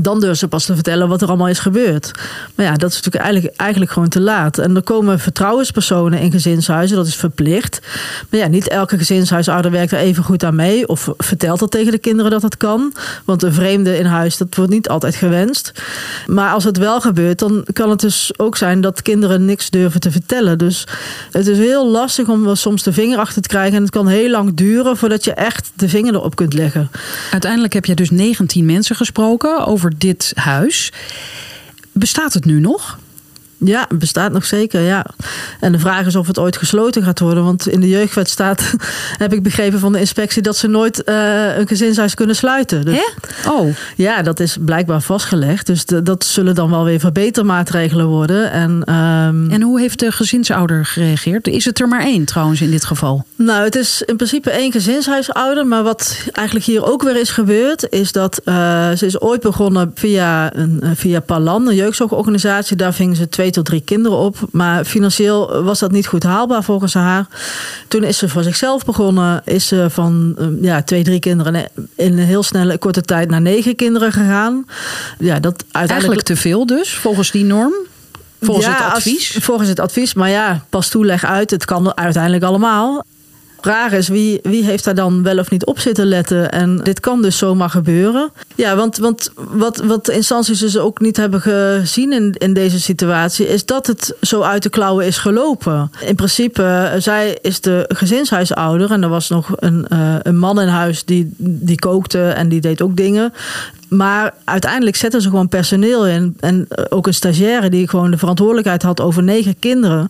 Dan 0.00 0.20
durven 0.20 0.38
ze 0.38 0.48
pas 0.48 0.64
te 0.64 0.74
vertellen 0.74 1.08
wat 1.08 1.22
er 1.22 1.28
allemaal 1.28 1.48
is 1.48 1.58
gebeurd. 1.58 2.10
Maar 2.54 2.66
ja, 2.66 2.74
dat 2.74 2.90
is 2.90 2.96
natuurlijk 2.96 3.24
eigenlijk, 3.24 3.56
eigenlijk 3.56 3.90
gewoon 3.90 4.08
te 4.08 4.20
laat. 4.20 4.58
En 4.58 4.76
er 4.76 4.82
komen 4.82 5.18
vertrouwenspersonen 5.18 6.20
in 6.20 6.30
gezinshuizen, 6.30 6.96
dat 6.96 7.06
is 7.06 7.16
verplicht. 7.16 7.80
Maar 8.28 8.40
ja, 8.40 8.46
niet 8.46 8.68
elke 8.68 8.98
gezinshuisouder 8.98 9.70
werkt 9.70 9.92
er 9.92 9.98
even 9.98 10.24
goed 10.24 10.44
aan 10.44 10.54
mee. 10.54 10.88
Of 10.88 11.08
vertelt 11.16 11.58
dat 11.58 11.70
tegen 11.70 11.92
de 11.92 11.98
kinderen 11.98 12.30
dat 12.30 12.42
het 12.42 12.56
kan. 12.56 12.92
Want 13.24 13.42
een 13.42 13.52
vreemde 13.52 13.98
in 13.98 14.04
huis, 14.04 14.36
dat 14.36 14.54
wordt 14.54 14.70
niet 14.70 14.88
altijd 14.88 15.14
gewenst. 15.14 15.72
Maar 16.26 16.52
als 16.52 16.64
het 16.64 16.76
wel 16.76 17.00
gebeurt, 17.00 17.38
dan 17.38 17.64
kan 17.72 17.90
het 17.90 18.00
dus 18.00 18.30
ook 18.36 18.56
zijn 18.56 18.80
dat 18.80 19.02
kinderen 19.02 19.44
niks 19.44 19.70
durven 19.70 20.00
te 20.00 20.10
vertellen. 20.10 20.58
Dus 20.58 20.86
het 21.30 21.46
is 21.46 21.58
heel 21.58 21.90
lastig 21.90 22.28
om 22.28 22.54
soms 22.56 22.82
de 22.82 22.92
vinger 22.92 23.18
achter 23.18 23.42
te 23.42 23.48
krijgen. 23.48 23.76
En 23.76 23.82
het 23.82 23.90
kan 23.90 24.08
heel 24.08 24.30
lang 24.30 24.54
duren 24.54 24.96
voordat 24.96 25.24
je 25.24 25.32
echt 25.32 25.70
de 25.74 25.88
vinger 25.88 26.14
erop 26.14 26.36
kunt 26.36 26.52
leggen. 26.54 26.90
Uiteindelijk 27.30 27.72
heb 27.72 27.84
je 27.84 27.94
dus 27.94 28.10
19 28.10 28.64
mensen 28.64 28.96
gesproken 28.96 29.66
over 29.66 29.79
over 29.80 29.98
dit 29.98 30.32
huis. 30.34 30.92
Bestaat 31.92 32.34
het 32.34 32.44
nu 32.44 32.60
nog? 32.60 32.98
Ja, 33.64 33.86
bestaat 33.94 34.32
nog 34.32 34.44
zeker, 34.44 34.80
ja. 34.80 35.06
En 35.60 35.72
de 35.72 35.78
vraag 35.78 36.06
is 36.06 36.16
of 36.16 36.26
het 36.26 36.38
ooit 36.38 36.56
gesloten 36.56 37.02
gaat 37.02 37.18
worden. 37.20 37.44
Want 37.44 37.68
in 37.68 37.80
de 37.80 37.88
jeugdwet 37.88 38.30
staat, 38.30 38.74
heb 39.24 39.32
ik 39.32 39.42
begrepen 39.42 39.78
van 39.78 39.92
de 39.92 39.98
inspectie... 39.98 40.42
dat 40.42 40.56
ze 40.56 40.66
nooit 40.66 41.02
uh, 41.06 41.56
een 41.56 41.68
gezinshuis 41.68 42.14
kunnen 42.14 42.36
sluiten. 42.36 42.84
Dus, 42.84 43.14
Oh. 43.48 43.76
Ja, 43.96 44.22
dat 44.22 44.40
is 44.40 44.56
blijkbaar 44.60 45.00
vastgelegd. 45.00 45.66
Dus 45.66 45.84
de, 45.84 46.02
dat 46.02 46.24
zullen 46.24 46.54
dan 46.54 46.70
wel 46.70 46.84
weer 46.84 47.00
verbetermaatregelen 47.00 48.06
worden. 48.06 48.50
En, 48.52 48.94
um, 48.94 49.50
en 49.50 49.62
hoe 49.62 49.80
heeft 49.80 49.98
de 49.98 50.12
gezinsouder 50.12 50.86
gereageerd? 50.86 51.46
Is 51.46 51.64
het 51.64 51.80
er 51.80 51.88
maar 51.88 52.02
één 52.02 52.24
trouwens 52.24 52.60
in 52.60 52.70
dit 52.70 52.84
geval? 52.84 53.24
Nou, 53.36 53.64
het 53.64 53.76
is 53.76 54.02
in 54.02 54.16
principe 54.16 54.50
één 54.50 54.72
gezinshuisouder. 54.72 55.66
Maar 55.66 55.82
wat 55.82 56.28
eigenlijk 56.32 56.66
hier 56.66 56.84
ook 56.84 57.02
weer 57.02 57.16
is 57.16 57.30
gebeurd... 57.30 57.86
is 57.90 58.12
dat 58.12 58.40
uh, 58.44 58.54
ze 58.90 59.06
is 59.06 59.20
ooit 59.20 59.40
begonnen 59.40 59.90
via, 59.94 60.56
een, 60.56 60.82
via 60.94 61.20
Palan, 61.20 61.68
een 61.68 61.74
jeugdzorgorganisatie. 61.74 62.76
Daar 62.76 62.94
vingen 62.94 63.16
ze 63.16 63.28
twee 63.28 63.49
tot 63.50 63.64
drie 63.64 63.80
kinderen 63.80 64.18
op. 64.18 64.36
Maar 64.50 64.84
financieel 64.84 65.62
was 65.62 65.78
dat 65.78 65.90
niet 65.90 66.06
goed 66.06 66.22
haalbaar 66.22 66.64
volgens 66.64 66.94
haar. 66.94 67.26
Toen 67.88 68.02
is 68.02 68.18
ze 68.18 68.28
voor 68.28 68.42
zichzelf 68.42 68.84
begonnen. 68.84 69.42
Is 69.44 69.66
ze 69.66 69.86
van 69.88 70.36
ja, 70.60 70.82
twee, 70.82 71.04
drie 71.04 71.20
kinderen 71.20 71.54
in 71.94 72.18
een 72.18 72.18
heel 72.18 72.42
snelle 72.42 72.78
korte 72.78 73.02
tijd 73.02 73.30
naar 73.30 73.40
negen 73.40 73.76
kinderen 73.76 74.12
gegaan. 74.12 74.64
Ja, 75.18 75.40
dat 75.40 75.52
uiteindelijk... 75.52 75.90
Eigenlijk 75.90 76.22
te 76.22 76.36
veel 76.36 76.66
dus, 76.66 76.94
volgens 76.94 77.30
die 77.30 77.44
norm? 77.44 77.72
Volgens 78.40 78.66
ja, 78.66 78.72
het 78.72 78.94
advies? 78.94 79.34
Als, 79.34 79.44
volgens 79.44 79.68
het 79.68 79.80
advies. 79.80 80.14
Maar 80.14 80.30
ja, 80.30 80.64
pas 80.68 80.88
toeleg 80.88 81.24
uit. 81.24 81.50
Het 81.50 81.64
kan 81.64 81.96
uiteindelijk 81.96 82.44
allemaal 82.44 83.04
vraag 83.60 83.92
is, 83.92 84.08
wie, 84.08 84.38
wie 84.42 84.64
heeft 84.64 84.84
daar 84.84 84.94
dan 84.94 85.22
wel 85.22 85.38
of 85.38 85.50
niet 85.50 85.64
op 85.64 85.78
zitten 85.78 86.06
letten? 86.06 86.50
En 86.50 86.76
dit 86.76 87.00
kan 87.00 87.22
dus 87.22 87.38
zomaar 87.38 87.70
gebeuren. 87.70 88.30
Ja, 88.54 88.76
want, 88.76 88.96
want 88.96 89.32
wat, 89.34 89.76
wat 89.76 90.06
de 90.06 90.12
instanties 90.12 90.58
dus 90.58 90.78
ook 90.78 91.00
niet 91.00 91.16
hebben 91.16 91.40
gezien 91.40 92.12
in, 92.12 92.34
in 92.38 92.54
deze 92.54 92.80
situatie... 92.80 93.48
is 93.48 93.64
dat 93.64 93.86
het 93.86 94.14
zo 94.20 94.42
uit 94.42 94.62
de 94.62 94.70
klauwen 94.70 95.06
is 95.06 95.18
gelopen. 95.18 95.90
In 96.00 96.14
principe, 96.14 96.96
zij 96.98 97.38
is 97.42 97.60
de 97.60 97.84
gezinshuisouder... 97.88 98.90
en 98.90 99.02
er 99.02 99.08
was 99.08 99.28
nog 99.28 99.50
een, 99.56 99.86
uh, 99.92 100.14
een 100.22 100.38
man 100.38 100.60
in 100.60 100.68
huis 100.68 101.04
die, 101.04 101.34
die 101.38 101.78
kookte 101.78 102.28
en 102.28 102.48
die 102.48 102.60
deed 102.60 102.82
ook 102.82 102.96
dingen. 102.96 103.32
Maar 103.90 104.34
uiteindelijk 104.44 104.96
zetten 104.96 105.22
ze 105.22 105.28
gewoon 105.28 105.48
personeel 105.48 106.06
in. 106.06 106.36
En 106.40 106.68
ook 106.88 107.06
een 107.06 107.14
stagiaire 107.14 107.70
die 107.70 107.88
gewoon 107.88 108.10
de 108.10 108.18
verantwoordelijkheid 108.18 108.82
had 108.82 109.00
over 109.00 109.22
negen 109.22 109.58
kinderen. 109.58 110.08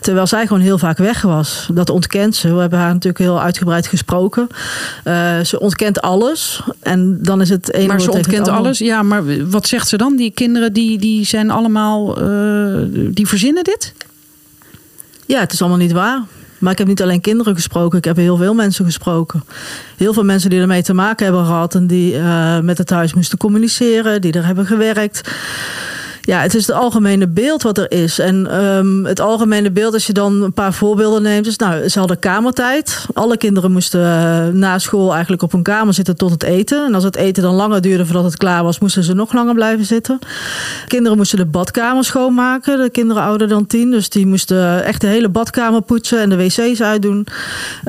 Terwijl 0.00 0.26
zij 0.26 0.46
gewoon 0.46 0.62
heel 0.62 0.78
vaak 0.78 0.98
weg 0.98 1.22
was. 1.22 1.68
Dat 1.72 1.90
ontkent 1.90 2.36
ze. 2.36 2.54
We 2.54 2.60
hebben 2.60 2.78
haar 2.78 2.92
natuurlijk 2.92 3.24
heel 3.24 3.42
uitgebreid 3.42 3.86
gesproken. 3.86 4.48
Uh, 5.04 5.40
ze 5.40 5.60
ontkent 5.60 6.00
alles. 6.00 6.62
En 6.80 7.18
dan 7.22 7.40
is 7.40 7.48
het 7.48 7.72
ene 7.72 7.86
Maar 7.86 8.00
ze 8.00 8.10
ontkent 8.10 8.48
alles. 8.48 8.78
Ja, 8.78 9.02
maar 9.02 9.48
wat 9.48 9.66
zegt 9.66 9.88
ze 9.88 9.96
dan? 9.96 10.16
Die 10.16 10.30
kinderen 10.30 10.72
die, 10.72 10.98
die 10.98 11.24
zijn 11.24 11.50
allemaal. 11.50 12.22
Uh, 12.22 12.82
die 12.92 13.26
verzinnen 13.26 13.64
dit? 13.64 13.94
Ja, 15.26 15.40
het 15.40 15.52
is 15.52 15.60
allemaal 15.60 15.78
niet 15.78 15.92
waar. 15.92 16.22
Maar 16.58 16.72
ik 16.72 16.78
heb 16.78 16.86
niet 16.86 17.02
alleen 17.02 17.20
kinderen 17.20 17.54
gesproken, 17.54 17.98
ik 17.98 18.04
heb 18.04 18.16
heel 18.16 18.36
veel 18.36 18.54
mensen 18.54 18.84
gesproken. 18.84 19.44
Heel 19.96 20.12
veel 20.12 20.24
mensen 20.24 20.50
die 20.50 20.60
ermee 20.60 20.82
te 20.82 20.94
maken 20.94 21.24
hebben 21.24 21.44
gehad 21.44 21.74
en 21.74 21.86
die 21.86 22.14
uh, 22.14 22.60
met 22.60 22.78
het 22.78 22.90
huis 22.90 23.14
moesten 23.14 23.38
communiceren, 23.38 24.20
die 24.20 24.32
er 24.32 24.46
hebben 24.46 24.66
gewerkt. 24.66 25.30
Ja, 26.26 26.40
het 26.40 26.54
is 26.54 26.66
het 26.66 26.76
algemene 26.76 27.28
beeld 27.28 27.62
wat 27.62 27.78
er 27.78 27.90
is. 27.90 28.18
En 28.18 28.46
ehm, 28.50 29.04
het 29.04 29.20
algemene 29.20 29.70
beeld, 29.70 29.92
als 29.92 30.06
je 30.06 30.12
dan 30.12 30.42
een 30.42 30.52
paar 30.52 30.72
voorbeelden 30.72 31.22
neemt, 31.22 31.46
is 31.46 31.56
nou, 31.56 31.88
ze 31.88 31.98
hadden 31.98 32.18
kamertijd. 32.18 33.06
Alle 33.12 33.36
kinderen 33.36 33.72
moesten 33.72 34.00
uh, 34.00 34.46
na 34.60 34.78
school 34.78 35.12
eigenlijk 35.12 35.42
op 35.42 35.52
hun 35.52 35.62
kamer 35.62 35.94
zitten 35.94 36.16
tot 36.16 36.30
het 36.30 36.42
eten. 36.42 36.86
En 36.86 36.94
als 36.94 37.04
het 37.04 37.16
eten 37.16 37.42
dan 37.42 37.54
langer 37.54 37.80
duurde 37.80 38.04
voordat 38.04 38.24
het 38.24 38.36
klaar 38.36 38.62
was, 38.62 38.78
moesten 38.78 39.02
ze 39.04 39.14
nog 39.14 39.32
langer 39.32 39.54
blijven 39.54 39.84
zitten. 39.84 40.18
Kinderen 40.86 41.16
moesten 41.16 41.38
de 41.38 41.46
badkamer 41.46 42.04
schoonmaken, 42.04 42.78
de 42.78 42.90
kinderen 42.90 43.22
ouder 43.22 43.48
dan 43.48 43.66
tien. 43.66 43.90
Dus 43.90 44.08
die 44.08 44.26
moesten 44.26 44.84
echt 44.84 45.00
de 45.00 45.06
hele 45.06 45.28
badkamer 45.28 45.82
poetsen 45.82 46.20
en 46.20 46.28
de 46.28 46.36
wc's 46.36 46.80
uitdoen. 46.80 47.26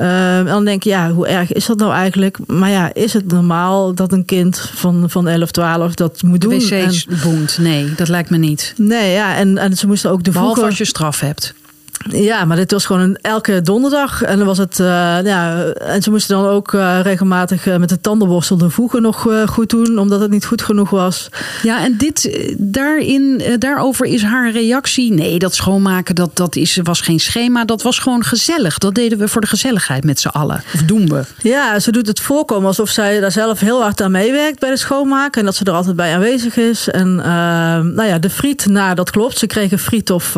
Uh, 0.00 0.38
en 0.38 0.46
dan 0.46 0.64
denk 0.64 0.82
je, 0.82 0.90
ja, 0.90 1.10
hoe 1.10 1.26
erg 1.26 1.52
is 1.52 1.66
dat 1.66 1.78
nou 1.78 1.92
eigenlijk? 1.92 2.38
Maar 2.46 2.70
ja, 2.70 2.94
is 2.94 3.12
het 3.12 3.32
normaal 3.32 3.94
dat 3.94 4.12
een 4.12 4.24
kind 4.24 4.70
van, 4.74 5.10
van 5.10 5.28
11, 5.28 5.50
12 5.50 5.94
dat 5.94 6.22
moet 6.22 6.40
doen? 6.40 6.58
De 6.58 6.84
wc's 6.84 7.06
boent, 7.22 7.58
nee, 7.60 7.94
dat 7.96 8.08
lijkt 8.08 8.27
me 8.30 8.36
niet. 8.36 8.74
Nee, 8.76 9.12
ja, 9.12 9.36
en, 9.36 9.58
en 9.58 9.76
ze 9.76 9.86
moesten 9.86 10.10
ook 10.10 10.22
de 10.22 10.30
Behalve 10.30 10.64
als 10.64 10.78
je 10.78 10.84
straf 10.84 11.20
hebt. 11.20 11.54
Ja, 12.06 12.44
maar 12.44 12.56
dit 12.56 12.70
was 12.70 12.86
gewoon 12.86 13.02
een, 13.02 13.18
elke 13.20 13.60
donderdag. 13.60 14.22
En 14.22 14.38
dan 14.38 14.46
was 14.46 14.58
het. 14.58 14.78
Uh, 14.78 14.86
ja, 15.24 15.64
en 15.64 16.02
ze 16.02 16.10
moesten 16.10 16.36
dan 16.36 16.46
ook 16.46 16.72
uh, 16.72 17.00
regelmatig 17.02 17.66
uh, 17.66 17.76
met 17.76 17.88
de 17.88 18.00
tandenborstel 18.00 18.56
de 18.56 18.70
voegen 18.70 19.02
nog 19.02 19.26
goed 19.46 19.70
doen, 19.70 19.98
omdat 19.98 20.20
het 20.20 20.30
niet 20.30 20.44
goed 20.44 20.62
genoeg 20.62 20.90
was. 20.90 21.28
Ja, 21.62 21.84
en 21.84 21.96
dit, 21.96 22.46
daarin, 22.58 23.42
daarover 23.58 24.06
is 24.06 24.22
haar 24.22 24.50
reactie. 24.50 25.12
Nee, 25.12 25.38
dat 25.38 25.54
schoonmaken, 25.54 26.14
dat, 26.14 26.36
dat 26.36 26.56
is, 26.56 26.80
was 26.82 27.00
geen 27.00 27.20
schema. 27.20 27.64
Dat 27.64 27.82
was 27.82 27.98
gewoon 27.98 28.24
gezellig. 28.24 28.78
Dat 28.78 28.94
deden 28.94 29.18
we 29.18 29.28
voor 29.28 29.40
de 29.40 29.46
gezelligheid 29.46 30.04
met 30.04 30.20
z'n 30.20 30.28
allen. 30.28 30.62
Of 30.74 30.82
doen 30.82 31.08
we? 31.08 31.24
Ja, 31.38 31.78
ze 31.78 31.92
doet 31.92 32.06
het 32.06 32.20
voorkomen 32.20 32.66
alsof 32.66 32.88
zij 32.88 33.20
daar 33.20 33.32
zelf 33.32 33.60
heel 33.60 33.82
hard 33.82 34.02
aan 34.02 34.10
meewerkt 34.10 34.60
bij 34.60 34.70
de 34.70 34.76
schoonmaken. 34.76 35.40
En 35.40 35.46
dat 35.46 35.56
ze 35.56 35.64
er 35.64 35.72
altijd 35.72 35.96
bij 35.96 36.14
aanwezig 36.14 36.56
is. 36.56 36.88
En 36.88 37.14
nou 37.14 38.04
ja, 38.04 38.18
de 38.18 38.30
friet, 38.30 38.66
nou, 38.66 38.94
dat 38.94 39.10
klopt. 39.10 39.38
Ze 39.38 39.46
kregen 39.46 39.78
friet 39.78 40.10
of 40.10 40.36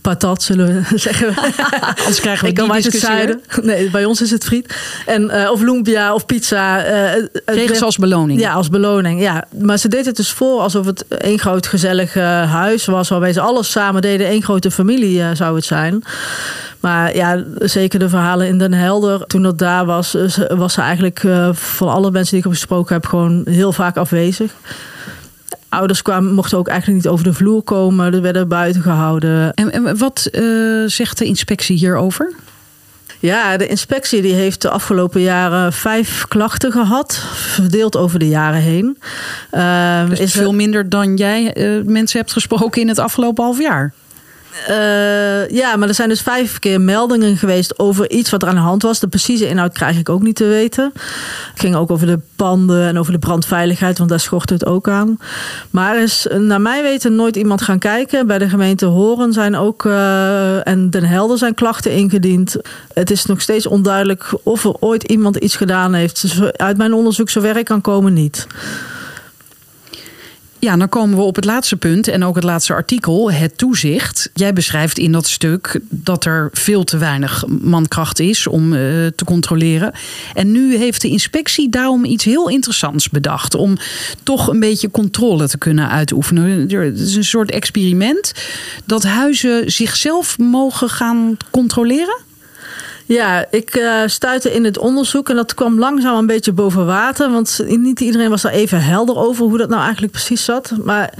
patat, 0.00 0.42
zullen 0.42 0.66
we 0.66 0.95
zeggen 1.08 1.26
we. 1.26 1.40
Anders 1.98 2.20
krijgen 2.20 2.44
we 2.44 2.50
Ik 2.50 2.58
uit 2.60 2.66
het 2.66 2.76
discussie 2.82 3.10
zuiden. 3.10 3.40
Nee, 3.62 3.90
bij 3.90 4.04
ons 4.04 4.22
is 4.22 4.30
het 4.30 4.44
friet. 4.44 4.76
En, 5.06 5.22
uh, 5.22 5.50
of 5.50 5.60
lumpia 5.60 6.14
of 6.14 6.26
pizza. 6.26 6.86
Uh, 7.16 7.24
Kregen 7.44 7.76
ze 7.76 7.84
als 7.84 7.96
beloning? 7.96 8.40
Ja, 8.40 8.52
als 8.52 8.68
beloning. 8.68 9.20
Ja. 9.20 9.44
Maar 9.58 9.78
ze 9.78 9.88
deed 9.88 10.06
het 10.06 10.16
dus 10.16 10.32
voor 10.32 10.60
alsof 10.60 10.86
het 10.86 11.06
één 11.08 11.38
groot 11.38 11.66
gezellig 11.66 12.16
uh, 12.16 12.52
huis 12.52 12.84
was... 12.84 13.08
waarbij 13.08 13.32
ze 13.32 13.40
alles 13.40 13.70
samen 13.70 14.02
deden. 14.02 14.26
één 14.26 14.42
grote 14.42 14.70
familie 14.70 15.34
zou 15.34 15.56
het 15.56 15.64
zijn. 15.64 16.02
Maar 16.80 17.16
ja, 17.16 17.44
zeker 17.58 17.98
de 17.98 18.08
verhalen 18.08 18.46
in 18.46 18.58
Den 18.58 18.72
Helder. 18.72 19.26
Toen 19.26 19.42
dat 19.42 19.58
daar 19.58 19.84
was, 19.84 20.16
was 20.48 20.72
ze 20.72 20.80
eigenlijk 20.80 21.24
van 21.52 21.88
alle 21.88 22.10
mensen 22.10 22.30
die 22.30 22.38
ik 22.38 22.44
heb 22.44 22.52
gesproken 22.52 22.94
heb... 22.94 23.06
gewoon 23.06 23.42
heel 23.44 23.72
vaak 23.72 23.96
afwezig 23.96 24.52
ouders 25.76 26.02
kwamen, 26.02 26.34
mochten 26.34 26.58
ook 26.58 26.68
eigenlijk 26.68 27.02
niet 27.02 27.12
over 27.12 27.24
de 27.24 27.32
vloer 27.32 27.62
komen. 27.62 28.14
Er 28.14 28.22
werden 28.22 28.48
buiten 28.48 28.82
gehouden. 28.82 29.54
En, 29.54 29.72
en 29.72 29.98
wat 29.98 30.28
uh, 30.32 30.88
zegt 30.88 31.18
de 31.18 31.24
inspectie 31.24 31.76
hierover? 31.76 32.34
Ja, 33.18 33.56
de 33.56 33.66
inspectie 33.66 34.22
die 34.22 34.34
heeft 34.34 34.62
de 34.62 34.70
afgelopen 34.70 35.20
jaren 35.20 35.72
vijf 35.72 36.24
klachten 36.28 36.72
gehad, 36.72 37.22
verdeeld 37.34 37.96
over 37.96 38.18
de 38.18 38.28
jaren 38.28 38.60
heen. 38.60 38.98
Uh, 39.52 40.08
dus 40.08 40.20
is 40.20 40.32
veel 40.32 40.54
minder 40.54 40.88
dan 40.88 41.16
jij 41.16 41.56
uh, 41.56 41.84
mensen 41.84 42.18
hebt 42.18 42.32
gesproken 42.32 42.80
in 42.80 42.88
het 42.88 42.98
afgelopen 42.98 43.44
half 43.44 43.60
jaar. 43.60 43.92
Uh, 44.70 45.48
ja, 45.48 45.76
maar 45.76 45.88
er 45.88 45.94
zijn 45.94 46.08
dus 46.08 46.20
vijf 46.20 46.58
keer 46.58 46.80
meldingen 46.80 47.36
geweest 47.36 47.78
over 47.78 48.10
iets 48.10 48.30
wat 48.30 48.42
er 48.42 48.48
aan 48.48 48.54
de 48.54 48.60
hand 48.60 48.82
was. 48.82 49.00
De 49.00 49.08
precieze 49.08 49.48
inhoud 49.48 49.72
krijg 49.72 49.98
ik 49.98 50.08
ook 50.08 50.22
niet 50.22 50.36
te 50.36 50.44
weten. 50.44 50.92
Het 51.50 51.60
ging 51.60 51.74
ook 51.76 51.90
over 51.90 52.06
de 52.06 52.18
panden 52.36 52.86
en 52.86 52.98
over 52.98 53.12
de 53.12 53.18
brandveiligheid, 53.18 53.98
want 53.98 54.10
daar 54.10 54.20
schort 54.20 54.50
het 54.50 54.66
ook 54.66 54.88
aan. 54.88 55.18
Maar 55.70 55.96
er 55.96 56.02
is 56.02 56.26
naar 56.38 56.60
mij 56.60 56.82
weten 56.82 57.14
nooit 57.14 57.36
iemand 57.36 57.62
gaan 57.62 57.78
kijken. 57.78 58.26
Bij 58.26 58.38
de 58.38 58.48
gemeente 58.48 58.86
Horen 58.86 59.32
zijn 59.32 59.56
ook 59.56 59.84
uh, 59.84 60.66
en 60.66 60.90
Den 60.90 61.04
Helder 61.04 61.38
zijn 61.38 61.54
klachten 61.54 61.92
ingediend. 61.92 62.56
Het 62.92 63.10
is 63.10 63.24
nog 63.24 63.40
steeds 63.40 63.66
onduidelijk 63.66 64.32
of 64.42 64.64
er 64.64 64.74
ooit 64.80 65.02
iemand 65.02 65.36
iets 65.36 65.56
gedaan 65.56 65.94
heeft. 65.94 66.40
Uit 66.56 66.76
mijn 66.76 66.92
onderzoek 66.94 67.30
zover 67.30 67.56
ik 67.56 67.64
kan 67.64 67.80
komen 67.80 68.12
niet. 68.12 68.46
Ja, 70.66 70.76
dan 70.76 70.88
komen 70.88 71.16
we 71.16 71.22
op 71.22 71.36
het 71.36 71.44
laatste 71.44 71.76
punt 71.76 72.08
en 72.08 72.24
ook 72.24 72.34
het 72.34 72.44
laatste 72.44 72.72
artikel, 72.72 73.32
het 73.32 73.58
toezicht. 73.58 74.30
Jij 74.34 74.52
beschrijft 74.52 74.98
in 74.98 75.12
dat 75.12 75.26
stuk 75.26 75.80
dat 75.88 76.24
er 76.24 76.50
veel 76.52 76.84
te 76.84 76.98
weinig 76.98 77.44
mankracht 77.46 78.18
is 78.18 78.46
om 78.46 78.72
uh, 78.72 78.78
te 79.06 79.24
controleren. 79.24 79.92
En 80.34 80.52
nu 80.52 80.76
heeft 80.76 81.02
de 81.02 81.08
inspectie 81.08 81.68
daarom 81.68 82.04
iets 82.04 82.24
heel 82.24 82.48
interessants 82.48 83.08
bedacht. 83.08 83.54
Om 83.54 83.76
toch 84.22 84.48
een 84.48 84.60
beetje 84.60 84.90
controle 84.90 85.48
te 85.48 85.58
kunnen 85.58 85.88
uitoefenen. 85.88 86.70
Het 86.70 86.98
is 87.00 87.14
een 87.14 87.24
soort 87.24 87.50
experiment 87.50 88.32
dat 88.84 89.02
huizen 89.02 89.70
zichzelf 89.70 90.38
mogen 90.38 90.88
gaan 90.88 91.36
controleren. 91.50 92.25
Ja, 93.06 93.46
ik 93.50 93.76
uh, 93.76 94.00
stuitte 94.06 94.52
in 94.52 94.64
het 94.64 94.78
onderzoek 94.78 95.28
en 95.28 95.36
dat 95.36 95.54
kwam 95.54 95.78
langzaam 95.78 96.16
een 96.16 96.26
beetje 96.26 96.52
boven 96.52 96.86
water. 96.86 97.30
Want 97.30 97.60
niet 97.66 98.00
iedereen 98.00 98.30
was 98.30 98.42
daar 98.42 98.52
even 98.52 98.82
helder 98.82 99.16
over 99.16 99.44
hoe 99.44 99.58
dat 99.58 99.68
nou 99.68 99.82
eigenlijk 99.82 100.12
precies 100.12 100.44
zat. 100.44 100.72
Maar 100.84 101.12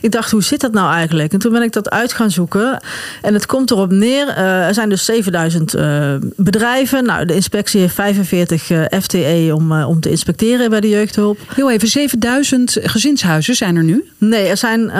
ik 0.00 0.12
dacht, 0.12 0.30
hoe 0.30 0.42
zit 0.42 0.60
dat 0.60 0.72
nou 0.72 0.92
eigenlijk? 0.92 1.32
En 1.32 1.38
toen 1.38 1.52
ben 1.52 1.62
ik 1.62 1.72
dat 1.72 1.90
uit 1.90 2.12
gaan 2.12 2.30
zoeken. 2.30 2.82
En 3.22 3.34
het 3.34 3.46
komt 3.46 3.70
erop 3.70 3.90
neer, 3.90 4.28
uh, 4.28 4.66
er 4.66 4.74
zijn 4.74 4.88
dus 4.88 5.04
7000 5.04 5.74
uh, 5.74 6.14
bedrijven. 6.36 7.04
Nou, 7.04 7.24
de 7.24 7.34
inspectie 7.34 7.80
heeft 7.80 7.94
45 7.94 8.62
FTE 9.00 9.52
om, 9.54 9.82
om 9.82 10.00
te 10.00 10.10
inspecteren 10.10 10.70
bij 10.70 10.80
de 10.80 10.88
jeugdhulp. 10.88 11.38
Heel 11.54 11.70
even, 11.70 11.88
7000 11.88 12.76
gezinshuizen 12.82 13.54
zijn 13.54 13.76
er 13.76 13.84
nu? 13.84 14.10
Nee, 14.18 14.46
er 14.46 14.56
zijn 14.56 14.92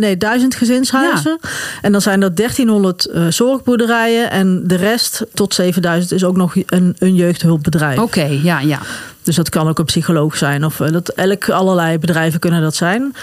nee, 0.00 0.16
1000 0.16 0.54
gezinshuizen. 0.54 1.38
Ja. 1.42 1.48
En 1.82 1.92
dan 1.92 2.00
zijn 2.00 2.22
er 2.22 2.34
1300 2.34 3.10
zorgboerderijen 3.28 4.30
en 4.30 4.62
de 4.64 4.76
rest 4.76 5.24
tot 5.34 5.54
7000 5.54 5.74
7000 5.82 6.12
is 6.12 6.24
ook 6.24 6.36
nog 6.36 6.54
een, 6.66 6.96
een 6.98 7.14
jeugdhulpbedrijf. 7.14 7.98
Oké, 7.98 8.18
okay, 8.18 8.40
ja, 8.42 8.60
ja. 8.60 8.80
Dus 9.22 9.36
dat 9.36 9.48
kan 9.48 9.68
ook 9.68 9.78
een 9.78 9.84
psycholoog 9.84 10.36
zijn. 10.36 10.64
Of 10.64 10.76
dat 10.76 11.08
elk 11.08 11.48
allerlei 11.48 11.98
bedrijven 11.98 12.40
kunnen 12.40 12.62
dat 12.62 12.74
zijn. 12.74 13.14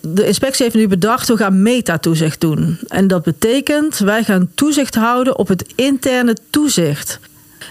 De 0.00 0.26
inspectie 0.26 0.64
heeft 0.64 0.76
nu 0.76 0.88
bedacht, 0.88 1.28
we 1.28 1.36
gaan 1.36 1.62
metatoezicht 1.62 2.40
doen. 2.40 2.78
En 2.88 3.06
dat 3.06 3.22
betekent, 3.22 3.98
wij 3.98 4.24
gaan 4.24 4.50
toezicht 4.54 4.94
houden 4.94 5.38
op 5.38 5.48
het 5.48 5.72
interne 5.74 6.36
toezicht. 6.50 7.18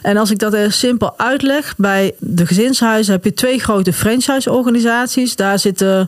En 0.07 0.17
als 0.17 0.31
ik 0.31 0.39
dat 0.39 0.53
er 0.53 0.71
simpel 0.71 1.13
uitleg, 1.17 1.73
bij 1.77 2.15
de 2.19 2.45
gezinshuizen 2.45 3.13
heb 3.13 3.23
je 3.23 3.33
twee 3.33 3.59
grote 3.59 3.93
franchise-organisaties. 3.93 5.35
Daar 5.35 5.59
zitten 5.59 6.07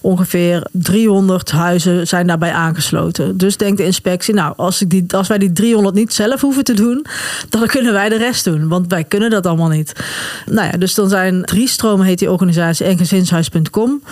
ongeveer 0.00 0.66
300 0.72 1.50
huizen 1.50 2.06
zijn 2.06 2.26
daarbij 2.26 2.52
aangesloten. 2.52 3.36
Dus 3.36 3.56
denkt 3.56 3.76
de 3.76 3.84
inspectie, 3.84 4.34
nou, 4.34 4.54
als, 4.56 4.80
ik 4.80 4.90
die, 4.90 5.04
als 5.08 5.28
wij 5.28 5.38
die 5.38 5.52
300 5.52 5.94
niet 5.94 6.12
zelf 6.12 6.40
hoeven 6.40 6.64
te 6.64 6.74
doen, 6.74 7.06
dan 7.48 7.66
kunnen 7.66 7.92
wij 7.92 8.08
de 8.08 8.16
rest 8.16 8.44
doen. 8.44 8.68
Want 8.68 8.86
wij 8.88 9.04
kunnen 9.04 9.30
dat 9.30 9.46
allemaal 9.46 9.68
niet. 9.68 9.92
Nou 10.46 10.68
ja, 10.72 10.78
dus 10.78 10.94
dan 10.94 11.08
zijn 11.08 11.44
drie 11.44 11.68
stromen, 11.68 12.06
heet 12.06 12.18
die 12.18 12.30
organisatie, 12.30 12.86
en 12.86 12.98
gezinshuis.com. 12.98 14.02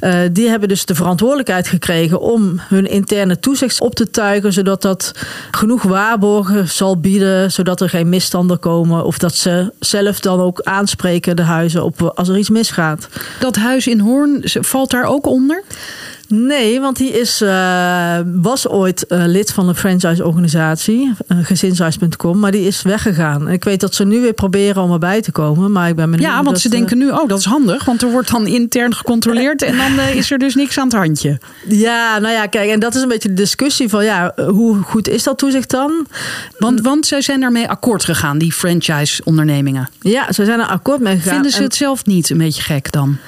Uh, 0.00 0.18
die 0.32 0.48
hebben 0.48 0.68
dus 0.68 0.84
de 0.84 0.94
verantwoordelijkheid 0.94 1.68
gekregen 1.68 2.20
om 2.20 2.60
hun 2.68 2.86
interne 2.90 3.38
toezicht 3.38 3.80
op 3.80 3.94
te 3.94 4.10
tuigen, 4.10 4.52
zodat 4.52 4.82
dat 4.82 5.12
genoeg 5.50 5.82
waarborgen 5.82 6.68
zal 6.68 6.98
bieden, 6.98 7.52
zodat 7.52 7.80
er 7.80 7.88
geen 7.88 8.08
misstanden 8.08 8.58
komen 8.58 8.84
of 8.92 9.18
dat 9.18 9.34
ze 9.34 9.72
zelf 9.80 10.20
dan 10.20 10.40
ook 10.40 10.60
aanspreken, 10.62 11.36
de 11.36 11.42
huizen, 11.42 11.84
op 11.84 12.12
als 12.14 12.28
er 12.28 12.38
iets 12.38 12.50
misgaat. 12.50 13.08
Dat 13.40 13.56
huis 13.56 13.86
in 13.86 14.00
Hoorn 14.00 14.40
valt 14.44 14.90
daar 14.90 15.04
ook 15.04 15.26
onder? 15.26 15.62
Nee, 16.28 16.80
want 16.80 16.96
die 16.96 17.10
is, 17.10 17.42
uh, 17.42 18.18
was 18.34 18.68
ooit 18.68 19.04
uh, 19.08 19.22
lid 19.26 19.52
van 19.52 19.68
een 19.68 19.74
franchise-organisatie, 19.74 21.14
uh, 21.28 21.38
gezinshuis.com, 21.42 22.38
maar 22.38 22.50
die 22.50 22.66
is 22.66 22.82
weggegaan. 22.82 23.46
En 23.46 23.52
ik 23.52 23.64
weet 23.64 23.80
dat 23.80 23.94
ze 23.94 24.04
nu 24.04 24.20
weer 24.20 24.32
proberen 24.32 24.82
om 24.82 24.92
erbij 24.92 25.22
te 25.22 25.32
komen, 25.32 25.72
maar 25.72 25.88
ik 25.88 25.96
ben 25.96 26.10
benieuwd. 26.10 26.30
Ja, 26.30 26.42
want 26.42 26.60
ze 26.60 26.68
denken 26.68 26.98
nu, 26.98 27.10
oh, 27.10 27.28
dat 27.28 27.38
is 27.38 27.44
handig, 27.44 27.84
want 27.84 28.02
er 28.02 28.10
wordt 28.10 28.30
dan 28.30 28.46
intern 28.46 28.94
gecontroleerd 28.94 29.62
en 29.62 29.76
dan 29.76 29.98
is 29.98 30.30
er 30.30 30.38
dus 30.38 30.54
niks 30.54 30.78
aan 30.78 30.84
het 30.84 30.96
handje. 30.96 31.38
Ja, 31.68 32.18
nou 32.18 32.34
ja, 32.34 32.46
kijk, 32.46 32.70
en 32.70 32.80
dat 32.80 32.94
is 32.94 33.02
een 33.02 33.08
beetje 33.08 33.28
de 33.28 33.34
discussie 33.34 33.88
van, 33.88 34.04
ja, 34.04 34.32
hoe 34.46 34.82
goed 34.82 35.08
is 35.08 35.22
dat 35.22 35.38
toezicht 35.38 35.70
dan? 35.70 36.06
Want, 36.58 36.80
want 36.80 37.06
zij 37.06 37.20
zijn 37.20 37.40
daarmee 37.40 37.68
akkoord 37.68 38.04
gegaan, 38.04 38.38
die 38.38 38.52
franchise-ondernemingen. 38.52 39.88
Ja, 40.00 40.32
ze 40.32 40.44
zijn 40.44 40.60
er 40.60 40.66
akkoord 40.66 41.00
mee 41.00 41.16
gegaan. 41.16 41.32
Vinden 41.32 41.50
ze 41.50 41.62
het 41.62 41.74
zelf 41.74 42.04
niet 42.04 42.30
een 42.30 42.38
beetje 42.38 42.62
gek 42.62 42.92
dan? 42.92 43.18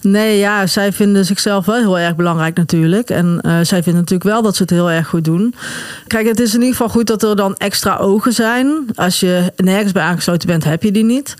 Nee, 0.00 0.38
ja, 0.38 0.66
zij 0.66 0.92
vinden 0.92 1.24
zichzelf 1.24 1.66
wel 1.66 1.76
heel 1.76 1.98
erg 1.98 2.16
belangrijk 2.16 2.56
natuurlijk. 2.56 3.10
En 3.10 3.40
uh, 3.42 3.52
zij 3.62 3.82
vinden 3.82 4.00
natuurlijk 4.00 4.30
wel 4.30 4.42
dat 4.42 4.56
ze 4.56 4.62
het 4.62 4.70
heel 4.70 4.90
erg 4.90 5.08
goed 5.08 5.24
doen. 5.24 5.54
Kijk, 6.06 6.26
het 6.26 6.40
is 6.40 6.54
in 6.54 6.60
ieder 6.60 6.76
geval 6.76 6.88
goed 6.88 7.06
dat 7.06 7.22
er 7.22 7.36
dan 7.36 7.54
extra 7.54 7.96
ogen 7.96 8.32
zijn. 8.32 8.86
Als 8.94 9.20
je 9.20 9.52
nergens 9.56 9.92
bij 9.92 10.02
aangesloten 10.02 10.48
bent, 10.48 10.64
heb 10.64 10.82
je 10.82 10.92
die 10.92 11.04
niet. 11.04 11.34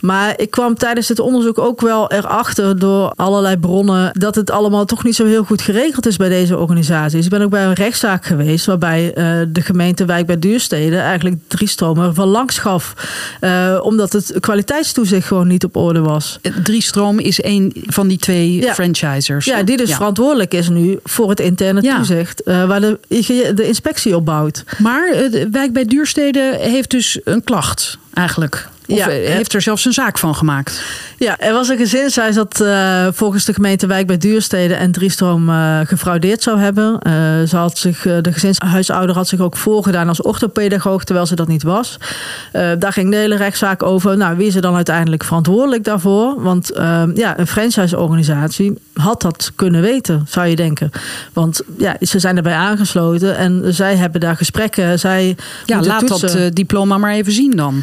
Maar 0.00 0.34
ik 0.36 0.50
kwam 0.50 0.74
tijdens 0.74 1.06
dit 1.06 1.20
onderzoek 1.20 1.58
ook 1.58 1.80
wel 1.80 2.10
erachter 2.10 2.78
door 2.78 3.12
allerlei 3.16 3.56
bronnen... 3.56 4.10
dat 4.12 4.34
het 4.34 4.50
allemaal 4.50 4.84
toch 4.84 5.04
niet 5.04 5.14
zo 5.14 5.26
heel 5.26 5.44
goed 5.44 5.62
geregeld 5.62 6.06
is 6.06 6.16
bij 6.16 6.28
deze 6.28 6.58
organisaties. 6.58 7.24
Ik 7.24 7.30
ben 7.30 7.42
ook 7.42 7.50
bij 7.50 7.64
een 7.64 7.72
rechtszaak 7.72 8.24
geweest... 8.24 8.66
waarbij 8.66 9.04
uh, 9.06 9.46
de 9.48 9.60
gemeente 9.60 10.04
Wijk 10.04 10.26
bij 10.26 10.38
Duurstede 10.38 10.98
eigenlijk 10.98 11.36
drie 11.48 11.68
stromen 11.68 12.14
van 12.14 12.28
langs 12.28 12.58
gaf. 12.58 12.94
Uh, 13.40 13.78
omdat 13.82 14.12
het 14.12 14.34
kwaliteitstoezicht 14.40 15.26
gewoon 15.26 15.46
niet 15.46 15.64
op 15.64 15.76
orde 15.76 16.00
was. 16.00 16.38
Drie 16.62 16.82
stromen 16.82 17.24
is 17.24 17.40
één 17.40 17.72
van 17.86 18.03
van 18.04 18.08
die 18.12 18.18
twee 18.18 18.52
Ja. 18.60 18.74
franchisers. 18.74 19.44
Ja, 19.44 19.62
die 19.62 19.76
dus 19.76 19.88
Ja. 19.88 19.96
verantwoordelijk 19.96 20.54
is 20.54 20.68
nu 20.68 20.98
voor 21.04 21.30
het 21.30 21.40
interne 21.40 21.82
Ja. 21.82 21.96
toezicht. 21.96 22.42
eh, 22.42 22.64
waar 22.66 22.80
de, 22.80 22.98
de 23.54 23.66
inspectie 23.66 24.16
op 24.16 24.24
bouwt. 24.24 24.64
Maar 24.78 25.10
de 25.30 25.48
wijk 25.50 25.72
bij 25.72 25.84
Duurstede 25.84 26.56
heeft 26.60 26.90
dus 26.90 27.18
een 27.24 27.44
klacht 27.44 27.98
eigenlijk. 28.14 28.68
Of 28.88 28.96
Ja, 28.96 29.08
eh, 29.08 29.28
heeft 29.28 29.54
er 29.54 29.62
zelfs 29.62 29.84
een 29.84 29.92
zaak 29.92 30.18
van 30.18 30.34
gemaakt. 30.34 30.82
Ja, 31.18 31.38
er 31.38 31.52
was 31.52 31.68
een 31.68 31.76
gezinshuis 31.76 32.34
dat 32.34 32.60
eh, 32.60 33.06
volgens 33.12 33.44
de 33.44 33.52
gemeente 33.54 33.86
Wijk 33.86 34.06
bij 34.06 34.16
Duurstede 34.18 34.74
en 34.74 34.92
Driestroom 34.92 35.48
eh 35.48 35.80
gefraudeerd 35.84 36.42
zou 36.42 36.58
hebben. 36.58 36.98
Eh, 37.00 37.12
ze 37.48 37.56
had 37.56 37.78
zich, 37.78 38.02
de 38.02 38.32
gezinshuisouder 38.32 39.16
had 39.16 39.28
zich 39.28 39.40
ook 39.40 39.56
voorgedaan 39.56 40.08
als 40.08 40.22
orthopedagoog, 40.22 41.04
terwijl 41.04 41.26
ze 41.26 41.34
dat 41.34 41.48
niet 41.48 41.62
was. 41.62 41.96
Daar 42.78 42.92
ging 42.92 43.10
de 43.10 43.16
hele 43.16 43.36
rechtszaak 43.36 43.82
over. 43.82 44.16
Nou, 44.16 44.36
wie 44.36 44.46
is 44.46 44.54
er 44.54 44.62
dan 44.62 44.74
uiteindelijk 44.74 45.24
verantwoordelijk 45.24 45.84
daarvoor? 45.84 46.42
Want 46.42 46.70
eh, 46.70 47.02
ja, 47.14 47.38
een 47.38 47.46
franchiseorganisatie 47.46 48.78
had 48.94 49.20
dat 49.22 49.52
kunnen 49.54 49.80
weten, 49.80 50.26
zou 50.28 50.46
je 50.46 50.56
denken. 50.56 50.90
Want 51.32 51.60
ja, 51.78 51.96
ze 52.00 52.18
zijn 52.18 52.36
erbij 52.36 52.54
aangesloten 52.54 53.36
en 53.36 53.74
zij 53.74 53.96
hebben 53.96 54.20
daar 54.20 54.36
gesprekken. 54.36 54.98
Zij 54.98 55.36
Ja, 55.66 55.80
laat 55.82 56.06
toetsen. 56.06 56.42
dat 56.42 56.54
diploma 56.54 56.98
maar 56.98 57.12
even 57.12 57.32
zien 57.32 57.50
dan. 57.50 57.82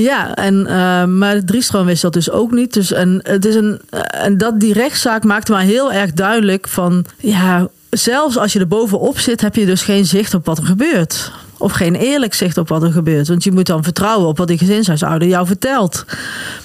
Ja, 0.00 0.34
en, 0.34 0.66
eh, 0.66 1.04
maar 1.04 1.44
Driestroom 1.44 1.86
wist 1.86 2.02
dat 2.02 2.12
dus 2.12 2.30
ook 2.30 2.52
niet. 2.52 2.72
Dus, 2.72 2.92
en, 2.92 3.20
het 3.22 3.44
is 3.44 3.54
een, 3.54 3.80
eh, 3.90 4.24
en 4.24 4.38
dat, 4.38 4.60
die 4.60 4.72
rechtszaak 4.72 5.24
maakte 5.24 5.52
maar 5.52 5.62
heel 5.62 5.92
erg 5.92 6.12
duidelijk 6.12 6.68
van... 6.68 7.04
Ja, 7.18 7.68
zelfs 7.90 8.38
als 8.38 8.52
je 8.52 8.58
er 8.58 8.68
bovenop 8.68 9.18
zit, 9.18 9.40
heb 9.40 9.54
je 9.54 9.66
dus 9.66 9.82
geen 9.82 10.06
zicht 10.06 10.34
op 10.34 10.46
wat 10.46 10.58
er 10.58 10.64
gebeurt. 10.64 11.32
Of 11.58 11.72
geen 11.72 11.94
eerlijk 11.94 12.34
zicht 12.34 12.58
op 12.58 12.68
wat 12.68 12.82
er 12.82 12.92
gebeurt. 12.92 13.28
Want 13.28 13.44
je 13.44 13.52
moet 13.52 13.66
dan 13.66 13.82
vertrouwen 13.82 14.28
op 14.28 14.38
wat 14.38 14.48
die 14.48 14.58
gezinshuisouder 14.58 15.28
jou 15.28 15.46
vertelt. 15.46 16.04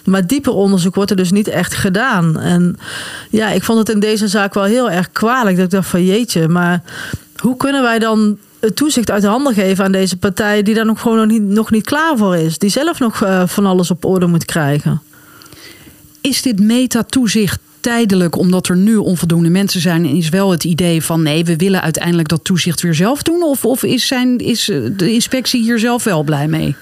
Maar 0.05 0.27
dieper 0.27 0.53
onderzoek 0.53 0.95
wordt 0.95 1.11
er 1.11 1.17
dus 1.17 1.31
niet 1.31 1.47
echt 1.47 1.73
gedaan. 1.73 2.39
En 2.39 2.77
ja, 3.29 3.49
ik 3.49 3.63
vond 3.63 3.79
het 3.79 3.89
in 3.89 3.99
deze 3.99 4.27
zaak 4.27 4.53
wel 4.53 4.63
heel 4.63 4.91
erg 4.91 5.11
kwalijk. 5.11 5.55
Dat 5.55 5.65
ik 5.65 5.71
dacht 5.71 5.87
van 5.87 6.05
jeetje, 6.05 6.47
maar 6.47 6.81
hoe 7.37 7.57
kunnen 7.57 7.81
wij 7.81 7.99
dan 7.99 8.37
het 8.65 8.75
toezicht 8.75 9.11
uit 9.11 9.21
de 9.21 9.27
handen 9.27 9.53
geven 9.53 9.83
aan 9.85 9.91
deze 9.91 10.17
partij... 10.17 10.63
die 10.63 10.73
daar 10.73 10.85
nog 10.85 11.01
gewoon 11.01 11.17
nog 11.17 11.27
niet, 11.27 11.41
nog 11.41 11.71
niet 11.71 11.85
klaar 11.85 12.17
voor 12.17 12.35
is. 12.35 12.57
Die 12.57 12.69
zelf 12.69 12.99
nog 12.99 13.21
eh, 13.21 13.47
van 13.47 13.65
alles 13.65 13.91
op 13.91 14.05
orde 14.05 14.27
moet 14.27 14.45
krijgen. 14.45 15.01
Is 16.21 16.41
dit 16.41 16.59
meta-toezicht 16.59 17.59
tijdelijk 17.79 18.37
omdat 18.37 18.67
er 18.67 18.77
nu 18.77 18.95
onvoldoende 18.95 19.49
mensen 19.49 19.81
zijn? 19.81 20.05
En 20.05 20.15
is 20.15 20.29
wel 20.29 20.51
het 20.51 20.63
idee 20.63 21.03
van 21.03 21.23
nee, 21.23 21.45
we 21.45 21.55
willen 21.55 21.81
uiteindelijk 21.81 22.27
dat 22.27 22.43
toezicht 22.43 22.81
weer 22.81 22.93
zelf 22.93 23.23
doen? 23.23 23.43
Of, 23.43 23.65
of 23.65 23.83
is, 23.83 24.07
zijn, 24.07 24.37
is 24.37 24.69
eh, 24.69 24.77
de 24.97 25.11
inspectie 25.11 25.61
hier 25.61 25.79
zelf 25.79 26.03
wel 26.03 26.23
blij 26.23 26.47
mee? 26.47 26.75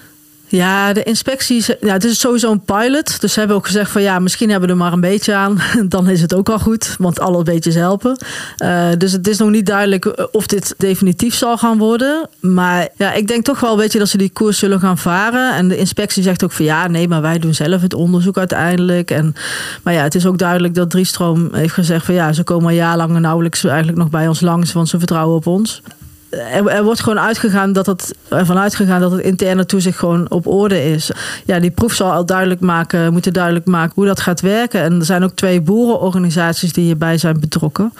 Ja, 0.55 0.93
de 0.93 1.03
inspecties. 1.03 1.65
Ja, 1.81 1.93
het 1.93 2.03
is 2.03 2.19
sowieso 2.19 2.51
een 2.51 2.63
pilot. 2.63 3.21
Dus 3.21 3.33
ze 3.33 3.39
hebben 3.39 3.57
ook 3.57 3.65
gezegd 3.65 3.91
van 3.91 4.01
ja, 4.01 4.19
misschien 4.19 4.49
hebben 4.49 4.67
we 4.67 4.73
er 4.75 4.81
maar 4.81 4.93
een 4.93 5.01
beetje 5.01 5.33
aan. 5.33 5.61
Dan 5.87 6.09
is 6.09 6.21
het 6.21 6.33
ook 6.33 6.49
al 6.49 6.59
goed, 6.59 6.95
want 6.99 7.19
alle 7.19 7.43
beetjes 7.43 7.75
helpen. 7.75 8.17
Eh, 8.57 8.87
dus 8.97 9.11
het 9.11 9.27
is 9.27 9.37
nog 9.37 9.49
niet 9.49 9.65
duidelijk 9.65 10.05
eh, 10.05 10.25
of 10.31 10.47
dit 10.47 10.75
definitief 10.77 11.35
zal 11.35 11.57
gaan 11.57 11.77
worden. 11.77 12.29
Maar 12.39 12.87
ja, 12.95 13.13
ik 13.13 13.27
denk 13.27 13.43
toch 13.43 13.59
wel 13.59 13.71
een 13.71 13.77
beetje 13.77 13.99
dat 13.99 14.07
ze 14.07 14.17
die 14.17 14.29
koers 14.29 14.59
zullen 14.59 14.79
gaan 14.79 14.97
varen. 14.97 15.53
En 15.53 15.67
de 15.67 15.77
inspectie 15.77 16.23
zegt 16.23 16.43
ook 16.43 16.51
van 16.51 16.65
ja, 16.65 16.87
nee, 16.87 17.07
maar 17.07 17.21
wij 17.21 17.39
doen 17.39 17.53
zelf 17.53 17.81
het 17.81 17.93
onderzoek 17.93 18.37
uiteindelijk. 18.37 19.11
En, 19.11 19.35
maar 19.83 19.93
ja, 19.93 20.03
het 20.03 20.15
is 20.15 20.25
ook 20.25 20.37
duidelijk 20.37 20.75
dat 20.75 20.89
Driestroom 20.89 21.49
heeft 21.51 21.73
gezegd 21.73 22.05
van 22.05 22.15
ja, 22.15 22.33
ze 22.33 22.43
komen 22.43 22.69
een 22.69 22.75
jaar 22.75 22.97
lang 22.97 23.19
nauwelijks 23.19 23.63
eigenlijk 23.63 23.97
nog 23.97 24.09
bij 24.09 24.27
ons 24.27 24.41
langs, 24.41 24.73
want 24.73 24.89
ze 24.89 24.97
vertrouwen 24.97 25.35
op 25.35 25.47
ons 25.47 25.81
er, 26.37 26.67
er 26.67 26.83
wordt 26.83 26.99
gewoon 26.99 27.19
uitgegaan 27.19 27.73
dat 27.73 27.85
het, 27.85 28.15
ervan 28.29 28.57
uitgegaan 28.57 29.01
dat 29.01 29.11
het 29.11 29.21
interne 29.21 29.65
toezicht 29.65 29.97
gewoon 29.97 30.29
op 30.29 30.47
orde 30.47 30.91
is. 30.91 31.11
Ja, 31.45 31.59
die 31.59 31.71
proef 31.71 31.93
zal 31.93 32.11
al 32.11 32.25
duidelijk 32.25 32.59
maken, 32.59 33.11
moeten 33.13 33.33
duidelijk 33.33 33.65
maken 33.65 33.91
hoe 33.95 34.05
dat 34.05 34.19
gaat 34.19 34.41
werken. 34.41 34.81
En 34.81 34.99
er 34.99 35.05
zijn 35.05 35.23
ook 35.23 35.31
twee 35.35 35.61
boerenorganisaties 35.61 36.73
die 36.73 36.83
hierbij 36.85 37.17
zijn 37.17 37.39
betrokken. 37.39 37.93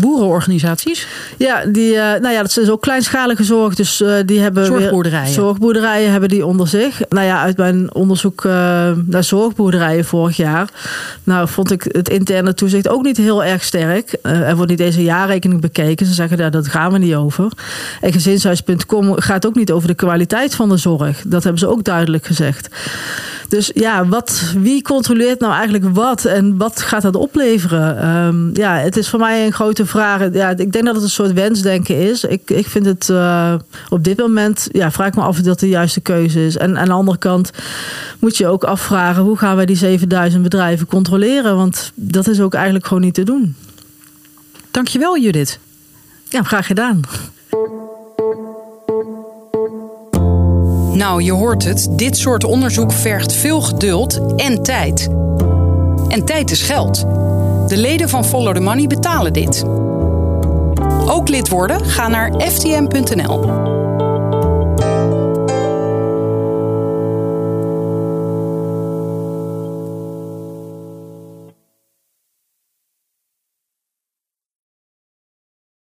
Boerenorganisaties? 0.00 1.06
Ja, 1.38 1.64
die, 1.64 1.96
eh, 1.96 2.20
nou 2.20 2.34
ja, 2.34 2.40
dat 2.42 2.56
is 2.56 2.70
ook 2.70 2.80
kleinschalige 2.82 3.44
zorg. 3.44 3.74
Dus 3.74 4.00
eh, 4.02 4.14
die 4.26 4.40
hebben 4.40 4.62
weer- 4.62 4.80
Zorgboerderijen. 4.80 5.32
zorgboerderijen 5.32 6.10
hebben 6.10 6.28
die 6.28 6.46
onder 6.46 6.68
zich. 6.68 7.00
Nou 7.08 7.26
ja, 7.26 7.40
uit 7.42 7.56
mijn 7.56 7.94
onderzoek 7.94 8.44
eh, 8.44 8.52
naar 9.04 9.24
zorgboerderijen 9.24 10.04
vorig 10.04 10.36
jaar, 10.36 10.68
nou 11.24 11.48
vond 11.48 11.70
ik 11.70 11.82
het 11.88 12.08
interne 12.08 12.54
toezicht 12.54 12.88
ook 12.88 13.02
niet 13.02 13.16
heel 13.16 13.44
erg 13.44 13.64
sterk. 13.64 14.12
Eh, 14.22 14.48
er 14.48 14.54
wordt 14.54 14.70
niet 14.70 14.78
deze 14.78 15.02
jaarrekening 15.02 15.60
bekeken. 15.60 16.06
Ze 16.06 16.14
zeggen 16.14 16.36
daar 16.36 16.50
dat 16.50 16.68
gaan 16.68 16.92
we 16.92 16.98
niet 16.98 17.14
over. 17.14 17.52
En 18.00 18.12
gezinshuis.com 18.12 19.20
gaat 19.20 19.46
ook 19.46 19.54
niet 19.54 19.72
over 19.72 19.88
de 19.88 19.94
kwaliteit 19.94 20.54
van 20.54 20.68
de 20.68 20.76
zorg. 20.76 21.22
Dat 21.26 21.42
hebben 21.42 21.60
ze 21.60 21.68
ook 21.68 21.84
duidelijk 21.84 22.26
gezegd. 22.26 22.68
Dus 23.50 23.70
ja, 23.74 24.06
wat, 24.06 24.54
wie 24.58 24.82
controleert 24.82 25.40
nou 25.40 25.52
eigenlijk 25.52 25.84
wat 25.94 26.24
en 26.24 26.56
wat 26.56 26.82
gaat 26.82 27.02
dat 27.02 27.16
opleveren? 27.16 27.98
Ehm, 27.98 28.56
ja, 28.56 28.76
het 28.76 28.96
is 28.96 29.08
voor 29.08 29.18
mij 29.18 29.46
een 29.46 29.52
grote 29.52 29.86
vraag. 29.86 30.32
Ja, 30.32 30.48
ik 30.48 30.72
denk 30.72 30.84
dat 30.84 30.94
het 30.94 31.04
een 31.04 31.10
soort 31.10 31.32
wensdenken 31.32 31.96
is. 31.96 32.24
Ik, 32.24 32.50
ik 32.50 32.66
vind 32.66 32.86
het 32.86 33.08
eh, 33.08 33.54
op 33.88 34.04
dit 34.04 34.18
moment, 34.18 34.68
ja, 34.72 34.90
vraag 34.90 35.08
ik 35.08 35.14
me 35.14 35.22
af 35.22 35.38
of 35.38 35.44
dat 35.44 35.60
de 35.60 35.68
juiste 35.68 36.00
keuze 36.00 36.46
is. 36.46 36.56
En 36.56 36.78
aan 36.78 36.84
de 36.84 36.92
andere 36.92 37.18
kant 37.18 37.50
moet 38.18 38.36
je 38.36 38.46
ook 38.46 38.64
afvragen 38.64 39.22
hoe 39.22 39.36
gaan 39.36 39.56
wij 39.56 39.66
die 39.66 39.76
7000 39.76 40.42
bedrijven 40.42 40.86
controleren? 40.86 41.56
Want 41.56 41.92
dat 41.94 42.28
is 42.28 42.40
ook 42.40 42.54
eigenlijk 42.54 42.86
gewoon 42.86 43.02
niet 43.02 43.14
te 43.14 43.24
doen. 43.24 43.54
Dankjewel 44.70 45.18
Judith. 45.18 45.58
Ja, 46.28 46.42
graag 46.42 46.66
gedaan. 46.66 47.00
Nou, 50.92 51.22
je 51.22 51.32
hoort 51.32 51.64
het. 51.64 51.88
Dit 51.90 52.16
soort 52.16 52.44
onderzoek 52.44 52.92
vergt 52.92 53.32
veel 53.32 53.60
geduld 53.60 54.36
en 54.36 54.62
tijd. 54.62 55.08
En 56.08 56.24
tijd 56.24 56.50
is 56.50 56.62
geld. 56.62 57.00
De 57.66 57.76
leden 57.76 58.08
van 58.08 58.24
Follow 58.24 58.54
the 58.54 58.60
Money 58.60 58.86
betalen 58.86 59.32
dit. 59.32 59.64
Ook 61.06 61.28
lid 61.28 61.48
worden? 61.48 61.84
Ga 61.84 62.08
naar 62.08 62.32
ftm.nl. 62.38 63.69